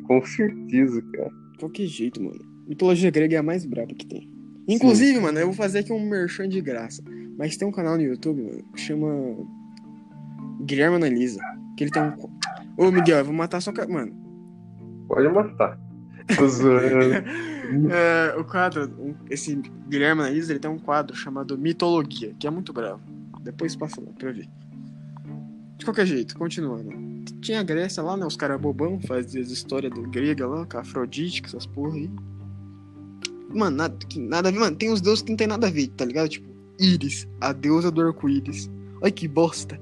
Com 0.06 0.24
certeza, 0.24 1.02
cara. 1.12 1.30
Qualquer 1.58 1.86
jeito, 1.86 2.22
mano. 2.22 2.38
Mitologia 2.68 3.10
grega 3.10 3.34
é 3.36 3.38
a 3.38 3.42
mais 3.42 3.64
braba 3.66 3.92
que 3.94 4.06
tem. 4.06 4.30
Inclusive, 4.68 5.18
mano, 5.18 5.38
eu 5.38 5.46
vou 5.46 5.54
fazer 5.54 5.80
aqui 5.80 5.92
um 5.92 6.08
merchan 6.08 6.48
de 6.48 6.60
graça, 6.60 7.02
mas 7.36 7.56
tem 7.56 7.66
um 7.66 7.72
canal 7.72 7.96
no 7.96 8.02
YouTube, 8.02 8.40
mano, 8.42 8.62
que 8.72 8.80
chama 8.80 9.08
Guilherme 10.64 10.96
Analisa, 10.96 11.40
que 11.76 11.84
ele 11.84 11.90
tem 11.90 12.02
um... 12.02 12.12
Ô, 12.76 12.90
Miguel, 12.90 13.18
eu 13.18 13.24
vou 13.24 13.34
matar 13.34 13.60
sua... 13.60 13.72
ca- 13.72 13.86
Mano, 13.88 14.12
Pode 15.08 15.28
matar. 15.28 15.78
Tô. 16.36 16.44
É, 17.88 18.34
o 18.36 18.42
quadro, 18.44 19.14
esse 19.30 19.54
Guilherme 19.88 20.22
Analisa, 20.22 20.52
ele 20.52 20.58
tem 20.58 20.68
um 20.68 20.78
quadro 20.78 21.14
chamado 21.16 21.56
Mitologia, 21.56 22.34
que 22.36 22.44
é 22.48 22.50
muito 22.50 22.72
bravo. 22.72 23.00
Depois 23.42 23.76
passa 23.76 24.00
lá 24.00 24.08
pra 24.18 24.32
ver. 24.32 24.48
De 25.78 25.84
qualquer 25.84 26.04
jeito, 26.04 26.36
continuando. 26.36 26.90
Tinha 27.40 27.60
a 27.60 27.62
Grécia 27.62 28.02
lá, 28.02 28.16
né? 28.16 28.26
Os 28.26 28.34
caras 28.36 28.60
bobão, 28.60 28.98
fazia 29.00 29.40
as 29.40 29.50
histórias 29.50 29.92
do 29.92 30.02
grega 30.02 30.48
lá, 30.48 30.66
com 30.66 30.78
a 30.78 30.80
Afrodite, 30.80 31.42
com 31.42 31.46
essas 31.46 31.64
porra 31.64 31.94
aí. 31.94 32.10
Mano, 33.54 33.76
nada, 33.76 33.96
nada 34.16 34.48
a 34.48 34.52
ver, 34.52 34.58
mano. 34.58 34.76
Tem 34.76 34.90
uns 34.92 35.00
deuses 35.00 35.22
que 35.22 35.30
não 35.30 35.36
tem 35.36 35.46
nada 35.46 35.68
a 35.68 35.70
ver, 35.70 35.86
tá 35.88 36.04
ligado? 36.04 36.28
Tipo, 36.28 36.48
Íris, 36.80 37.28
a 37.40 37.52
deusa 37.52 37.88
do 37.92 38.00
arco-íris. 38.02 38.68
Olha 39.00 39.12
que 39.12 39.28
bosta. 39.28 39.78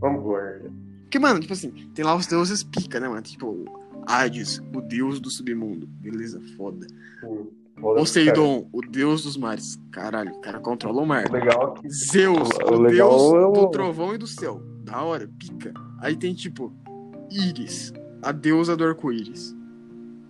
Vambora. 0.00 0.70
Porque, 1.02 1.18
mano, 1.18 1.40
tipo 1.40 1.52
assim, 1.52 1.70
tem 1.94 2.04
lá 2.04 2.14
os 2.14 2.26
deuses 2.26 2.62
pica, 2.62 3.00
né, 3.00 3.08
mano? 3.08 3.22
Tipo, 3.22 3.64
Hades, 4.06 4.62
o 4.74 4.80
deus 4.80 5.20
do 5.20 5.30
submundo. 5.30 5.86
Beleza, 5.86 6.40
foda. 6.56 6.86
Foda, 7.20 7.98
Poseidon, 7.98 8.68
o 8.72 8.80
deus 8.80 9.24
dos 9.24 9.36
mares. 9.36 9.80
Caralho, 9.90 10.32
o 10.32 10.40
cara 10.40 10.60
controla 10.60 11.02
o 11.02 11.06
mar. 11.06 11.30
Legal 11.30 11.74
que 11.74 11.90
Zeus, 11.90 12.48
O 12.66 12.74
o, 12.74 12.86
deus 12.86 13.32
é 13.32 13.60
do 13.60 13.70
trovão 13.70 14.14
e 14.14 14.18
do 14.18 14.26
céu. 14.26 14.62
Da 14.84 15.02
hora, 15.02 15.28
pica. 15.38 15.72
Aí 15.98 16.16
tem 16.16 16.34
tipo 16.34 16.72
Íris, 17.30 17.92
a 18.22 18.32
deusa 18.32 18.76
do 18.76 18.84
arco-íris. 18.84 19.56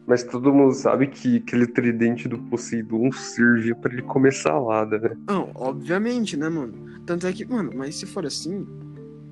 Mas 0.06 0.24
todo 0.24 0.52
mundo 0.52 0.72
sabe 0.74 1.06
que 1.06 1.36
aquele 1.36 1.66
tridente 1.66 2.28
do 2.28 2.38
Poseidon 2.38 3.12
servia 3.12 3.74
pra 3.74 3.92
ele 3.92 4.02
comer 4.02 4.32
salada, 4.32 4.98
né? 4.98 5.16
Não, 5.28 5.50
obviamente, 5.54 6.36
né, 6.36 6.48
mano? 6.48 6.74
Tanto 7.06 7.26
é 7.26 7.32
que, 7.32 7.44
mano, 7.44 7.70
mas 7.74 7.96
se 7.96 8.06
for 8.06 8.26
assim, 8.26 8.66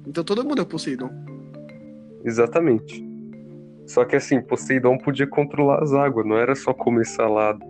então 0.09 0.25
todo 0.25 0.45
mundo 0.45 0.63
é 0.63 0.65
Poseidon. 0.65 1.11
Exatamente. 2.25 3.07
Só 3.87 4.05
que 4.05 4.17
assim, 4.17 4.41
Poseidon 4.41 4.99
podia 4.99 5.27
controlar 5.27 5.83
as 5.83 5.93
águas, 5.93 6.27
não 6.27 6.37
era 6.37 6.55
só 6.55 6.73
comer 6.73 7.07
salada. 7.07 7.65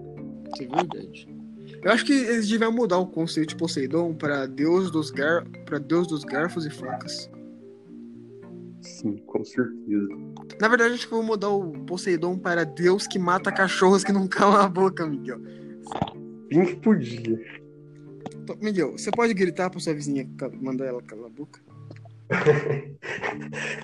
Isso 0.55 0.63
é 0.63 0.77
verdade. 0.77 1.29
Eu 1.83 1.93
acho 1.93 2.05
que 2.05 2.13
eles 2.13 2.49
deviam 2.49 2.73
mudar 2.73 2.99
o 2.99 3.07
conceito 3.07 3.51
de 3.51 3.57
Poseidon 3.57 4.15
para 4.15 4.47
deus 4.47 4.91
dos 4.91 5.11
gar... 5.11 5.45
para 5.65 5.79
deus 5.79 6.07
dos 6.09 6.25
garfos 6.25 6.67
e 6.67 6.71
facas. 6.71 7.31
Sim, 8.81 9.17
com 9.27 9.45
certeza. 9.45 10.09
Na 10.61 10.69
verdade, 10.69 10.95
acho 10.95 11.07
que 11.07 11.15
eu 11.15 11.19
vou 11.19 11.27
mudar 11.27 11.51
o 11.51 11.73
Poseidon 11.85 12.39
para 12.39 12.65
deus 12.65 13.07
que 13.07 13.19
mata 13.19 13.53
cachorros 13.53 14.03
que 14.03 14.13
não 14.13 14.27
calam 14.29 14.61
a 14.61 14.69
boca, 14.69 15.07
Miguel. 15.07 15.39
Bem 16.49 16.65
que 16.65 16.77
podia. 16.77 17.39
Então, 18.43 18.57
Miguel, 18.61 18.93
você 18.93 19.11
pode 19.11 19.35
gritar 19.35 19.71
pra 19.71 19.79
sua 19.79 19.95
vizinha 19.95 20.29
mandar 20.61 20.87
ela 20.87 21.03
calar 21.03 21.27
a 21.27 21.31
boca? 21.31 21.61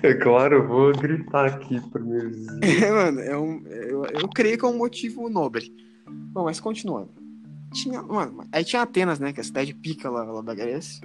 É 0.03 0.13
claro, 0.13 0.57
eu 0.57 0.67
vou 0.67 0.91
gritar 0.91 1.45
aqui 1.45 1.79
pra 1.89 2.01
minha 2.01 2.27
vizinha. 2.27 2.59
É, 2.85 2.91
mano, 2.91 3.19
é 3.19 3.37
um, 3.37 3.65
eu, 3.67 4.05
eu 4.05 4.27
creio 4.27 4.57
que 4.57 4.65
é 4.65 4.67
um 4.67 4.77
motivo 4.77 5.27
nobre. 5.29 5.73
Bom, 6.07 6.45
mas 6.45 6.59
continuando. 6.59 7.09
Tinha, 7.73 8.01
mano, 8.03 8.45
aí 8.51 8.63
tinha 8.63 8.81
Atenas, 8.81 9.19
né? 9.19 9.33
Que 9.33 9.39
é 9.39 9.41
a 9.41 9.45
cidade 9.45 9.73
pica 9.73 10.09
lá, 10.09 10.23
lá 10.23 10.41
da 10.41 10.53
Grécia. 10.53 11.01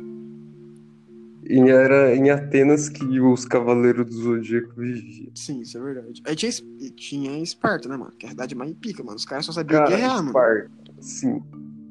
E 1.49 1.59
era 1.69 2.15
em 2.15 2.31
Atenas 2.31 2.89
que 2.89 3.19
os 3.19 3.45
Cavaleiros 3.45 4.07
do 4.07 4.13
Zodíaco 4.13 4.75
viviam. 4.77 5.33
Sim, 5.35 5.61
isso 5.63 5.79
é 5.79 5.81
verdade. 5.81 6.23
Aí 6.25 6.37
tinha, 6.37 6.53
tinha 6.95 7.43
Esparta, 7.43 7.89
né, 7.89 7.97
mano? 7.97 8.13
Que 8.13 8.27
é 8.27 8.29
a 8.29 8.33
cidade 8.33 8.55
mais 8.55 8.73
pica, 8.75 9.03
mano. 9.03 9.17
Os 9.17 9.25
caras 9.25 9.47
só 9.47 9.53
sabiam 9.53 9.83
Cara, 9.83 9.91
guerrear, 9.91 10.17
mano. 10.17 10.29
Esparta, 10.29 10.71
sim. 11.01 11.43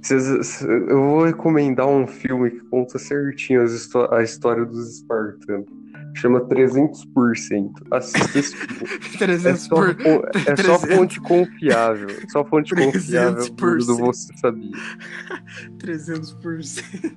Cês- 0.02 0.62
eu 0.62 1.02
vou 1.02 1.26
recomendar 1.26 1.88
um 1.88 2.08
filme 2.08 2.52
que 2.52 2.60
conta 2.70 2.98
certinho 2.98 3.64
histó- 3.66 4.10
a 4.14 4.24
história 4.24 4.66
dos 4.66 4.96
espartanos. 4.96 5.68
Chama 6.16 6.42
300%. 6.42 7.72
Assista 7.92 8.40
esse 8.40 8.56
filme. 8.56 8.90
É 9.16 9.18
300 9.26 9.62
só, 9.62 9.76
por... 9.76 9.90
é 9.90 10.56
só 10.56 10.78
300. 10.78 10.96
fonte 10.96 11.20
confiável. 11.22 12.08
Só 12.30 12.43
fonte 12.45 12.74
confiável 12.76 13.36
do 13.45 13.52
300%. 13.52 13.97
Você 14.06 14.34
Sabia. 14.38 14.72
300%. 15.78 17.16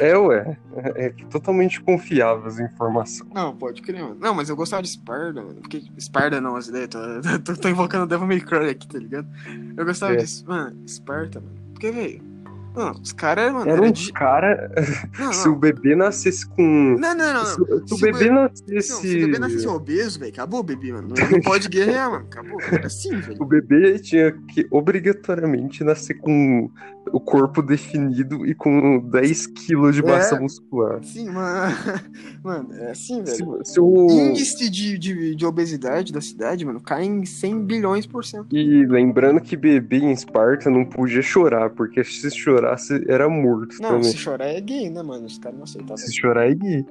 É, 0.00 0.16
ué. 0.16 0.56
É, 0.76 1.06
é 1.06 1.10
totalmente 1.28 1.80
confiável 1.80 2.46
as 2.46 2.58
informações. 2.58 3.30
Não, 3.34 3.54
pode 3.54 3.82
crer, 3.82 4.00
mano. 4.02 4.16
Não, 4.18 4.32
mas 4.34 4.48
eu 4.48 4.56
gostava 4.56 4.82
de 4.82 4.88
Esparta, 4.88 5.42
mano. 5.42 5.56
Porque 5.60 5.82
Esparta 5.98 6.40
não, 6.40 6.56
as 6.56 6.68
ideias. 6.68 6.88
Tô, 6.88 6.98
tô, 7.44 7.60
tô 7.60 7.68
invocando 7.68 8.04
o 8.04 8.06
Devil 8.06 8.26
May 8.26 8.40
Cry 8.40 8.70
aqui, 8.70 8.88
tá 8.88 8.98
ligado? 8.98 9.28
Eu 9.76 9.84
gostava 9.84 10.14
É. 10.14 10.16
disso. 10.16 10.44
Mano, 10.48 10.82
Esparta, 10.86 11.40
mano. 11.40 11.63
Porque, 11.74 11.90
velho. 11.90 12.34
Não, 12.74 12.90
os 12.90 13.12
caras, 13.12 13.52
mano. 13.52 13.70
Era 13.70 13.78
Era 13.78 13.82
um 13.86 13.92
de... 13.92 14.12
cara. 14.12 14.70
Não, 15.18 15.32
Se 15.32 15.48
o 15.48 15.52
não. 15.52 15.58
bebê 15.58 15.94
nascesse 15.94 16.44
com. 16.48 16.96
Não, 16.98 17.14
não, 17.14 17.32
não. 17.34 17.44
Se, 17.44 17.60
não. 17.60 17.86
se 17.86 17.94
o 17.94 17.94
Se 17.94 17.94
o 17.94 17.98
bebê 17.98 18.30
Não, 18.30 18.42
nascesse. 18.42 18.82
se 18.82 19.16
o 19.16 19.20
bebê 19.20 19.38
nascesse 19.38 19.68
obeso, 19.68 20.18
velho, 20.18 20.32
acabou 20.32 20.60
o 20.60 20.64
bebê, 20.64 20.92
mano. 20.92 21.14
Não, 21.16 21.30
não 21.30 21.40
pode 21.40 21.68
guerrear, 21.68 22.10
mano. 22.10 22.24
Acabou. 22.24 22.60
Era 22.60 22.86
assim, 22.86 23.14
velho. 23.20 23.40
O 23.40 23.44
bebê 23.44 23.98
tinha 24.00 24.32
que 24.32 24.66
obrigatoriamente 24.72 25.84
nascer 25.84 26.14
com 26.14 26.68
o 27.12 27.20
corpo 27.20 27.62
definido 27.62 28.46
e 28.46 28.54
com 28.54 28.98
10 28.98 29.46
quilos 29.48 29.94
de 29.94 30.02
massa 30.02 30.36
É. 30.36 30.40
muscular. 30.40 31.02
Sim, 31.04 31.30
mano. 31.30 31.74
Mano, 32.42 32.74
é 32.74 32.90
assim, 32.90 33.22
velho. 33.22 33.60
Se, 33.64 33.72
se 33.72 33.80
o... 33.80 34.06
Índice 34.10 34.68
de, 34.68 34.98
de, 34.98 35.34
de 35.34 35.46
obesidade 35.46 36.12
da 36.12 36.20
cidade, 36.20 36.64
mano, 36.64 36.80
cai 36.80 37.04
em 37.04 37.24
100 37.24 37.64
bilhões 37.64 38.06
por 38.06 38.24
cento. 38.24 38.54
E 38.54 38.84
lembrando 38.86 39.40
que 39.40 39.56
bebê 39.56 39.98
em 39.98 40.12
Esparta 40.12 40.68
não 40.68 40.84
podia 40.84 41.22
chorar, 41.22 41.70
porque 41.70 42.04
se 42.04 42.30
chorasse 42.30 43.02
era 43.08 43.28
morto 43.28 43.76
Não, 43.80 43.88
também. 43.90 44.04
se 44.04 44.16
chorar 44.18 44.48
é 44.48 44.60
gay, 44.60 44.90
né, 44.90 45.02
mano? 45.02 45.24
Os 45.26 45.38
caras 45.38 45.56
não 45.56 45.64
aceitavam. 45.64 45.96
Se 45.96 46.12
chorar 46.12 46.50
é 46.50 46.54
gay. 46.54 46.84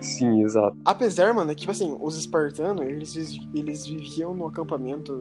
Sim, 0.00 0.42
exato. 0.42 0.76
Apesar, 0.84 1.32
mano, 1.34 1.50
que, 1.50 1.56
tipo 1.56 1.72
assim, 1.72 1.96
os 2.00 2.18
espartanos, 2.18 2.84
eles, 2.86 3.38
eles 3.54 3.86
viviam 3.86 4.34
no 4.34 4.46
acampamento 4.46 5.12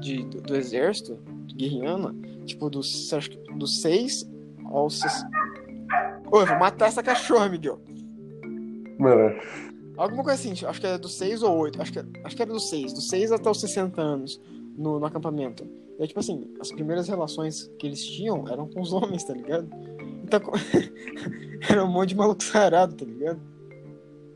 de, 0.00 0.24
do, 0.24 0.40
do 0.42 0.56
exército 0.56 1.18
guerreano, 1.56 2.14
tipo, 2.44 2.68
dos, 2.70 3.12
acho 3.12 3.30
que 3.30 3.38
dos 3.54 3.80
6 3.80 4.28
aos... 4.66 5.00
ses- 5.00 5.24
Ô, 6.30 6.40
eu 6.40 6.46
vou 6.46 6.58
matar 6.58 6.86
essa 6.88 7.02
cachorra, 7.02 7.48
Miguel. 7.48 7.80
Mano, 8.98 9.40
Alguma 9.96 10.22
coisa 10.22 10.40
assim, 10.40 10.52
acho 10.66 10.80
que 10.80 10.86
era 10.86 10.96
dos 10.98 11.14
6 11.14 11.42
ou 11.42 11.56
8, 11.58 11.82
acho 11.82 11.92
que, 11.92 11.98
acho 12.22 12.36
que 12.36 12.42
era 12.42 12.52
dos 12.52 12.68
6, 12.70 12.92
dos 12.92 13.08
6 13.08 13.32
até 13.32 13.50
os 13.50 13.60
60 13.60 14.00
anos 14.00 14.40
no, 14.76 15.00
no 15.00 15.06
acampamento. 15.06 15.64
E 15.98 16.02
aí, 16.02 16.06
tipo 16.06 16.20
assim, 16.20 16.54
as 16.60 16.70
primeiras 16.70 17.08
relações 17.08 17.68
que 17.80 17.86
eles 17.88 18.04
tinham 18.04 18.46
eram 18.48 18.68
com 18.68 18.80
os 18.80 18.92
homens, 18.92 19.24
tá 19.24 19.34
ligado? 19.34 19.68
Então, 20.22 20.40
era 21.68 21.84
um 21.84 21.90
monte 21.90 22.10
de 22.10 22.14
maluco 22.16 22.42
sarado, 22.44 22.94
tá 22.94 23.04
ligado? 23.04 23.40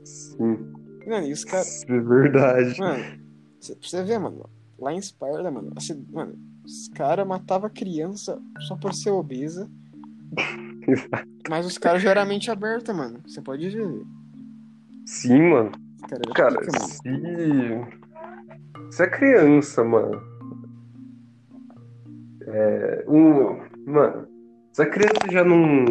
sim. 0.04 0.58
Mano, 1.06 1.26
e 1.26 1.32
os 1.32 1.44
caras... 1.44 1.84
É 1.88 2.00
verdade. 2.00 2.80
Mano, 2.80 3.04
pra 3.04 3.76
você 3.80 4.02
ver, 4.02 4.18
mano, 4.18 4.48
lá 4.82 4.92
em 4.92 4.98
Esparta, 4.98 5.50
mano, 5.50 5.72
assim, 5.76 6.04
mano, 6.12 6.34
os 6.64 6.88
caras 6.88 7.26
matavam 7.26 7.70
criança 7.70 8.38
só 8.66 8.76
por 8.76 8.92
ser 8.92 9.10
obesa. 9.10 9.70
Mas 11.48 11.66
os 11.66 11.78
caras 11.78 12.02
já 12.02 12.10
eram 12.10 12.26
mente 12.26 12.50
aberta, 12.50 12.92
mano. 12.92 13.20
Você 13.26 13.40
pode 13.40 13.68
ver. 13.68 14.02
Sim, 15.06 15.50
mano. 15.50 15.72
Eram 16.10 16.32
Cara, 16.34 16.58
pica, 16.60 16.72
mano. 16.72 16.88
se. 16.88 17.00
Se 18.96 19.02
é 19.02 19.06
criança, 19.08 19.84
mano. 19.84 20.20
É. 22.46 23.04
Um. 23.08 23.60
Mano, 23.86 24.26
se 24.72 24.82
a 24.82 24.86
criança 24.86 25.30
já 25.30 25.44
não. 25.44 25.84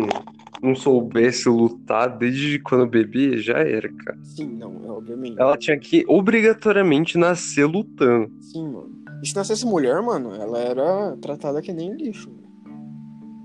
Não 0.62 0.76
soubesse 0.76 1.49
lutar 1.49 2.18
desde 2.18 2.59
quando 2.59 2.86
bebê, 2.86 3.38
já 3.38 3.57
era, 3.59 3.91
cara. 3.91 4.18
Sim, 4.24 4.49
não, 4.57 4.80
é, 4.86 4.91
obviamente. 4.91 5.39
Ela 5.39 5.57
tinha 5.57 5.78
que 5.78 6.05
obrigatoriamente 6.07 7.18
nascer 7.18 7.66
lutando. 7.66 8.32
Sim, 8.41 8.66
mano. 8.68 8.91
E 9.24 9.28
se 9.28 9.36
nascesse 9.36 9.66
mulher, 9.66 10.01
mano, 10.01 10.34
ela 10.36 10.59
era 10.59 11.18
tratada 11.22 11.62
que 11.62 11.74
nem 11.74 11.95
lixo. 11.95 12.30
mano. 12.30 12.41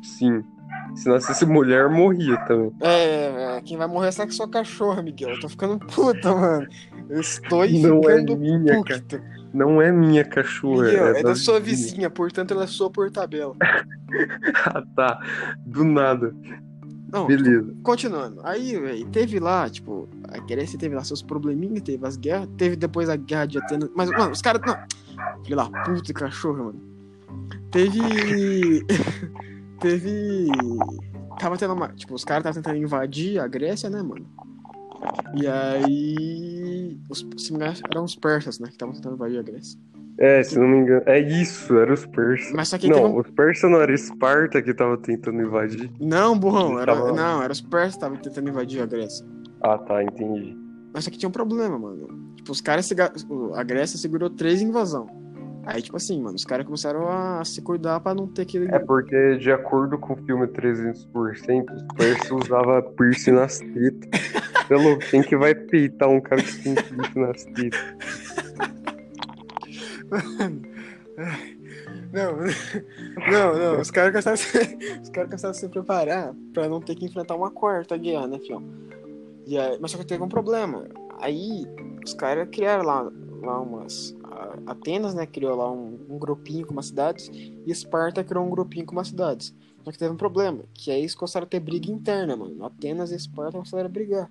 Sim. 0.02 0.42
Se 0.94 1.08
nascesse 1.08 1.44
mulher, 1.44 1.90
morria 1.90 2.36
também. 2.46 2.72
É, 2.80 3.56
é, 3.56 3.60
quem 3.62 3.76
vai 3.76 3.86
morrer 3.86 4.06
é 4.06 4.08
essa 4.08 4.28
sua 4.30 4.48
cachorra, 4.48 5.02
Miguel. 5.02 5.30
Eu 5.30 5.40
tô 5.40 5.48
ficando 5.48 5.78
puta, 5.78 6.34
mano. 6.34 6.66
Eu 7.08 7.20
estou 7.20 7.64
Não 7.68 8.00
é 8.00 8.20
ficando 8.20 8.36
minha, 8.36 8.76
puta. 8.82 9.22
Não 9.52 9.82
é 9.82 9.92
minha 9.92 10.24
cachorra. 10.24 10.84
Miguel, 10.84 11.06
é, 11.08 11.20
é 11.20 11.22
da 11.22 11.34
sua 11.34 11.60
vizinha, 11.60 12.08
portanto 12.08 12.52
ela 12.52 12.64
é 12.64 12.66
sua 12.66 12.90
por 12.90 13.10
tabela. 13.10 13.54
Ah, 14.66 14.82
tá. 14.94 15.20
Do 15.66 15.84
nada. 15.84 16.34
Não, 17.16 17.26
Beleza. 17.26 17.74
Continuando, 17.82 18.40
aí, 18.44 18.78
velho, 18.78 19.06
teve 19.06 19.40
lá, 19.40 19.70
tipo, 19.70 20.06
a 20.28 20.38
Grécia 20.38 20.78
teve 20.78 20.94
lá 20.94 21.02
seus 21.02 21.22
probleminhas, 21.22 21.82
teve 21.82 22.06
as 22.06 22.16
guerras, 22.16 22.48
teve 22.58 22.76
depois 22.76 23.08
a 23.08 23.16
guerra 23.16 23.46
de 23.46 23.58
Atenas. 23.58 23.88
Mas, 23.94 24.10
mano, 24.10 24.32
os 24.32 24.42
caras. 24.42 24.60
Não, 24.66 24.76
filho 25.42 25.56
da 25.56 25.70
puta, 25.82 26.12
cachorro, 26.12 26.64
mano. 26.64 26.80
Teve. 27.70 28.84
teve. 29.80 30.46
Tava 31.38 31.56
tendo 31.56 31.72
uma. 31.72 31.88
Tipo, 31.88 32.14
os 32.14 32.24
caras 32.24 32.42
estavam 32.42 32.62
tentando 32.62 32.84
invadir 32.84 33.38
a 33.40 33.46
Grécia, 33.46 33.88
né, 33.88 34.02
mano? 34.02 34.26
E 35.34 35.46
aí. 35.46 37.00
Os, 37.08 37.26
se 37.38 37.50
não 37.50 37.58
me 37.58 37.64
engano, 37.64 37.80
eram 37.90 38.04
os 38.04 38.14
persas, 38.14 38.58
né, 38.58 38.66
que 38.66 38.74
estavam 38.74 38.94
tentando 38.94 39.14
invadir 39.14 39.38
a 39.38 39.42
Grécia. 39.42 39.78
É, 40.18 40.42
se 40.42 40.58
não 40.58 40.66
me 40.66 40.78
engano. 40.78 41.02
É 41.06 41.18
isso, 41.20 41.76
era 41.76 41.92
os 41.92 42.06
persas. 42.06 42.52
Mas 42.52 42.68
só 42.68 42.78
que 42.78 42.88
teve 42.88 42.98
Não, 43.00 43.16
um... 43.16 43.18
os 43.20 43.30
persas 43.30 43.70
não 43.70 43.80
era 43.80 43.92
Esparta 43.92 44.62
que 44.62 44.72
tava 44.72 44.96
tentando 44.96 45.42
invadir. 45.42 45.90
Não, 46.00 46.38
burrão, 46.38 46.78
era... 46.80 46.94
tavam- 46.94 47.14
não, 47.14 47.42
era 47.42 47.52
os 47.52 47.60
persas 47.60 47.90
que 47.92 47.96
estavam 47.98 48.16
tentando 48.16 48.48
invadir 48.48 48.82
a 48.82 48.86
Grécia. 48.86 49.26
Ah, 49.62 49.76
tá, 49.78 50.02
entendi. 50.02 50.56
Mas 50.94 51.04
só 51.04 51.10
que 51.10 51.18
tinha 51.18 51.28
um 51.28 51.32
problema, 51.32 51.78
mano. 51.78 52.08
Tipo, 52.36 52.52
os 52.52 52.60
caras. 52.60 52.88
A 53.54 53.62
Grécia 53.62 53.98
segurou 53.98 54.30
três 54.30 54.62
invasão. 54.62 55.06
Aí, 55.66 55.82
tipo 55.82 55.96
assim, 55.96 56.22
mano, 56.22 56.36
os 56.36 56.44
caras 56.44 56.64
começaram 56.64 57.08
a 57.08 57.44
se 57.44 57.60
cuidar 57.60 57.98
pra 58.00 58.14
não 58.14 58.28
ter 58.28 58.42
aquele. 58.42 58.72
É 58.72 58.78
porque, 58.78 59.36
de 59.36 59.50
acordo 59.50 59.98
com 59.98 60.12
o 60.14 60.16
filme 60.24 60.46
300%, 60.46 60.94
os 61.74 61.82
persas 61.96 62.30
usavam 62.30 62.80
piercing 62.96 63.32
nas 63.32 63.58
tetas. 63.58 64.08
Pelo 64.68 64.96
quem 64.98 65.22
que 65.22 65.36
vai 65.36 65.54
peitar 65.54 66.08
um 66.08 66.20
cara 66.20 66.40
que 66.40 66.62
tem 66.62 66.74
piercing 66.74 67.20
nas 67.20 67.44
tetas? 67.44 67.80
Não, 72.12 72.36
não, 73.30 73.58
não. 73.58 73.80
Os 73.80 73.90
caras 73.90 74.24
se... 74.38 74.78
os 75.02 75.08
caras 75.10 75.44
a 75.44 75.52
se 75.52 75.68
preparar 75.68 76.34
pra 76.52 76.68
não 76.68 76.80
ter 76.80 76.94
que 76.94 77.04
enfrentar 77.04 77.34
uma 77.34 77.50
quarta 77.50 77.96
guerra, 77.96 78.26
né, 78.26 78.38
fião? 78.38 78.62
E 79.46 79.58
aí... 79.58 79.78
Mas 79.80 79.90
só 79.90 79.98
que 79.98 80.06
teve 80.06 80.22
um 80.22 80.28
problema. 80.28 80.86
Aí, 81.18 81.66
os 82.04 82.14
caras 82.14 82.48
criaram 82.50 82.84
lá, 82.84 83.12
lá 83.42 83.60
umas. 83.60 84.16
Atenas, 84.66 85.14
né, 85.14 85.26
criou 85.26 85.56
lá 85.56 85.70
um, 85.70 85.98
um 86.08 86.18
grupinho 86.18 86.66
com 86.66 86.72
umas 86.72 86.86
cidades. 86.86 87.30
E 87.32 87.70
Esparta 87.70 88.22
criou 88.22 88.44
um 88.44 88.50
grupinho 88.50 88.86
com 88.86 88.92
umas 88.92 89.08
cidades. 89.08 89.54
Só 89.84 89.90
que 89.90 89.98
teve 89.98 90.12
um 90.12 90.16
problema. 90.16 90.64
Que 90.74 90.90
aí 90.90 91.00
eles 91.00 91.14
começaram 91.14 91.46
a 91.46 91.48
ter 91.48 91.60
briga 91.60 91.90
interna, 91.90 92.36
mano. 92.36 92.64
Atenas 92.64 93.10
e 93.12 93.16
Esparta 93.16 93.52
começaram 93.52 93.86
a 93.86 93.88
brigar. 93.88 94.30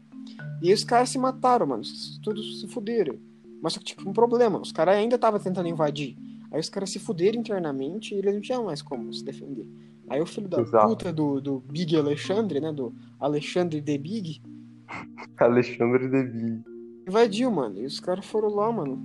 E 0.62 0.74
os 0.74 0.84
caras 0.84 1.10
se 1.10 1.18
mataram, 1.18 1.68
mano. 1.68 1.84
Todos 2.24 2.62
se 2.62 2.68
fuderam. 2.68 3.18
Mas 3.66 3.74
só 3.74 3.80
que 3.80 3.86
tinha 3.96 4.08
um 4.08 4.14
problema. 4.14 4.60
Os 4.62 4.72
caras 4.72 4.94
ainda 4.96 5.16
estavam 5.16 5.40
tentando 5.40 5.68
invadir. 5.68 6.16
Aí 6.52 6.60
os 6.60 6.70
caras 6.70 6.92
se 6.92 7.00
fuderam 7.00 7.40
internamente 7.40 8.14
e 8.14 8.20
eles 8.20 8.32
não 8.36 8.40
tinham 8.42 8.66
mais 8.66 8.80
como 8.84 9.12
se 9.12 9.26
defender. 9.26 9.68
Aí 10.08 10.22
o 10.22 10.26
filho 10.28 10.48
da 10.48 10.62
Exato. 10.62 10.88
puta 10.88 11.12
do, 11.12 11.42
do 11.42 11.60
Big 11.72 11.98
Alexandre, 11.98 12.60
né? 12.60 12.72
Do 12.72 12.94
Alexandre 13.20 13.82
the 13.82 13.98
Big, 13.98 14.40
Alexandre 15.40 16.08
Deville. 16.08 16.62
invadiu, 17.08 17.50
mano. 17.50 17.80
E 17.80 17.86
os 17.88 18.00
caras 18.00 18.24
foram 18.24 18.50
lá, 18.50 18.72
mano. 18.72 19.04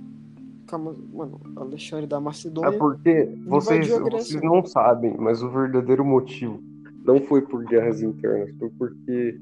Mano, 1.11 1.41
Alexandre 1.57 2.05
da 2.05 2.17
É 2.17 2.19
Macedônia. 2.19 2.77
porque 2.77 3.35
vocês, 3.47 3.89
vocês 3.89 4.41
não 4.43 4.63
sabem, 4.63 5.15
mas 5.17 5.41
o 5.41 5.49
verdadeiro 5.49 6.05
motivo 6.05 6.63
não 7.03 7.19
foi 7.19 7.41
por 7.41 7.65
guerras 7.65 8.01
internas, 8.03 8.55
foi 8.59 8.69
porque 8.77 9.41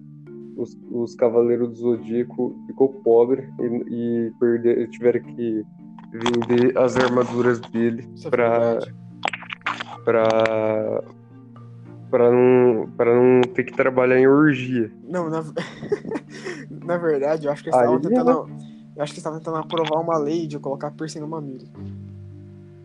os, 0.59 0.77
os 0.91 1.15
Cavaleiros 1.15 1.69
do 1.69 1.75
Zodíaco 1.75 2.55
ficou 2.67 2.89
pobre 3.01 3.49
e, 3.59 4.27
e 4.27 4.31
perder, 4.39 4.89
tiveram 4.89 5.21
que 5.21 5.65
vender 6.11 6.77
as 6.77 6.97
armaduras 6.97 7.59
dele 7.59 8.07
verdade. 8.17 8.93
pra, 10.03 11.03
pra, 12.09 12.31
não, 12.31 12.89
pra 12.97 13.15
não 13.15 13.41
ter 13.41 13.63
que 13.63 13.73
trabalhar 13.73 14.19
em 14.19 14.27
orgia. 14.27 14.91
Não, 15.03 15.29
na... 15.29 15.43
na 16.85 16.97
verdade, 16.97 17.45
eu 17.45 17.51
acho 17.51 17.63
que 17.63 17.69
eles 17.69 17.79
estavam 17.79 18.01
tentando. 18.01 18.49
Eu 18.95 19.03
acho 19.03 19.13
que 19.13 19.19
eles 19.19 19.25
estavam 19.25 19.39
tentando 19.39 19.57
aprovar 19.57 20.01
uma 20.01 20.17
lei 20.17 20.45
de 20.45 20.59
colocar 20.59 20.91
piercing 20.91 21.19
no 21.19 21.27
mamilo. 21.27 21.67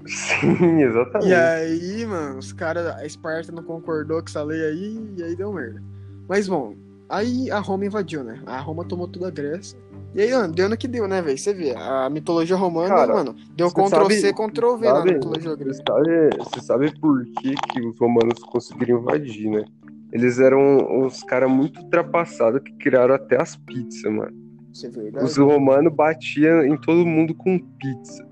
Sim, 0.07 0.83
exatamente. 0.85 1.31
E 1.31 1.35
aí, 1.35 2.07
mano, 2.07 2.39
os 2.39 2.53
caras, 2.53 2.87
a 2.87 3.05
Esparta 3.07 3.51
não 3.51 3.63
concordou 3.63 4.21
com 4.21 4.29
essa 4.29 4.43
lei 4.43 4.63
aí, 4.63 5.15
e 5.17 5.23
aí 5.23 5.35
deu 5.35 5.53
merda. 5.53 5.83
Mas 6.29 6.49
bom, 6.49 6.75
aí 7.09 7.51
a 7.51 7.59
Roma 7.61 7.87
invadiu, 7.87 8.23
né? 8.25 8.41
A 8.47 8.59
Roma 8.61 8.85
tomou 8.85 9.07
toda 9.09 9.29
a 9.29 9.31
Grécia. 9.31 9.79
E 10.15 10.21
aí, 10.21 10.33
mano, 10.33 10.53
deu 10.55 10.69
no 10.69 10.77
que 10.77 10.87
deu, 10.87 11.09
né, 11.09 11.21
velho? 11.21 11.37
Você 11.37 11.53
vê, 11.53 11.75
a 11.77 12.09
mitologia 12.09 12.55
romana, 12.57 12.89
Cara, 12.89 13.13
mano, 13.15 13.35
deu 13.57 13.69
você 13.69 13.75
Ctrl 13.83 14.07
C, 14.11 14.21
sabe- 14.21 14.33
Ctrl 14.53 14.77
V 14.77 14.93
na 14.93 15.05
mitologia 15.05 15.51
Você 15.51 15.57
grega. 15.57 15.75
sabe, 15.75 16.37
você 16.39 16.61
sabe 16.61 17.01
por 17.01 17.25
que, 17.25 17.55
que 17.55 17.81
os 17.81 17.99
romanos 17.99 18.39
conseguiram 18.45 19.01
invadir, 19.01 19.51
né? 19.51 19.65
Eles 20.13 20.39
eram 20.39 20.61
uns 21.05 21.23
caras 21.25 21.51
muito 21.51 21.81
ultrapassados 21.81 22.61
que 22.63 22.73
criaram 22.75 23.15
até 23.17 23.41
as 23.41 23.57
pizzas, 23.57 24.05
mano. 24.13 24.33
Isso 24.73 24.87
é 24.87 24.91
verdade. 24.91 25.25
Os 25.25 25.37
romanos 25.37 25.93
batiam 25.93 26.65
em 26.65 26.77
todo 26.81 27.05
mundo 27.05 27.35
com 27.35 27.59
pizza. 27.59 28.25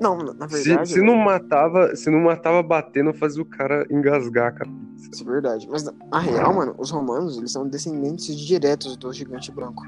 Não, 0.00 0.16
na 0.18 0.48
Se, 0.48 0.62
verdade. 0.64 0.92
se 0.92 1.00
não 1.02 1.16
matava, 1.16 1.94
se 1.96 2.08
não 2.10 2.20
matava 2.20 2.62
batendo, 2.62 3.12
fazia 3.12 3.42
o 3.42 3.46
cara 3.46 3.84
engasgar 3.90 4.54
a 4.60 4.64
pizza. 4.64 5.10
Isso 5.12 5.22
é 5.28 5.32
verdade. 5.32 5.68
Mas 5.70 5.82
na 5.84 6.18
real, 6.20 6.54
mano, 6.54 6.74
os 6.78 6.90
romanos, 6.90 7.36
eles 7.36 7.50
são 7.50 7.66
descendentes 7.68 8.36
diretos 8.36 8.96
do 8.96 9.12
gigante 9.12 9.50
branco. 9.50 9.82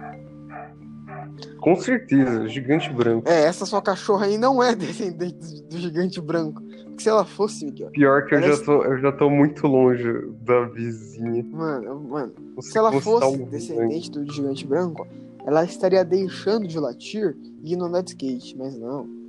Com 1.61 1.77
certeza, 1.77 2.49
gigante 2.49 2.91
branco. 2.93 3.29
É, 3.29 3.43
essa 3.45 3.67
sua 3.67 3.83
cachorra 3.83 4.27
aí 4.27 4.39
não 4.39 4.63
é 4.63 4.75
descendente 4.77 5.63
do 5.65 5.79
gigante 5.79 6.21
branco. 6.21 6.63
Porque 6.63 7.03
se 7.03 7.09
ela 7.09 7.25
fosse, 7.25 7.65
Miguel. 7.65 7.91
Pior 7.91 8.25
que 8.27 8.35
eu 8.35 8.39
Ela- 8.39 8.57
já, 8.57 8.65
tô, 8.65 8.83
eu 8.85 8.99
já 8.99 9.13
tô 9.13 9.31
muito 9.31 9.67
longe 9.67 10.05
da 10.43 10.65
vizinha. 10.67 11.45
Mano, 11.51 12.01
mano, 12.01 12.33
Não 12.55 12.63
se 12.63 12.77
ela 12.77 12.91
fosse 13.01 13.45
descendente 13.45 14.11
do 14.11 14.31
gigante 14.33 14.67
branco, 14.67 15.07
ela 15.47 15.65
estaria 15.65 16.05
deixando 16.05 16.67
de 16.67 16.79
latir 16.79 17.37
e 17.63 17.75
indo 17.75 17.85
andar 17.85 18.03
de 18.03 18.11
skate. 18.11 18.57
Mas 18.57 18.77
não. 18.79 19.20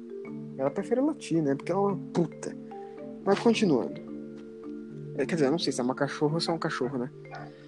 Ela 0.61 0.69
prefere 0.69 1.01
latir, 1.01 1.41
né? 1.41 1.55
Porque 1.55 1.71
ela 1.71 1.81
é 1.81 1.85
uma 1.85 1.97
puta. 2.13 2.55
Mas 3.25 3.39
continuando. 3.39 3.99
É, 5.15 5.25
quer 5.25 5.33
dizer, 5.33 5.47
eu 5.47 5.51
não 5.51 5.57
sei 5.57 5.73
se 5.73 5.81
é 5.81 5.83
uma 5.83 5.95
cachorra 5.95 6.35
ou 6.35 6.39
se 6.39 6.51
é 6.51 6.53
um 6.53 6.59
cachorro, 6.59 6.99
né? 6.99 7.09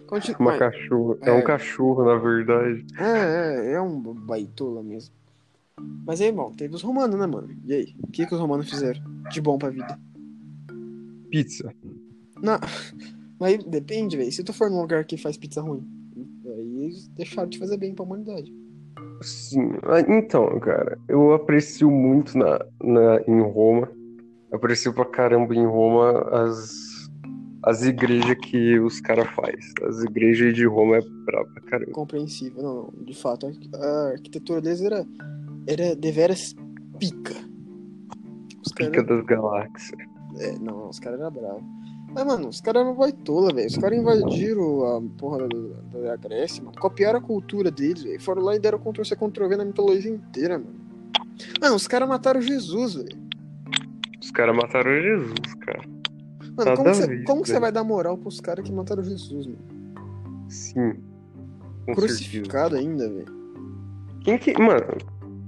Continu... 0.05 0.37
Uma 0.39 0.51
mas- 0.51 0.59
cachorra. 0.59 1.17
É. 1.23 1.29
é. 1.29 1.33
um 1.33 1.43
cachorro, 1.43 2.05
na 2.05 2.15
verdade. 2.17 2.85
É, 2.99 3.71
é, 3.71 3.73
é 3.73 3.81
um 3.81 3.99
baitola 3.99 4.83
mesmo. 4.83 5.11
Mas 6.05 6.21
aí, 6.21 6.31
bom, 6.31 6.51
teve 6.51 6.75
os 6.75 6.83
romanos, 6.83 7.19
né, 7.19 7.25
mano? 7.25 7.49
E 7.65 7.73
aí? 7.73 7.95
O 7.99 8.11
que, 8.11 8.27
que 8.27 8.33
os 8.35 8.39
romanos 8.39 8.69
fizeram 8.69 9.01
de 9.31 9.41
bom 9.41 9.57
pra 9.57 9.71
vida? 9.71 9.99
Pizza. 11.31 11.73
Não, 12.43 12.59
mas 13.39 13.63
depende, 13.63 14.17
velho. 14.17 14.31
Se 14.31 14.43
tu 14.43 14.53
for 14.53 14.69
num 14.69 14.81
lugar 14.81 15.03
que 15.03 15.17
faz 15.17 15.35
pizza 15.35 15.61
ruim, 15.61 15.83
aí 16.45 16.83
eles 16.83 17.07
deixaram 17.07 17.49
de 17.49 17.57
fazer 17.57 17.77
bem 17.77 17.95
pra 17.95 18.05
humanidade. 18.05 18.53
Sim. 19.23 19.71
Ah, 19.83 19.99
Então, 20.01 20.59
cara, 20.59 20.97
eu 21.07 21.33
aprecio 21.33 21.89
muito 21.89 22.37
na, 22.37 22.59
na, 22.83 23.21
em 23.27 23.41
Roma. 23.41 23.89
Aprecio 24.51 24.93
pra 24.93 25.05
caramba 25.05 25.55
em 25.55 25.65
Roma 25.65 26.11
as, 26.31 27.09
as 27.63 27.83
igrejas 27.83 28.35
que 28.43 28.77
os 28.79 29.01
caras 29.01 29.27
fazem. 29.31 29.57
As 29.87 30.03
igrejas 30.03 30.53
de 30.53 30.65
Roma 30.65 30.97
é 30.97 31.01
braba 31.25 31.49
pra 31.53 31.61
caramba. 31.63 31.91
Compreensível, 31.91 32.61
não, 32.61 32.75
não. 32.95 33.05
De 33.05 33.15
fato, 33.15 33.47
a- 33.47 34.11
arquitetura 34.11 34.61
deles 34.61 34.81
era, 34.81 35.05
era 35.67 35.95
deveras 35.95 36.53
pica. 36.99 37.33
Os 38.65 38.71
Pica 38.73 38.91
caras. 38.91 39.07
das 39.07 39.25
galáxias. 39.25 39.99
É, 40.39 40.57
não, 40.59 40.89
os 40.89 40.99
caras 40.99 41.19
eram 41.19 41.31
bravos. 41.31 41.63
Mas, 42.13 42.25
mano, 42.25 42.49
os 42.49 42.61
caras 42.61 42.83
eram 42.83 42.95
baitola, 42.95 43.53
velho. 43.53 43.67
Os 43.67 43.77
caras 43.77 43.97
invadiram 43.97 44.85
a 44.85 45.01
porra 45.17 45.47
da, 45.47 45.99
da 45.99 46.15
Grécia, 46.15 46.63
mano. 46.63 46.77
Copiaram 46.79 47.19
a 47.19 47.21
cultura 47.21 47.71
deles, 47.71 48.03
velho. 48.03 48.21
Foram 48.21 48.43
lá 48.43 48.55
e 48.55 48.59
deram 48.59 48.77
Ctrl-C, 48.77 49.15
Ctrl-V 49.15 49.57
na 49.57 49.65
mitologia 49.65 50.11
inteira, 50.11 50.59
mano. 50.59 50.75
Mano, 51.59 51.75
os 51.75 51.87
caras 51.87 52.07
mataram 52.07 52.41
Jesus, 52.41 52.95
velho. 52.95 53.17
Os 54.21 54.31
caras 54.31 54.55
mataram 54.55 54.91
Jesus, 55.01 55.55
cara. 55.61 55.81
Mano, 56.55 56.69
Nada 56.69 56.77
como 56.77 56.93
você 56.93 57.53
como 57.53 57.61
vai 57.61 57.71
dar 57.71 57.83
moral 57.83 58.17
pros 58.17 58.39
caras 58.39 58.63
que 58.63 58.71
mataram 58.71 59.03
Jesus, 59.03 59.47
mano? 59.47 60.45
Sim. 60.49 60.93
Com 61.85 61.95
certeza. 61.95 61.95
Crucificado 61.95 62.75
ainda, 62.75 63.09
velho. 63.09 63.43
Quem 64.23 64.37
que. 64.37 64.53
Mano, 64.61 64.97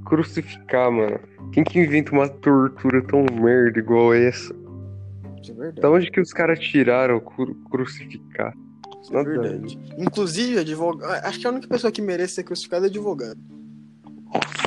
crucificar, 0.06 0.92
mano. 0.92 1.20
Quem 1.52 1.64
que 1.64 1.80
inventa 1.80 2.12
uma 2.12 2.28
tortura 2.28 3.02
tão 3.04 3.24
merda 3.40 3.80
igual 3.80 4.14
essa? 4.14 4.54
Isso 5.46 5.52
é 5.52 5.56
verdade. 5.56 5.82
Da 5.82 5.90
onde 5.92 6.12
que 6.12 6.20
os 6.20 6.32
caras 6.34 6.60
tiraram 6.60 7.20
cru- 7.20 7.56
crucificar? 7.70 8.54
É 9.12 9.24
verdade. 9.24 9.78
Inclusive, 9.98 10.60
advogado. 10.60 11.26
Acho 11.26 11.40
que 11.40 11.48
a 11.48 11.52
única 11.52 11.68
pessoa 11.68 11.92
que 11.92 12.02
merece 12.02 12.36
ser 12.36 12.44
crucificada 12.44 12.88
é 12.88 12.90
advogado. 12.90 13.40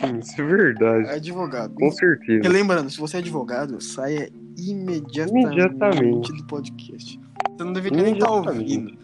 Sim, 0.00 0.18
isso 0.20 0.40
é 0.40 0.44
verdade. 0.44 1.08
É 1.08 1.14
advogado. 1.14 1.74
Com 1.74 1.90
certeza. 1.90 2.42
Relembrando, 2.42 2.88
se 2.88 2.98
você 2.98 3.16
é 3.16 3.20
advogado, 3.20 3.80
saia 3.80 4.30
imediatamente, 4.56 5.46
Imediatamente. 5.46 6.32
do 6.36 6.46
podcast. 6.46 7.20
Você 7.56 7.64
não 7.64 7.72
deveria 7.72 8.02
nem 8.02 8.14
estar 8.14 8.28
Imediatamente. 8.28 8.74
ouvindo. 8.76 8.98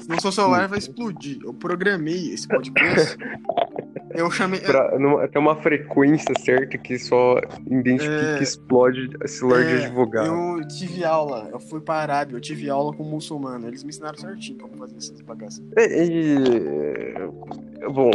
Senão 0.00 0.20
seu 0.20 0.32
celular 0.32 0.68
vai 0.68 0.78
explodir. 0.78 1.38
Eu 1.44 1.54
programei 1.54 2.32
esse 2.32 2.46
podcast. 2.48 3.16
Eu 4.16 4.30
chamei. 4.30 4.60
Pra, 4.60 4.98
numa- 4.98 5.28
tem 5.28 5.40
uma 5.40 5.56
frequência 5.56 6.34
certa 6.40 6.76
que 6.78 6.98
só 6.98 7.38
identifica 7.66 8.14
É. 8.14 8.36
que 8.38 8.42
explode 8.44 9.10
celular 9.28 9.64
de 9.64 9.72
É, 9.72 9.86
advogado. 9.86 10.26
Eu 10.26 10.66
tive 10.68 11.04
aula, 11.04 11.48
eu 11.52 11.60
fui 11.60 11.80
pra 11.80 11.96
Arábia, 11.96 12.36
eu 12.36 12.40
tive 12.40 12.68
aula 12.70 12.92
com 12.94 13.02
um 13.04 13.10
muçulmano. 13.10 13.66
Eles 13.68 13.82
me 13.82 13.90
ensinaram 13.90 14.16
certinho 14.18 14.58
como 14.58 14.76
fazer 14.76 14.96
essas 14.96 15.20
bagaças. 15.20 15.62
E, 15.76 15.82
e- 15.82 17.88
bom, 17.92 18.10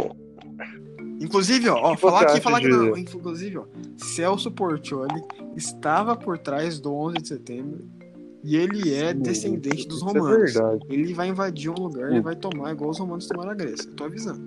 Inclusive, 1.20 1.68
ó, 1.68 1.96
falar 1.96 2.22
aqui, 2.22 2.40
falar 2.40 2.58
de- 2.60 2.68
não. 2.68 2.96
Inclusive, 2.98 3.58
ó, 3.58 3.64
Celso 3.96 4.50
Portioli 4.50 5.22
estava 5.56 6.16
por 6.16 6.36
trás 6.36 6.80
do 6.80 6.92
11 6.92 7.18
de 7.18 7.28
setembro 7.28 7.84
e 8.42 8.56
ele 8.56 8.92
é 8.92 9.14
descendente 9.14 9.86
dos 9.86 9.98
isso 9.98 10.04
romanos. 10.06 10.56
É 10.56 10.60
verdade. 10.60 10.84
Ele 10.90 11.14
vai 11.14 11.28
invadir 11.28 11.70
um 11.70 11.74
lugar 11.74 12.12
e 12.12 12.20
vai 12.20 12.34
tomar 12.34 12.72
igual 12.72 12.90
os 12.90 12.98
romanos 12.98 13.28
tomaram 13.28 13.52
a 13.52 13.54
Grécia. 13.54 13.88
Eu 13.88 13.94
tô 13.94 14.04
avisando. 14.04 14.42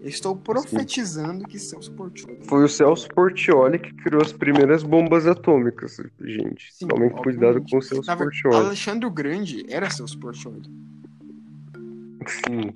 Eu 0.00 0.08
estou 0.08 0.36
profetizando 0.36 1.44
que 1.46 1.58
Celso 1.58 1.92
Portioli. 1.92 2.38
Foi 2.44 2.64
o 2.64 2.68
Celso 2.68 3.08
Portioli 3.08 3.78
que 3.80 3.92
criou 3.94 4.22
as 4.22 4.32
primeiras 4.32 4.82
bombas 4.84 5.26
atômicas, 5.26 5.96
gente. 6.20 6.72
Sim, 6.72 6.86
Tomem 6.86 7.10
cuidado 7.10 7.58
obviamente. 7.58 7.70
com 7.72 7.78
o 7.78 7.82
Celso 7.82 8.10
ver- 8.10 8.16
Portioli. 8.16 8.56
Alexandre 8.56 9.06
o 9.06 9.10
Grande 9.10 9.66
era 9.68 9.90
Celso 9.90 10.18
Portioli. 10.20 10.62
Sim, 12.26 12.72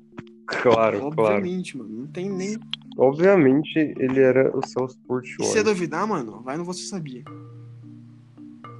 claro, 0.46 0.98
claro. 1.10 1.32
Obviamente, 1.36 1.76
mano. 1.76 1.90
Não 1.90 2.06
tem 2.08 2.28
nem. 2.30 2.58
Obviamente 2.98 3.78
ele 3.78 4.20
era 4.20 4.54
o 4.56 4.66
Celso 4.66 4.98
E 5.02 5.06
Portioli. 5.06 5.50
se 5.50 5.62
duvidar, 5.62 6.06
mano, 6.06 6.40
vai 6.42 6.56
no 6.56 6.64
Você 6.64 6.82
Sabia. 6.84 7.22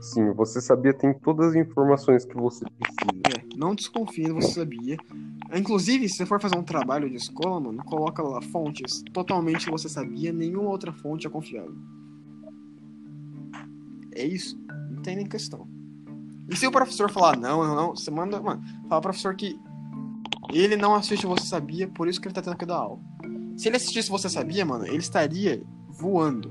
Sim, 0.00 0.32
você 0.32 0.60
sabia, 0.60 0.92
tem 0.92 1.14
todas 1.14 1.50
as 1.50 1.54
informações 1.54 2.24
que 2.24 2.34
você 2.34 2.64
precisa. 2.80 3.38
É, 3.38 3.41
não 3.62 3.74
desconfie 3.74 4.30
Você 4.30 4.60
Sabia. 4.60 4.96
Inclusive, 5.54 6.08
se 6.08 6.16
você 6.16 6.26
for 6.26 6.40
fazer 6.40 6.56
um 6.56 6.62
trabalho 6.62 7.08
de 7.08 7.16
escola, 7.16 7.60
mano, 7.60 7.82
coloca 7.84 8.22
lá 8.22 8.40
fontes 8.42 9.02
totalmente 9.12 9.70
Você 9.70 9.88
Sabia, 9.88 10.32
nenhuma 10.32 10.70
outra 10.70 10.92
fonte 10.92 11.26
é 11.26 11.30
confiável. 11.30 11.76
É 14.14 14.24
isso. 14.24 14.58
Não 14.90 15.02
tem 15.02 15.16
nem 15.16 15.26
questão. 15.26 15.66
E 16.48 16.56
se 16.56 16.66
o 16.66 16.72
professor 16.72 17.10
falar 17.10 17.36
não, 17.36 17.64
não, 17.64 17.74
não, 17.74 17.96
você 17.96 18.10
manda, 18.10 18.40
mano, 18.40 18.62
fala 18.88 19.00
pro 19.00 19.10
professor 19.10 19.34
que 19.34 19.58
ele 20.52 20.76
não 20.76 20.94
assiste 20.94 21.26
Você 21.26 21.46
Sabia, 21.46 21.88
por 21.88 22.08
isso 22.08 22.20
que 22.20 22.28
ele 22.28 22.34
tá 22.34 22.42
tendo 22.42 22.56
que 22.56 22.66
dar 22.66 22.76
aula. 22.76 23.00
Se 23.56 23.68
ele 23.68 23.76
assistisse 23.76 24.10
Você 24.10 24.28
Sabia, 24.28 24.64
mano, 24.64 24.86
ele 24.86 24.98
estaria 24.98 25.62
voando. 25.88 26.50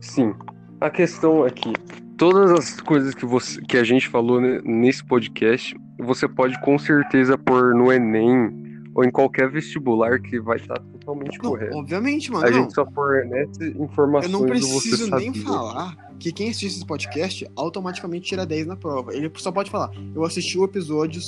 Sim. 0.00 0.34
A 0.80 0.90
questão 0.90 1.46
é 1.46 1.50
que 1.50 1.72
todas 2.16 2.50
as 2.50 2.80
coisas 2.80 3.14
que, 3.14 3.24
você, 3.26 3.60
que 3.62 3.76
a 3.76 3.84
gente 3.84 4.08
falou 4.08 4.40
ne- 4.40 4.60
nesse 4.62 5.04
podcast, 5.04 5.76
você 5.98 6.26
pode 6.28 6.60
com 6.62 6.78
certeza 6.78 7.36
pôr 7.38 7.74
no 7.74 7.92
Enem 7.92 8.64
ou 8.94 9.04
em 9.04 9.10
qualquer 9.10 9.50
vestibular 9.50 10.18
que 10.20 10.40
vai 10.40 10.56
estar 10.56 10.78
totalmente 10.78 11.38
Não, 11.42 11.50
correto. 11.50 11.76
obviamente, 11.76 12.32
mano, 12.32 12.46
A 12.46 12.50
não. 12.50 12.62
gente 12.62 12.74
só 12.74 12.86
fornece 12.92 13.74
Eu 13.76 13.84
informações 13.84 14.32
não 14.32 14.40
do 14.40 14.46
preciso 14.46 15.10
nem 15.16 15.26
sabia. 15.34 15.42
falar 15.42 15.96
que 16.18 16.32
quem 16.32 16.48
assiste 16.48 16.76
esse 16.76 16.86
podcast 16.86 17.46
automaticamente 17.54 18.26
tira 18.26 18.46
10 18.46 18.66
na 18.66 18.76
prova. 18.76 19.14
Ele 19.14 19.30
só 19.36 19.52
pode 19.52 19.70
falar, 19.70 19.90
eu 20.14 20.24
assisti 20.24 20.58
o 20.58 20.64
episódio, 20.64 21.20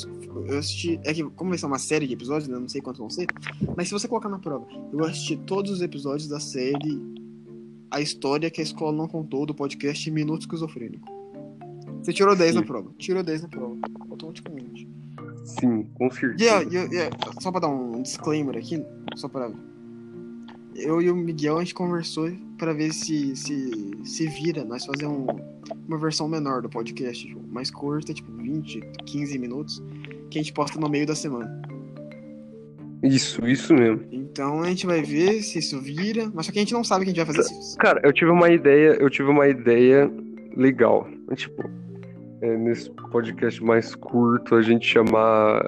eu 0.47 0.59
assisti. 0.59 0.99
É 1.05 1.13
que, 1.13 1.23
como 1.23 1.51
vai 1.51 1.59
ser 1.59 1.67
uma 1.67 1.79
série 1.79 2.07
de 2.07 2.15
episódios, 2.15 2.49
né? 2.49 2.59
Não 2.59 2.69
sei 2.71 2.81
quantos 2.81 2.99
vão 2.99 3.11
ser. 3.11 3.27
Mas 3.77 3.89
se 3.89 3.93
você 3.93 4.09
colocar 4.09 4.31
na 4.31 4.39
prova, 4.39 4.67
eu 4.91 5.05
assisti 5.05 5.37
todos 5.37 5.71
os 5.71 5.83
episódios 5.83 6.27
da 6.27 6.41
série 6.41 6.99
A 7.91 8.01
História 8.01 8.51
que 8.51 8.61
a 8.61 8.65
Escola 8.65 8.93
Não 8.93 9.09
Contou 9.09 9.47
do 9.47 9.55
podcast 9.55 10.11
Minuto 10.11 10.43
Esquizofrênico. 10.43 11.09
Você 12.03 12.13
tirou 12.13 12.37
10 12.37 12.55
na 12.55 12.61
Sim. 12.61 12.67
prova. 12.67 12.91
Tirou 12.99 13.23
10 13.23 13.43
na 13.43 13.49
prova. 13.49 13.77
Automaticamente. 14.11 14.89
Sim, 15.45 15.87
com 15.95 16.11
certeza. 16.11 16.63
E, 16.65 17.43
só 17.43 17.51
pra 17.51 17.61
dar 17.61 17.69
um 17.69 18.03
disclaimer 18.03 18.57
aqui, 18.57 18.83
só 19.17 19.29
pra. 19.29 19.51
Eu 20.75 21.03
e 21.03 21.11
o 21.11 21.17
Miguel 21.17 21.57
a 21.57 21.61
gente 21.61 21.75
conversou 21.75 22.31
pra 22.57 22.73
ver 22.73 22.93
se 22.93 23.35
se, 23.35 23.91
se 24.05 24.29
vira 24.29 24.65
nós 24.65 24.85
fazer 24.85 25.07
um, 25.07 25.27
uma 25.89 25.99
versão 25.99 26.29
menor 26.29 26.63
do 26.63 26.69
podcast, 26.69 27.27
tipo, 27.27 27.41
mais 27.49 27.71
curta, 27.71 28.15
tipo 28.15 28.31
20, 28.31 28.81
15 29.07 29.39
minutos, 29.39 29.83
que 30.31 30.39
a 30.39 30.43
gente 30.43 30.53
posta 30.53 30.79
no 30.79 30.89
meio 30.89 31.07
da 31.07 31.17
semana. 31.17 31.61
Isso, 33.03 33.47
isso 33.47 33.73
mesmo. 33.75 34.05
Então 34.11 34.61
a 34.63 34.67
gente 34.69 34.87
vai 34.87 35.03
ver 35.03 35.43
se 35.43 35.59
isso 35.59 35.81
vira, 35.81 36.31
mas 36.35 36.47
só 36.47 36.53
que 36.53 36.59
a 36.59 36.63
gente 36.63 36.75
não 36.75 36.83
sabe 36.83 37.05
que 37.05 37.11
a 37.11 37.15
gente 37.15 37.25
vai 37.25 37.35
fazer 37.35 37.53
isso. 37.55 37.77
Cara, 37.79 38.01
eu 38.05 38.13
tive 38.13 38.31
uma 38.31 38.51
ideia, 38.51 38.97
eu 39.01 39.09
tive 39.09 39.29
uma 39.31 39.47
ideia 39.49 40.11
legal. 40.57 41.07
Tipo, 41.35 41.71
é, 42.43 42.57
nesse 42.57 42.91
podcast 43.11 43.63
mais 43.63 43.95
curto, 43.95 44.55
a 44.57 44.63
gente 44.63 44.87
chamar 44.87 45.63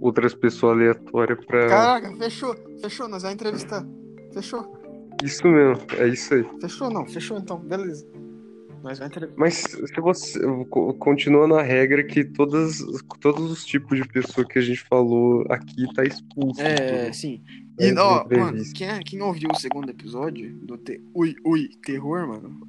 outras 0.00 0.34
pessoas 0.34 0.74
aleatórias 0.76 1.44
pra. 1.44 1.66
Caraca, 1.68 2.16
fechou, 2.16 2.54
fechou, 2.80 3.08
nós 3.08 3.22
vamos 3.22 3.34
entrevistar. 3.34 3.84
Fechou, 4.32 4.78
Isso 5.24 5.46
mesmo, 5.48 5.82
é 5.98 6.08
isso 6.08 6.34
aí. 6.34 6.44
fechou 6.60 6.90
não, 6.90 7.06
fechou 7.06 7.38
então, 7.38 7.58
beleza. 7.58 8.06
Entrevistar. 8.92 9.34
Mas 9.36 9.54
se 9.54 10.00
você 10.00 10.38
co- 10.70 10.94
continua 10.94 11.46
na 11.48 11.62
regra 11.62 12.04
que 12.04 12.24
todas, 12.24 12.78
todos 13.20 13.50
os 13.50 13.64
tipos 13.64 13.98
de 14.00 14.06
pessoa 14.08 14.46
que 14.46 14.58
a 14.58 14.62
gente 14.62 14.80
falou 14.88 15.44
aqui 15.50 15.84
tá 15.94 16.04
expulso. 16.04 16.60
É, 16.60 17.12
sim. 17.12 17.42
É, 17.78 17.88
E, 17.90 17.98
ó, 17.98 18.24
mano, 18.30 18.62
quem, 18.74 18.88
é- 18.88 19.00
quem 19.04 19.20
ouviu 19.22 19.50
o 19.52 19.56
segundo 19.56 19.90
episódio 19.90 20.52
do 20.62 20.76
te... 20.78 21.00
Ui, 21.14 21.34
ui, 21.44 21.68
terror, 21.84 22.26
mano, 22.26 22.60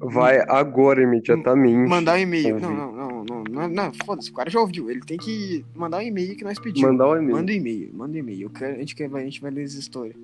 Vai 0.00 0.38
agora 0.48 1.02
imediatamente. 1.02 1.88
mandar 1.88 2.16
um 2.16 2.18
e-mail. 2.18 2.60
Não, 2.60 2.74
não, 2.74 2.92
não, 2.92 3.24
não, 3.24 3.44
não, 3.44 3.68
não, 3.68 3.92
foda-se, 4.04 4.30
o 4.30 4.34
cara 4.34 4.50
já 4.50 4.60
ouviu. 4.60 4.90
Ele 4.90 5.00
tem 5.00 5.16
que 5.16 5.64
mandar 5.74 5.98
um 5.98 6.02
e-mail 6.02 6.36
que 6.36 6.44
nós 6.44 6.58
pedimos. 6.58 6.90
Mandar 6.90 7.08
um 7.08 7.16
e-mail. 7.16 7.36
Manda 7.36 7.52
um 7.52 7.54
e-mail, 7.54 7.90
manda 7.94 8.12
um 8.12 8.18
e-mail. 8.18 8.50
A 8.60 8.72
gente, 8.72 8.94
quer, 8.94 9.08
a 9.14 9.20
gente 9.20 9.40
vai 9.40 9.50
ler 9.50 9.64
essa 9.64 9.78
história. 9.78 10.14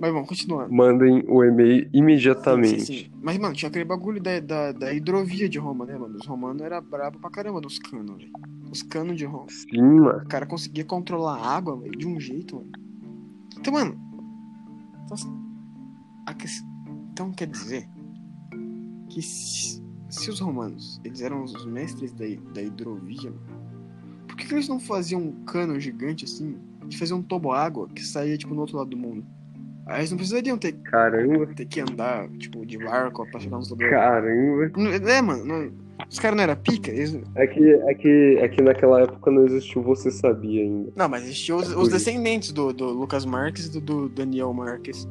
Mas 0.00 0.12
vamos, 0.14 0.28
continuando. 0.28 0.72
Mandem 0.72 1.22
o 1.28 1.44
e-mail 1.44 1.84
Sim, 1.84 1.90
imediatamente. 1.92 2.80
sim, 2.86 2.98
sim. 3.04 3.10
Mas, 3.22 3.36
mano, 3.36 3.54
tinha 3.54 3.68
aquele 3.68 3.84
bagulho 3.84 4.18
da, 4.22 4.40
da, 4.40 4.72
da 4.72 4.94
hidrovia 4.94 5.46
de 5.46 5.58
Roma, 5.58 5.84
né, 5.84 5.98
mano? 5.98 6.16
Os 6.16 6.26
romanos 6.26 6.62
eram 6.62 6.82
brabo 6.82 7.18
pra 7.18 7.28
caramba 7.28 7.60
nos 7.60 7.78
canos, 7.78 8.16
velho. 8.16 8.32
Os 8.72 8.82
canos 8.82 9.16
de 9.18 9.26
Roma. 9.26 9.46
Sim, 9.50 9.82
mano. 9.82 10.22
O 10.24 10.28
cara 10.28 10.46
conseguia 10.46 10.86
controlar 10.86 11.36
a 11.36 11.54
água, 11.54 11.76
velho, 11.76 11.98
de 11.98 12.06
um 12.08 12.18
jeito, 12.18 12.56
mano. 12.56 12.70
Então, 13.58 13.74
mano. 13.74 14.00
Então, 15.04 15.16
a 16.24 16.32
ques- 16.32 16.64
então 17.12 17.30
quer 17.32 17.46
dizer 17.48 17.86
que 19.10 19.20
se- 19.20 19.82
se 20.08 20.30
os 20.30 20.40
romanos, 20.40 20.98
eles 21.04 21.20
eram 21.20 21.44
os 21.44 21.66
mestres 21.66 22.10
da, 22.12 22.24
da 22.54 22.62
hidrovia, 22.62 23.34
por 24.26 24.34
que, 24.34 24.46
que 24.46 24.54
eles 24.54 24.66
não 24.68 24.80
faziam 24.80 25.20
um 25.20 25.44
cano 25.44 25.78
gigante 25.78 26.24
assim, 26.24 26.56
de 26.88 26.96
fazer 26.96 27.12
um 27.12 27.22
toboágua 27.22 27.86
que 27.88 28.02
saía, 28.02 28.38
tipo, 28.38 28.54
no 28.54 28.62
outro 28.62 28.78
lado 28.78 28.88
do 28.88 28.96
mundo? 28.96 29.26
Aí 29.90 30.00
eles 30.00 30.10
não 30.10 30.18
precisariam 30.18 30.56
ter, 30.56 30.72
Caramba, 30.72 31.46
ter 31.48 31.66
que 31.66 31.80
andar, 31.80 32.28
tipo, 32.38 32.64
de 32.64 32.78
barco 32.78 33.28
pra 33.30 33.40
chegar 33.40 33.56
nos 33.56 33.70
lugares. 33.70 33.92
caramba. 33.92 35.10
É, 35.10 35.20
mano, 35.22 35.44
não- 35.44 35.72
os 36.08 36.18
caras 36.18 36.36
não 36.36 36.44
eram 36.44 36.56
pica? 36.56 36.90
Eles- 36.90 37.20
É 37.34 37.46
que, 37.46 37.72
é, 37.74 37.94
que, 37.94 38.38
é 38.40 38.48
que 38.48 38.62
naquela 38.62 39.02
época 39.02 39.30
não 39.30 39.44
existiu 39.44 39.82
Você 39.82 40.10
Sabia 40.10 40.62
ainda. 40.62 40.92
Não, 40.96 41.08
mas 41.08 41.24
existiam 41.24 41.58
os, 41.58 41.74
os 41.74 41.88
descendentes 41.88 42.52
do, 42.52 42.72
do 42.72 42.86
Lucas 42.86 43.24
Marques 43.24 43.66
e 43.66 43.72
do, 43.72 43.80
do 43.80 44.08
Daniel 44.08 44.52
Marques. 44.52 45.08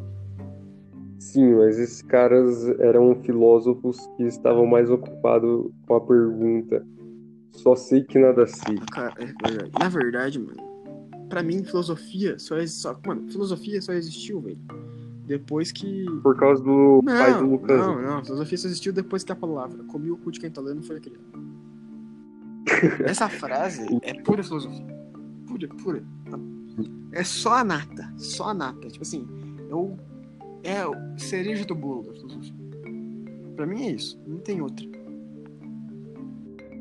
Sim, 1.19 1.55
mas 1.55 1.77
esses 1.77 2.01
caras 2.01 2.67
eram 2.79 3.13
filósofos 3.23 3.99
que 4.15 4.23
estavam 4.23 4.65
mais 4.65 4.89
ocupados 4.89 5.69
com 5.85 5.95
a 5.95 6.01
pergunta. 6.01 6.83
Só 7.51 7.75
sei 7.75 8.03
que 8.03 8.17
nada 8.17 8.47
sei. 8.47 8.77
Cara, 8.91 9.13
é. 9.19 9.79
Na 9.79 9.89
verdade, 9.89 10.39
mano, 10.39 10.68
pra 11.29 11.43
mim, 11.43 11.63
filosofia 11.63 12.37
só 12.39 12.57
existiu. 12.57 12.91
Só, 12.91 12.99
mano, 13.05 13.29
filosofia 13.31 13.81
só 13.81 13.93
existiu, 13.93 14.41
velho. 14.41 14.59
Depois 15.25 15.71
que. 15.71 16.05
Por 16.23 16.35
causa 16.35 16.63
do 16.63 17.01
pai 17.05 17.33
do 17.35 17.41
Não, 17.41 17.49
Lucas. 17.51 17.77
não, 17.77 18.01
não. 18.01 18.25
Filosofia 18.25 18.57
só 18.57 18.67
existiu 18.67 18.91
depois 18.91 19.23
que 19.23 19.31
a 19.31 19.35
palavra 19.35 19.83
comi 19.83 20.09
o 20.09 20.17
cu 20.17 20.31
de 20.31 20.39
quem 20.39 20.49
tá 20.49 20.59
lendo 20.59 20.81
foi 20.81 20.99
criada. 20.99 21.21
Essa 23.05 23.29
frase 23.29 23.85
é 24.01 24.13
pura 24.21 24.43
filosofia. 24.43 24.85
Pura, 25.47 25.67
pura. 25.83 26.03
É 27.11 27.23
só 27.23 27.55
a 27.55 27.63
nata. 27.63 28.11
Só 28.17 28.49
a 28.49 28.53
nata. 28.53 28.87
Tipo 28.87 29.03
assim, 29.03 29.27
é 29.69 29.75
o. 29.75 29.97
É 30.63 30.85
o 30.85 30.93
cereja 31.17 31.63
do 31.65 31.73
bolo 31.75 32.03
da 32.03 32.13
filosofia. 32.13 32.53
Pra 33.55 33.65
mim 33.65 33.83
é 33.83 33.91
isso. 33.91 34.19
Não 34.27 34.37
tem 34.39 34.61
outra. 34.61 34.85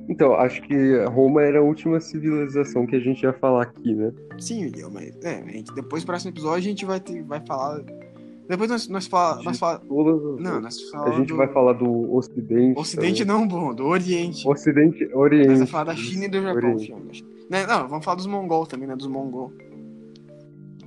Então, 0.09 0.35
acho 0.35 0.63
que 0.63 0.75
Roma 1.05 1.43
era 1.43 1.59
a 1.59 1.63
última 1.63 2.01
civilização 2.01 2.87
que 2.87 2.97
a 2.97 3.01
gente 3.01 3.23
ia 3.25 3.33
falar 3.33 3.63
aqui, 3.65 3.95
né? 3.95 4.11
Sim, 4.39 4.65
Miguel, 4.65 4.91
mas 4.91 5.15
é, 5.23 5.43
a 5.43 5.47
gente, 5.47 5.75
depois 5.75 6.03
do 6.03 6.07
próximo 6.07 6.31
episódio 6.31 6.59
a 6.59 6.71
gente 6.71 6.85
vai, 6.87 6.99
ter, 6.99 7.23
vai 7.25 7.41
falar. 7.47 7.83
Depois 8.49 8.71
nós, 8.71 8.89
nós, 8.89 9.07
fala, 9.07 9.43
nós 9.43 9.59
fala, 9.59 9.79
Todas- 9.81 10.41
Não, 10.43 10.61
nós 10.63 10.79
a 10.79 10.91
falamos 10.91 11.17
gente 11.19 11.29
do 11.29 11.37
vai 11.37 11.49
falar 11.53 11.75
do 11.75 12.15
Ocidente. 12.15 12.81
Ocidente 12.81 13.25
também. 13.27 13.41
não, 13.43 13.47
bom, 13.47 13.75
do 13.75 13.85
Oriente. 13.85 14.49
Ocidente, 14.49 15.05
Oriente. 15.15 15.49
Nós 15.49 15.59
vamos 15.59 15.71
falar 15.71 15.85
da 15.85 15.95
China 15.97 16.25
e 16.25 16.29
do 16.29 16.41
Japão. 16.43 16.77
Né, 17.51 17.67
Não, 17.67 17.87
vamos 17.89 18.05
falar 18.05 18.15
dos 18.17 18.27
mongol 18.27 18.67
também, 18.67 18.89
né? 18.89 18.97
Dos 18.97 19.07
mongol. 19.09 19.53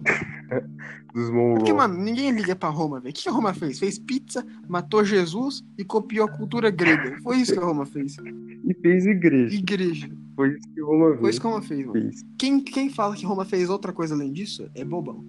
Dos 1.13 1.29
mongols. 1.29 1.59
Porque, 1.59 1.73
mano, 1.73 1.97
ninguém 1.97 2.31
liga 2.31 2.55
pra 2.55 2.69
Roma, 2.69 2.99
velho. 2.99 3.11
O 3.11 3.13
que 3.17 3.27
a 3.27 3.31
Roma 3.31 3.53
fez? 3.53 3.79
Fez 3.79 3.99
pizza, 3.99 4.45
matou 4.67 5.03
Jesus 5.03 5.61
e 5.77 5.83
copiou 5.83 6.25
a 6.25 6.31
cultura 6.31 6.69
grega. 6.69 7.17
Foi 7.21 7.37
isso 7.37 7.53
que 7.53 7.59
a 7.59 7.63
Roma 7.63 7.85
fez. 7.85 8.15
E 8.63 8.73
fez 8.81 9.05
igreja. 9.05 9.55
Igreja. 9.55 10.09
Foi 10.35 10.49
isso 10.55 10.67
que 10.73 10.81
Roma 10.81 11.07
Foi 11.09 11.17
fez. 11.17 11.29
isso 11.29 11.41
que 11.41 11.47
Roma 11.47 11.61
fez, 11.61 11.85
mano. 11.85 12.01
fez. 12.01 12.23
Quem, 12.37 12.59
quem 12.61 12.89
fala 12.89 13.15
que 13.15 13.25
Roma 13.25 13.43
fez 13.45 13.69
outra 13.69 13.91
coisa 13.91 14.13
além 14.15 14.31
disso 14.31 14.69
é 14.75 14.83
bobão. 14.85 15.23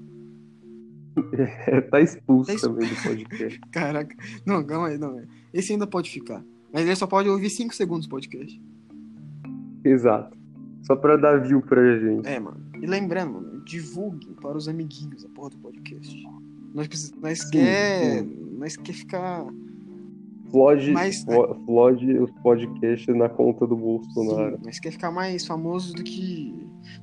É, 1.67 1.81
tá 1.83 2.01
expulso 2.01 2.47
Tá 2.49 2.55
expulso. 2.55 2.75
também 2.81 2.89
do 2.89 3.03
podcast. 3.03 3.61
Caraca. 3.71 4.17
Não, 4.47 4.65
calma 4.65 4.89
aí, 4.89 4.97
não. 4.97 5.21
Esse 5.53 5.73
ainda 5.73 5.87
pode 5.87 6.09
ficar. 6.11 6.43
Mas 6.73 6.87
ele 6.87 6.97
só 6.97 7.07
pode 7.07 7.29
ouvir 7.29 7.51
5 7.51 7.75
segundos 7.75 8.07
do 8.07 8.11
podcast. 8.11 8.59
Exato. 9.85 10.39
Só 10.85 10.97
pra 10.97 11.17
dar 11.17 11.43
view 11.43 11.61
pra 11.61 11.99
gente. 11.99 12.27
É, 12.27 12.41
mano. 12.41 12.61
E 12.83 12.87
lembrando, 12.87 13.35
mano, 13.35 13.65
divulguem 13.65 14.35
para 14.35 14.57
os 14.59 14.69
amiguinhos 14.69 15.25
a 15.25 15.29
porra 15.29 15.51
do 15.51 15.59
podcast. 15.59 16.23
Nós, 16.75 16.89
precis... 16.89 17.13
nós 17.13 17.39
Sim, 17.43 17.51
quer. 17.53 18.25
Nós 18.25 18.77
quer 18.77 18.93
ficar. 18.93 19.47
Flode, 20.51 20.91
Mas- 20.91 21.23
flo- 21.25 21.59
flode 21.65 22.19
os 22.19 22.31
podcasts 22.43 23.17
na 23.17 23.29
conta 23.29 23.67
do 23.67 23.75
Bolsonaro. 23.77 24.57
Sim, 24.59 24.65
nós 24.65 24.79
quer 24.79 24.91
ficar 24.91 25.11
mais 25.11 25.47
famoso 25.47 25.95
do 25.95 26.03
que. 26.03 26.55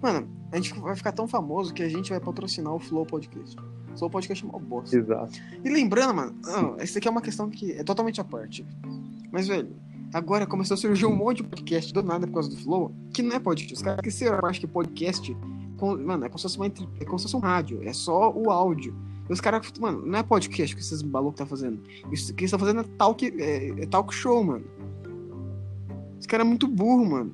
Mano, 0.01 0.27
a 0.51 0.57
gente 0.57 0.77
vai 0.79 0.95
ficar 0.95 1.13
tão 1.13 1.27
famoso 1.27 1.73
que 1.73 1.81
a 1.81 1.89
gente 1.89 2.09
vai 2.11 2.19
patrocinar 2.19 2.73
o 2.75 2.79
Flow 2.79 3.05
Podcast. 3.05 3.55
O 3.93 3.97
Flow 3.97 4.09
Podcast 4.09 4.45
é 4.45 4.47
uma 4.49 4.59
bosta. 4.59 4.95
Exato. 4.95 5.39
E 5.63 5.69
lembrando, 5.69 6.13
mano, 6.13 6.35
não, 6.43 6.75
essa 6.77 6.99
aqui 6.99 7.07
é 7.07 7.11
uma 7.11 7.21
questão 7.21 7.49
que 7.49 7.71
é 7.71 7.83
totalmente 7.83 8.21
à 8.21 8.23
parte. 8.23 8.63
Mas, 9.31 9.47
velho, 9.47 9.69
agora 10.13 10.45
começou 10.45 10.75
a 10.75 10.77
surgir 10.77 11.05
um 11.07 11.15
monte 11.15 11.37
de 11.37 11.43
podcast 11.49 11.91
do 11.93 12.03
nada 12.03 12.27
por 12.27 12.33
causa 12.33 12.49
do 12.49 12.57
Flow, 12.57 12.91
que 13.13 13.23
não 13.23 13.35
é 13.35 13.39
podcast. 13.39 13.73
Os 13.73 13.81
caras 13.81 13.97
esqueceram 13.99 14.37
a 14.37 14.41
parte 14.41 14.59
que 14.59 14.67
podcast, 14.67 15.35
mano, 15.85 16.25
é 16.25 16.29
como 16.29 16.37
se 16.37 16.43
fosse, 16.43 16.57
uma, 16.57 16.67
é 16.67 17.05
como 17.05 17.19
se 17.19 17.23
fosse 17.23 17.35
um 17.35 17.39
rádio, 17.39 17.81
é 17.83 17.93
só 17.93 18.31
o 18.31 18.49
áudio. 18.49 18.95
E 19.29 19.33
os 19.33 19.39
caras, 19.39 19.71
mano, 19.79 20.05
não 20.05 20.17
é 20.17 20.23
podcast 20.23 20.75
que 20.75 20.81
esses 20.81 21.03
malucos 21.03 21.37
tá 21.37 21.45
fazendo. 21.45 21.81
Isso 22.11 22.33
que 22.33 22.41
eles 22.41 22.51
estão 22.51 22.59
fazendo 22.59 22.81
é 22.81 22.83
talk, 22.97 23.25
é, 23.25 23.69
é 23.69 23.85
talk 23.85 24.13
show, 24.13 24.43
mano. 24.43 24.65
Os 26.19 26.25
caras 26.25 26.45
é 26.45 26.49
muito 26.49 26.67
burro, 26.67 27.05
mano. 27.05 27.31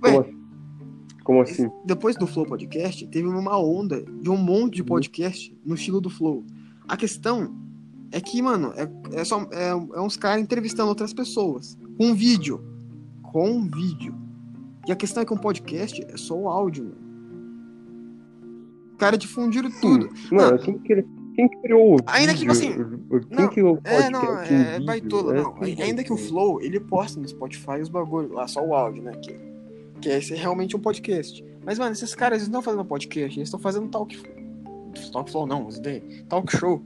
Como, 0.00 0.16
Ué, 0.16 0.20
assim? 0.20 0.44
Como 1.22 1.40
assim? 1.42 1.70
depois 1.84 2.16
do 2.16 2.26
Flow 2.26 2.46
Podcast, 2.46 3.06
teve 3.08 3.28
uma 3.28 3.58
onda 3.58 4.02
de 4.02 4.30
um 4.30 4.36
monte 4.36 4.76
de 4.76 4.84
podcast 4.84 5.54
no 5.64 5.74
estilo 5.74 6.00
do 6.00 6.08
Flow. 6.08 6.44
A 6.88 6.96
questão 6.96 7.54
é 8.10 8.20
que, 8.20 8.40
mano, 8.40 8.72
é, 8.76 9.20
é 9.20 9.24
só 9.24 9.42
é, 9.52 9.68
é 9.68 10.00
uns 10.00 10.16
caras 10.16 10.42
entrevistando 10.42 10.88
outras 10.88 11.12
pessoas. 11.12 11.76
Com 11.98 12.14
vídeo. 12.14 12.64
Com 13.22 13.68
vídeo. 13.68 14.14
E 14.86 14.92
a 14.92 14.96
questão 14.96 15.22
é 15.22 15.26
que 15.26 15.34
um 15.34 15.38
podcast 15.38 16.02
é 16.08 16.16
só 16.16 16.38
o 16.38 16.48
áudio, 16.48 16.84
mano. 16.84 17.03
Caras 19.04 19.18
difundiram 19.18 19.70
tudo. 19.80 20.08
Mano, 20.32 20.50
Não. 20.52 20.58
quem, 20.58 20.78
cri- 20.78 21.06
quem 21.34 21.48
criou 21.60 21.96
o 21.96 21.98
Ainda 22.06 22.32
que, 22.32 22.38
vídeo? 22.40 22.52
assim, 22.52 22.72
Quem 22.72 23.38
não, 23.38 23.48
criou 23.48 23.74
o 23.74 23.78
É, 23.84 23.90
podcast 24.02 24.12
não, 24.12 24.22
em 24.22 24.60
é 24.60 24.70
vídeo? 24.72 24.86
baitola, 24.86 25.36
É, 25.36 25.42
não. 25.42 25.54
Ainda 25.84 26.04
que 26.04 26.12
o? 26.12 26.16
Flow, 26.16 26.60
ele 26.62 26.78
posta 26.80 27.20
no 27.20 27.28
Spotify 27.28 27.80
os 27.82 27.88
bagulhos 27.88 28.30
lá, 28.32 28.46
só 28.48 28.64
o 28.64 28.74
áudio, 28.74 29.02
né? 29.02 29.12
Que, 29.22 29.36
que 30.00 30.08
é 30.10 30.18
esse- 30.18 30.34
realmente 30.34 30.76
um 30.76 30.80
podcast. 30.80 31.44
Mas, 31.64 31.78
mano, 31.78 31.92
esses 31.92 32.14
caras, 32.14 32.38
eles 32.38 32.48
não 32.48 32.60
estão 32.60 32.72
fazendo 32.72 32.86
podcast, 32.86 33.38
eles 33.38 33.48
estão 33.48 33.60
fazendo 33.60 33.88
talk... 33.88 34.16
Talk 35.12 35.30
Flow, 35.30 35.46
não, 35.46 35.66
os. 35.66 35.80
Talk 36.28 36.56
show. 36.56 36.80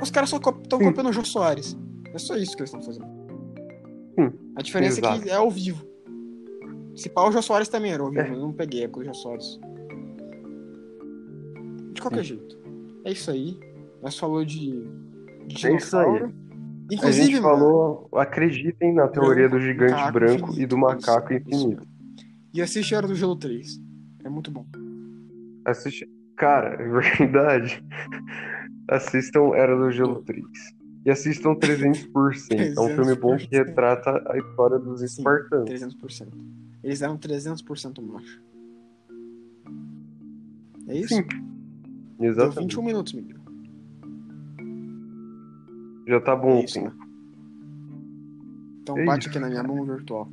Os 0.00 0.10
caras- 0.10 0.30
só 0.30 0.36
estão 0.38 0.52
copiando 0.80 1.08
o 1.08 1.12
Jô 1.12 1.24
Soares. 1.24 1.76
É 2.14 2.18
só 2.18 2.36
isso 2.36 2.56
que 2.56 2.62
eles 2.62 2.70
estão 2.72 2.82
fazendo. 2.82 3.06
Hum, 4.18 4.30
A 4.56 4.62
diferença 4.62 4.98
é 4.98 5.02
que 5.02 5.08
exato. 5.08 5.28
é 5.28 5.34
ao 5.34 5.50
vivo. 5.50 5.84
Se 6.94 7.10
pá, 7.10 7.28
o 7.28 7.30
Jô 7.32 7.42
Soares 7.42 7.68
também 7.68 7.92
era 7.92 8.02
ao 8.02 8.08
vivo, 8.10 8.22
É. 8.22 8.30
eu 8.30 8.40
não 8.40 8.52
peguei 8.52 8.80
a 8.80 8.84
época 8.84 9.00
do 9.00 9.06
Jô 9.06 9.14
Soares. 9.14 9.60
De 11.96 12.02
qualquer 12.02 12.22
jeito. 12.24 12.56
É 13.04 13.12
isso 13.12 13.30
aí. 13.30 13.58
Nós 14.02 14.18
falou 14.18 14.44
de, 14.44 14.70
de 15.46 15.66
É 15.66 15.74
isso 15.74 15.96
aí. 15.96 16.04
dinossauro. 16.04 16.26
A 16.88 16.94
Inclusive, 16.94 17.26
gente 17.26 17.40
mano, 17.40 17.42
falou, 17.58 18.08
acreditem 18.12 18.94
na 18.94 19.08
teoria 19.08 19.48
do 19.48 19.58
gigante 19.58 19.92
macaco 19.92 20.12
branco 20.12 20.34
infinito. 20.50 20.60
e 20.60 20.66
do 20.66 20.78
macaco 20.78 21.32
Isso, 21.34 21.42
infinito. 21.48 21.82
isso. 21.82 22.26
E 22.54 22.62
assiste 22.62 22.94
Era 22.94 23.08
do 23.08 23.14
Gelo 23.14 23.34
3. 23.34 23.80
É 24.24 24.28
muito 24.28 24.50
bom. 24.52 24.64
Assiste. 25.64 26.08
Cara, 26.36 26.74
é 26.80 26.86
verdade. 27.18 27.82
Assistam 28.88 29.52
Era 29.56 29.74
do 29.76 29.90
Gelo 29.90 30.22
3. 30.22 30.44
E 31.04 31.10
assistam 31.10 31.54
300%. 31.54 32.06
É 32.76 32.80
um 32.80 32.88
filme 32.94 33.14
bom 33.16 33.36
que 33.36 33.46
300%. 33.48 33.66
retrata 33.66 34.22
a 34.32 34.38
história 34.38 34.78
dos 34.78 35.00
Sim, 35.00 35.06
espartanos. 35.06 35.70
300%. 35.70 36.28
Eles 36.84 37.02
eram 37.02 37.16
300% 37.18 38.00
macho. 38.02 38.42
É 40.88 40.96
isso? 40.98 41.14
Sim, 41.14 41.24
Deu 42.18 42.30
exatamente. 42.30 42.60
21 42.76 42.82
minutos, 42.82 43.12
Miguel. 43.12 43.36
Já 46.08 46.20
tá 46.20 46.36
bom 46.36 46.58
É 46.58 46.64
isso, 46.64 46.80
né? 46.80 46.92
Então 48.82 48.96
É 48.98 49.04
bate 49.04 49.20
isso. 49.20 49.30
aqui 49.30 49.38
na 49.38 49.48
minha 49.48 49.62
mão 49.62 49.84
virtual. 49.84 50.28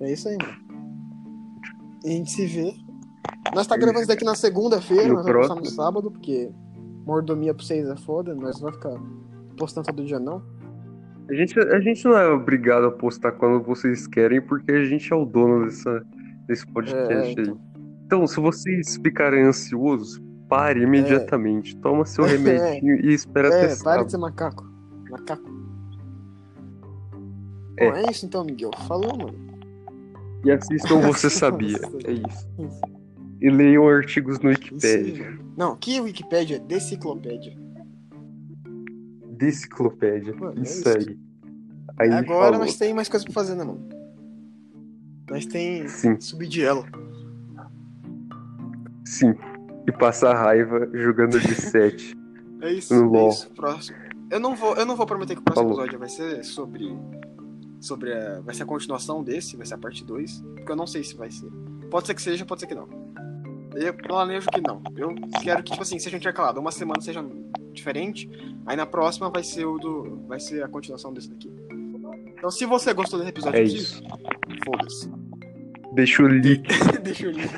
É 0.00 0.12
isso 0.12 0.28
aí, 0.28 0.36
mano. 0.40 0.62
E 2.04 2.08
a 2.08 2.12
gente 2.12 2.30
se 2.32 2.46
vê. 2.46 2.72
Nós 3.54 3.66
tá 3.66 3.74
É 3.74 3.78
gravando 3.78 4.00
isso. 4.00 4.08
daqui 4.08 4.24
na 4.24 4.34
segunda-feira, 4.34 5.08
nós 5.12 5.24
vamos 5.26 5.32
postar 5.40 5.54
no 5.54 5.60
próximo. 5.60 5.76
sábado, 5.82 6.10
porque 6.10 6.50
mordomia 7.06 7.52
pra 7.54 7.64
vocês 7.64 7.86
é 7.88 7.96
foda, 7.96 8.34
nós 8.34 8.56
não 8.60 8.70
vai 8.70 8.72
ficar 8.72 8.94
postando 9.56 9.86
todo 9.86 10.04
dia 10.04 10.18
não. 10.18 10.42
A 11.28 11.34
gente, 11.34 11.58
a 11.58 11.80
gente 11.80 12.04
não 12.04 12.16
é 12.16 12.28
obrigado 12.32 12.84
a 12.86 12.90
postar 12.90 13.32
quando 13.32 13.62
vocês 13.62 14.06
querem, 14.06 14.40
porque 14.40 14.72
a 14.72 14.84
gente 14.84 15.12
é 15.12 15.16
o 15.16 15.24
dono 15.24 15.64
dessa, 15.66 16.04
desse 16.48 16.66
podcast 16.66 17.38
É, 17.40 17.42
aí. 17.42 17.54
Então. 18.12 18.26
Se 18.26 18.38
vocês 18.40 18.96
ficarem 19.02 19.44
ansiosos, 19.44 20.20
pare 20.48 20.82
imediatamente. 20.82 21.76
Toma 21.78 22.04
seu 22.04 22.24
remedinho 22.26 22.96
e 23.04 23.14
espera 23.14 23.48
até 23.48 23.64
É, 23.64 23.68
sábado. 23.70 24.06
de 24.06 24.10
ser 24.12 24.18
macaco. 24.18 24.64
Macaco. 25.10 25.50
É. 27.78 27.90
Bom, 27.90 27.96
é 27.96 28.10
isso 28.10 28.26
então, 28.26 28.44
Miguel. 28.44 28.70
Falou, 28.86 29.16
mano. 29.16 29.34
E 30.44 30.50
assistam 30.50 31.00
Você 31.06 31.30
Sabia. 31.30 31.78
É 32.04 32.12
isso. 32.12 32.48
E 33.40 33.50
leiam 33.50 33.88
artigos 33.88 34.38
no 34.40 34.50
Isso 34.50 34.60
Wikipedia. 34.60 35.38
Não, 35.56 35.76
que 35.76 36.00
Wikipédia? 36.00 36.60
Deciclopédia. 36.60 37.56
Deciclopédia. 39.30 40.34
Mano, 40.34 40.58
é 40.58 40.62
isso 40.62 40.88
isso. 40.88 40.88
aí. 40.88 41.18
Aí 41.98 42.10
Agora 42.10 42.52
falou. 42.52 42.58
nós 42.60 42.76
tem 42.76 42.94
mais 42.94 43.08
coisa 43.08 43.24
pra 43.24 43.34
fazer, 43.34 43.54
né, 43.54 43.64
mano? 43.64 43.88
Nós 45.28 45.46
tem 45.46 45.88
Sim, 45.88 46.20
subir 46.20 46.48
de 46.48 46.62
ela. 46.62 46.84
Sim. 49.04 49.34
E 49.86 49.92
passar 49.92 50.34
raiva 50.34 50.88
jogando 50.94 51.38
de 51.40 51.54
7. 51.54 52.16
É 52.62 52.72
isso, 52.72 52.94
No 52.94 53.16
é 53.16 53.18
LOL. 53.18 53.28
isso. 53.30 53.50
Próximo. 53.50 53.96
Eu 54.30 54.38
não 54.38 54.54
vou, 54.54 54.76
eu 54.76 54.86
não 54.86 54.94
vou 54.94 55.04
prometer 55.04 55.34
que 55.34 55.40
o 55.40 55.42
próximo 55.42 55.70
Falou. 55.70 55.84
episódio 55.84 55.98
vai 55.98 56.08
ser 56.08 56.44
sobre. 56.44 56.96
Sobre 57.80 58.12
a, 58.14 58.40
vai 58.40 58.54
ser 58.54 58.62
a 58.62 58.66
continuação 58.66 59.20
desse, 59.24 59.56
vai 59.56 59.66
ser 59.66 59.74
a 59.74 59.78
parte 59.78 60.04
2. 60.04 60.40
Porque 60.54 60.70
eu 60.70 60.76
não 60.76 60.86
sei 60.86 61.02
se 61.02 61.16
vai 61.16 61.28
ser. 61.28 61.50
Pode 61.90 62.06
ser 62.06 62.14
que 62.14 62.22
seja, 62.22 62.46
pode 62.46 62.60
ser 62.60 62.68
que 62.68 62.74
não. 62.76 62.88
Eu 63.74 63.92
planejo 63.94 64.46
que 64.48 64.60
não. 64.60 64.80
Eu 64.96 65.12
quero 65.42 65.60
que, 65.64 65.72
tipo 65.72 65.82
assim, 65.82 65.98
seja 65.98 66.16
intercalado. 66.16 66.60
Uma 66.60 66.70
semana 66.70 67.00
seja 67.00 67.20
diferente. 67.72 68.30
Aí 68.64 68.76
na 68.76 68.86
próxima 68.86 69.28
vai 69.28 69.42
ser 69.42 69.64
o 69.64 69.76
do. 69.78 70.24
Vai 70.28 70.38
ser 70.38 70.62
a 70.62 70.68
continuação 70.68 71.12
desse 71.12 71.28
daqui. 71.30 71.50
Então 72.38 72.48
se 72.48 72.64
você 72.64 72.94
gostou 72.94 73.18
desse 73.18 73.30
episódio 73.30 73.58
É 73.58 73.62
aqui, 73.64 73.76
isso. 73.76 74.00
foda-se. 74.64 75.10
Deixa 75.94 76.22
o 76.22 76.28
link 76.28 76.62
Deixa 77.02 77.26
eu 77.26 77.32
ler. 77.32 77.50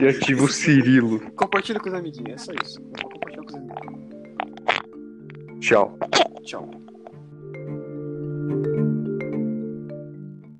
E 0.00 0.08
ativa 0.08 0.44
o 0.44 0.48
Cirilo. 0.48 1.20
Compartilha 1.32 1.80
com 1.80 1.88
os 1.88 1.94
amiguinhos, 1.94 2.42
é 2.42 2.44
só 2.44 2.52
isso. 2.64 2.80
Eu 2.80 3.02
vou 3.02 3.10
compartilhar 3.10 3.42
com 3.42 3.48
os 3.48 3.54
amiguinhos. 3.54 3.98
Tchau. 5.60 5.98
Tchau. 6.44 6.87